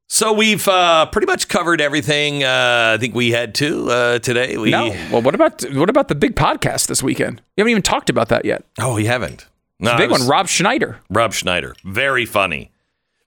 so 0.08 0.32
we've 0.32 0.66
uh, 0.66 1.06
pretty 1.06 1.26
much 1.26 1.48
covered 1.48 1.82
everything. 1.82 2.44
Uh, 2.44 2.94
I 2.94 2.98
think 2.98 3.14
we 3.14 3.30
had 3.30 3.54
to 3.56 3.90
uh, 3.90 4.18
today. 4.20 4.56
We 4.56 4.70
no. 4.70 4.88
Well, 5.12 5.20
what 5.20 5.34
about 5.34 5.62
what 5.74 5.90
about 5.90 6.08
the 6.08 6.14
big 6.14 6.34
podcast 6.34 6.86
this 6.86 7.02
weekend? 7.02 7.42
You 7.56 7.62
haven't 7.62 7.72
even 7.72 7.82
talked 7.82 8.08
about 8.08 8.28
that 8.30 8.44
yet. 8.46 8.64
oh, 8.78 8.94
we 8.94 9.04
haven't. 9.04 9.46
No, 9.80 9.90
The 9.92 9.96
big 9.98 10.10
was- 10.10 10.20
one, 10.20 10.28
Rob 10.28 10.48
Schneider. 10.48 11.00
Rob 11.10 11.34
Schneider, 11.34 11.76
very 11.84 12.24
funny, 12.24 12.70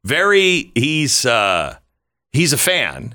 very. 0.04 0.72
He's 0.74 1.24
uh, 1.26 1.78
he's 2.32 2.52
a 2.52 2.58
fan. 2.58 3.14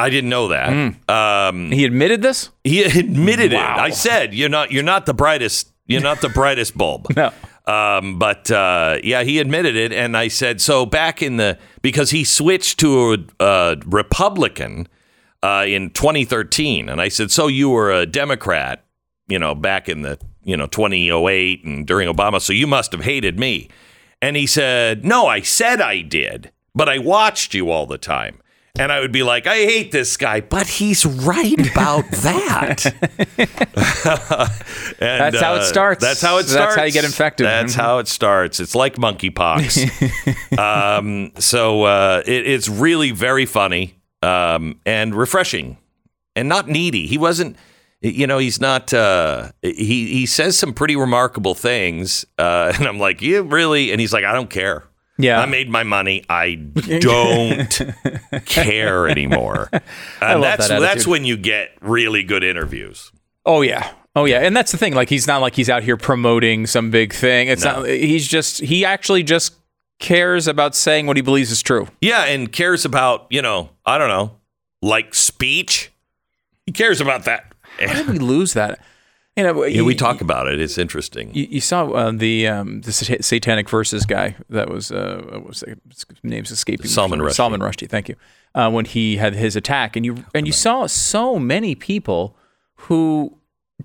I 0.00 0.10
didn't 0.10 0.30
know 0.30 0.48
that. 0.48 0.68
Um, 1.08 1.70
He 1.70 1.84
admitted 1.84 2.22
this. 2.22 2.50
he 2.64 2.82
admitted 2.82 3.52
Wow. 3.52 3.76
it. 3.76 3.80
I 3.80 3.90
said, 3.90 4.34
"You're 4.34 4.48
not. 4.48 4.70
You're 4.72 4.82
not 4.82 5.06
the 5.06 5.14
brightest. 5.14 5.70
You're 5.86 6.00
not 6.02 6.20
the 6.20 6.28
brightest 6.40 6.76
bulb." 6.76 7.06
No. 7.16 7.32
Um, 7.66 8.18
but 8.18 8.50
uh, 8.50 8.98
yeah, 9.04 9.22
he 9.22 9.38
admitted 9.38 9.76
it, 9.76 9.92
and 9.92 10.16
I 10.16 10.28
said 10.28 10.60
so 10.60 10.86
back 10.86 11.22
in 11.22 11.36
the 11.36 11.58
because 11.82 12.10
he 12.10 12.24
switched 12.24 12.78
to 12.80 13.12
a, 13.12 13.44
a 13.44 13.76
Republican 13.86 14.88
uh, 15.42 15.64
in 15.68 15.90
2013, 15.90 16.88
and 16.88 17.00
I 17.00 17.08
said 17.08 17.30
so 17.30 17.46
you 17.46 17.70
were 17.70 17.92
a 17.92 18.06
Democrat, 18.06 18.84
you 19.28 19.38
know, 19.38 19.54
back 19.54 19.88
in 19.88 20.02
the 20.02 20.18
you 20.42 20.56
know, 20.56 20.66
2008 20.66 21.64
and 21.64 21.86
during 21.86 22.08
Obama, 22.12 22.40
so 22.40 22.52
you 22.54 22.66
must 22.66 22.92
have 22.92 23.02
hated 23.04 23.38
me. 23.38 23.68
And 24.22 24.36
he 24.36 24.46
said, 24.46 25.04
No, 25.04 25.26
I 25.26 25.42
said 25.42 25.80
I 25.82 26.00
did, 26.00 26.50
but 26.74 26.88
I 26.88 26.98
watched 26.98 27.52
you 27.54 27.70
all 27.70 27.84
the 27.86 27.98
time. 27.98 28.40
And 28.78 28.90
I 28.92 29.00
would 29.00 29.12
be 29.12 29.22
like, 29.22 29.46
I 29.46 29.56
hate 29.56 29.90
this 29.92 30.16
guy, 30.16 30.40
but 30.40 30.66
he's 30.66 31.04
right 31.04 31.58
about 31.72 32.08
that. 32.22 32.84
And, 35.02 35.34
That's 35.34 35.40
how 35.40 35.54
it 35.54 35.60
uh, 35.60 35.64
starts. 35.64 36.02
That's 36.02 36.20
how 36.20 36.38
it 36.38 36.44
starts. 36.44 36.52
That's 36.52 36.76
how 36.76 36.82
you 36.84 36.92
get 36.92 37.04
infected. 37.04 37.46
That's 37.46 37.74
Mhm. 37.74 37.80
how 37.80 37.98
it 37.98 38.08
starts. 38.08 38.60
It's 38.60 38.74
like 38.74 38.96
monkeypox. 38.96 40.58
um, 40.58 41.32
so 41.38 41.84
uh, 41.84 42.22
it, 42.26 42.46
it's 42.46 42.68
really 42.68 43.10
very 43.12 43.46
funny 43.46 43.94
um, 44.22 44.78
and 44.84 45.14
refreshing 45.14 45.78
and 46.36 46.48
not 46.50 46.68
needy. 46.68 47.06
He 47.06 47.16
wasn't, 47.16 47.56
you 48.02 48.26
know, 48.26 48.36
he's 48.38 48.60
not. 48.60 48.92
Uh, 48.92 49.52
he 49.62 49.72
he 50.08 50.26
says 50.26 50.58
some 50.58 50.74
pretty 50.74 50.96
remarkable 50.96 51.54
things, 51.54 52.26
uh, 52.38 52.72
and 52.76 52.86
I'm 52.86 52.98
like, 52.98 53.22
you 53.22 53.42
really? 53.42 53.90
And 53.92 54.00
he's 54.02 54.12
like, 54.12 54.24
I 54.24 54.32
don't 54.32 54.50
care. 54.50 54.84
Yeah. 55.22 55.40
I 55.40 55.46
made 55.46 55.68
my 55.68 55.82
money. 55.82 56.24
I 56.28 56.54
don't 57.00 57.80
care 58.46 59.08
anymore. 59.08 59.70
And 60.22 60.40
love 60.40 60.58
that's 60.58 60.68
that 60.68 60.80
that's 60.80 61.06
when 61.06 61.24
you 61.24 61.36
get 61.36 61.70
really 61.80 62.22
good 62.22 62.44
interviews. 62.44 63.10
Oh 63.46 63.62
yeah. 63.62 63.92
Oh 64.14 64.24
yeah. 64.26 64.40
And 64.40 64.54
that's 64.56 64.70
the 64.72 64.78
thing. 64.78 64.94
Like 64.94 65.08
he's 65.08 65.26
not 65.26 65.40
like 65.40 65.54
he's 65.54 65.70
out 65.70 65.82
here 65.82 65.96
promoting 65.96 66.66
some 66.66 66.90
big 66.90 67.12
thing. 67.14 67.48
It's 67.48 67.64
No. 67.64 67.80
not 67.80 67.88
he's 67.88 68.28
just 68.28 68.60
he 68.60 68.84
actually 68.84 69.22
just 69.22 69.54
cares 69.98 70.46
about 70.48 70.74
saying 70.74 71.06
what 71.06 71.16
he 71.16 71.22
believes 71.22 71.50
is 71.50 71.62
true. 71.62 71.86
Yeah, 72.00 72.24
and 72.24 72.50
cares 72.52 72.84
about, 72.84 73.26
you 73.30 73.42
know, 73.42 73.70
I 73.86 73.98
don't 73.98 74.08
know, 74.08 74.36
like 74.82 75.14
speech. 75.14 75.90
He 76.66 76.72
cares 76.72 77.00
about 77.00 77.24
that. 77.24 77.52
How 77.78 77.94
did 77.94 78.08
we 78.12 78.18
lose 78.18 78.52
that? 78.54 78.80
You 79.46 79.52
know, 79.52 79.64
Yeah, 79.64 79.76
you- 79.76 79.84
we 79.84 79.94
talk 79.94 80.20
about 80.20 80.48
it. 80.48 80.60
It's 80.60 80.78
interesting. 80.78 81.30
You, 81.34 81.46
you 81.50 81.60
saw 81.60 81.88
uh, 81.90 82.12
the 82.12 82.46
um, 82.48 82.80
the 82.82 82.92
sat- 82.92 83.24
satanic 83.24 83.68
verses 83.68 84.04
guy 84.06 84.36
that 84.48 84.68
was 84.68 84.90
uh, 84.92 85.22
what 85.30 85.46
was 85.46 85.60
the 85.60 85.76
name's 86.22 86.50
escaping. 86.50 86.86
Salman 86.86 87.20
Rushdie. 87.20 87.32
Salman 87.34 87.60
Rushdie. 87.60 87.88
Thank 87.88 88.08
you. 88.08 88.16
Uh, 88.54 88.70
when 88.70 88.84
he 88.84 89.16
had 89.16 89.34
his 89.34 89.56
attack, 89.56 89.96
and 89.96 90.04
you 90.04 90.24
and 90.34 90.46
you 90.46 90.52
saw 90.52 90.86
so 90.86 91.38
many 91.38 91.74
people 91.74 92.36
who 92.86 93.36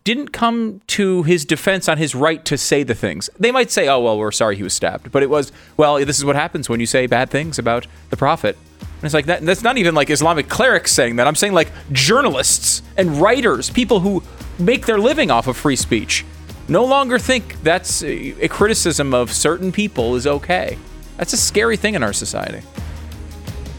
didn't 0.03 0.29
come 0.33 0.81
to 0.87 1.23
his 1.23 1.45
defense 1.45 1.87
on 1.87 1.97
his 1.97 2.13
right 2.15 2.43
to 2.45 2.57
say 2.57 2.83
the 2.83 2.95
things. 2.95 3.29
They 3.39 3.51
might 3.51 3.71
say, 3.71 3.87
"Oh 3.87 3.99
well, 3.99 4.17
we're 4.17 4.31
sorry 4.31 4.55
he 4.55 4.63
was 4.63 4.73
stabbed," 4.73 5.11
but 5.11 5.21
it 5.23 5.29
was, 5.29 5.51
"Well, 5.77 6.03
this 6.03 6.17
is 6.17 6.25
what 6.25 6.35
happens 6.35 6.67
when 6.69 6.79
you 6.79 6.85
say 6.85 7.07
bad 7.07 7.29
things 7.29 7.59
about 7.59 7.87
the 8.09 8.17
prophet." 8.17 8.57
And 8.79 9.03
it's 9.03 9.13
like 9.13 9.25
that. 9.27 9.41
That's 9.45 9.61
not 9.61 9.77
even 9.77 9.93
like 9.93 10.09
Islamic 10.09 10.49
clerics 10.49 10.91
saying 10.91 11.17
that. 11.17 11.27
I'm 11.27 11.35
saying 11.35 11.53
like 11.53 11.69
journalists 11.91 12.81
and 12.97 13.21
writers, 13.21 13.69
people 13.69 13.99
who 13.99 14.23
make 14.59 14.85
their 14.85 14.97
living 14.99 15.31
off 15.31 15.47
of 15.47 15.57
free 15.57 15.75
speech, 15.75 16.25
no 16.67 16.83
longer 16.83 17.19
think 17.19 17.61
that's 17.61 18.03
a, 18.03 18.43
a 18.43 18.47
criticism 18.47 19.13
of 19.13 19.31
certain 19.31 19.71
people 19.71 20.15
is 20.15 20.25
okay. 20.25 20.77
That's 21.17 21.33
a 21.33 21.37
scary 21.37 21.77
thing 21.77 21.95
in 21.95 22.03
our 22.03 22.13
society. 22.13 22.61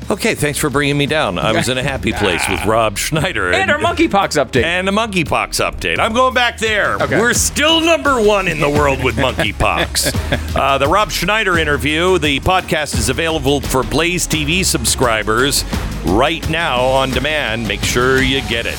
Okay, 0.08 0.36
thanks 0.36 0.56
for 0.56 0.70
bringing 0.70 0.96
me 0.96 1.06
down. 1.06 1.36
I 1.36 1.50
was 1.50 1.68
in 1.68 1.78
a 1.78 1.82
happy 1.82 2.12
place 2.16 2.48
with 2.48 2.64
Rob 2.64 2.96
Schneider 2.96 3.52
And 3.52 3.72
our 3.72 3.78
monkeypox 3.78 4.40
update. 4.40 4.62
and 4.62 4.88
a 4.88 4.92
monkeypox 4.92 5.60
update. 5.68 5.98
I'm 5.98 6.12
going 6.12 6.32
back 6.32 6.58
there. 6.58 6.94
Okay. 6.94 7.18
We're 7.18 7.32
still 7.34 7.80
number 7.80 8.20
one 8.22 8.46
in 8.46 8.60
the 8.60 8.70
world 8.70 9.02
with 9.02 9.16
monkeypox. 9.16 10.54
uh, 10.56 10.78
the 10.78 10.86
Rob 10.86 11.10
Schneider 11.10 11.58
interview. 11.58 12.18
The 12.18 12.38
podcast 12.38 12.96
is 12.96 13.08
available 13.08 13.60
for 13.60 13.82
Blaze 13.82 14.28
TV 14.28 14.64
subscribers 14.64 15.64
right 16.04 16.48
now 16.50 16.82
on 16.84 17.10
demand. 17.10 17.66
Make 17.66 17.82
sure 17.82 18.22
you 18.22 18.42
get 18.42 18.66
it. 18.66 18.78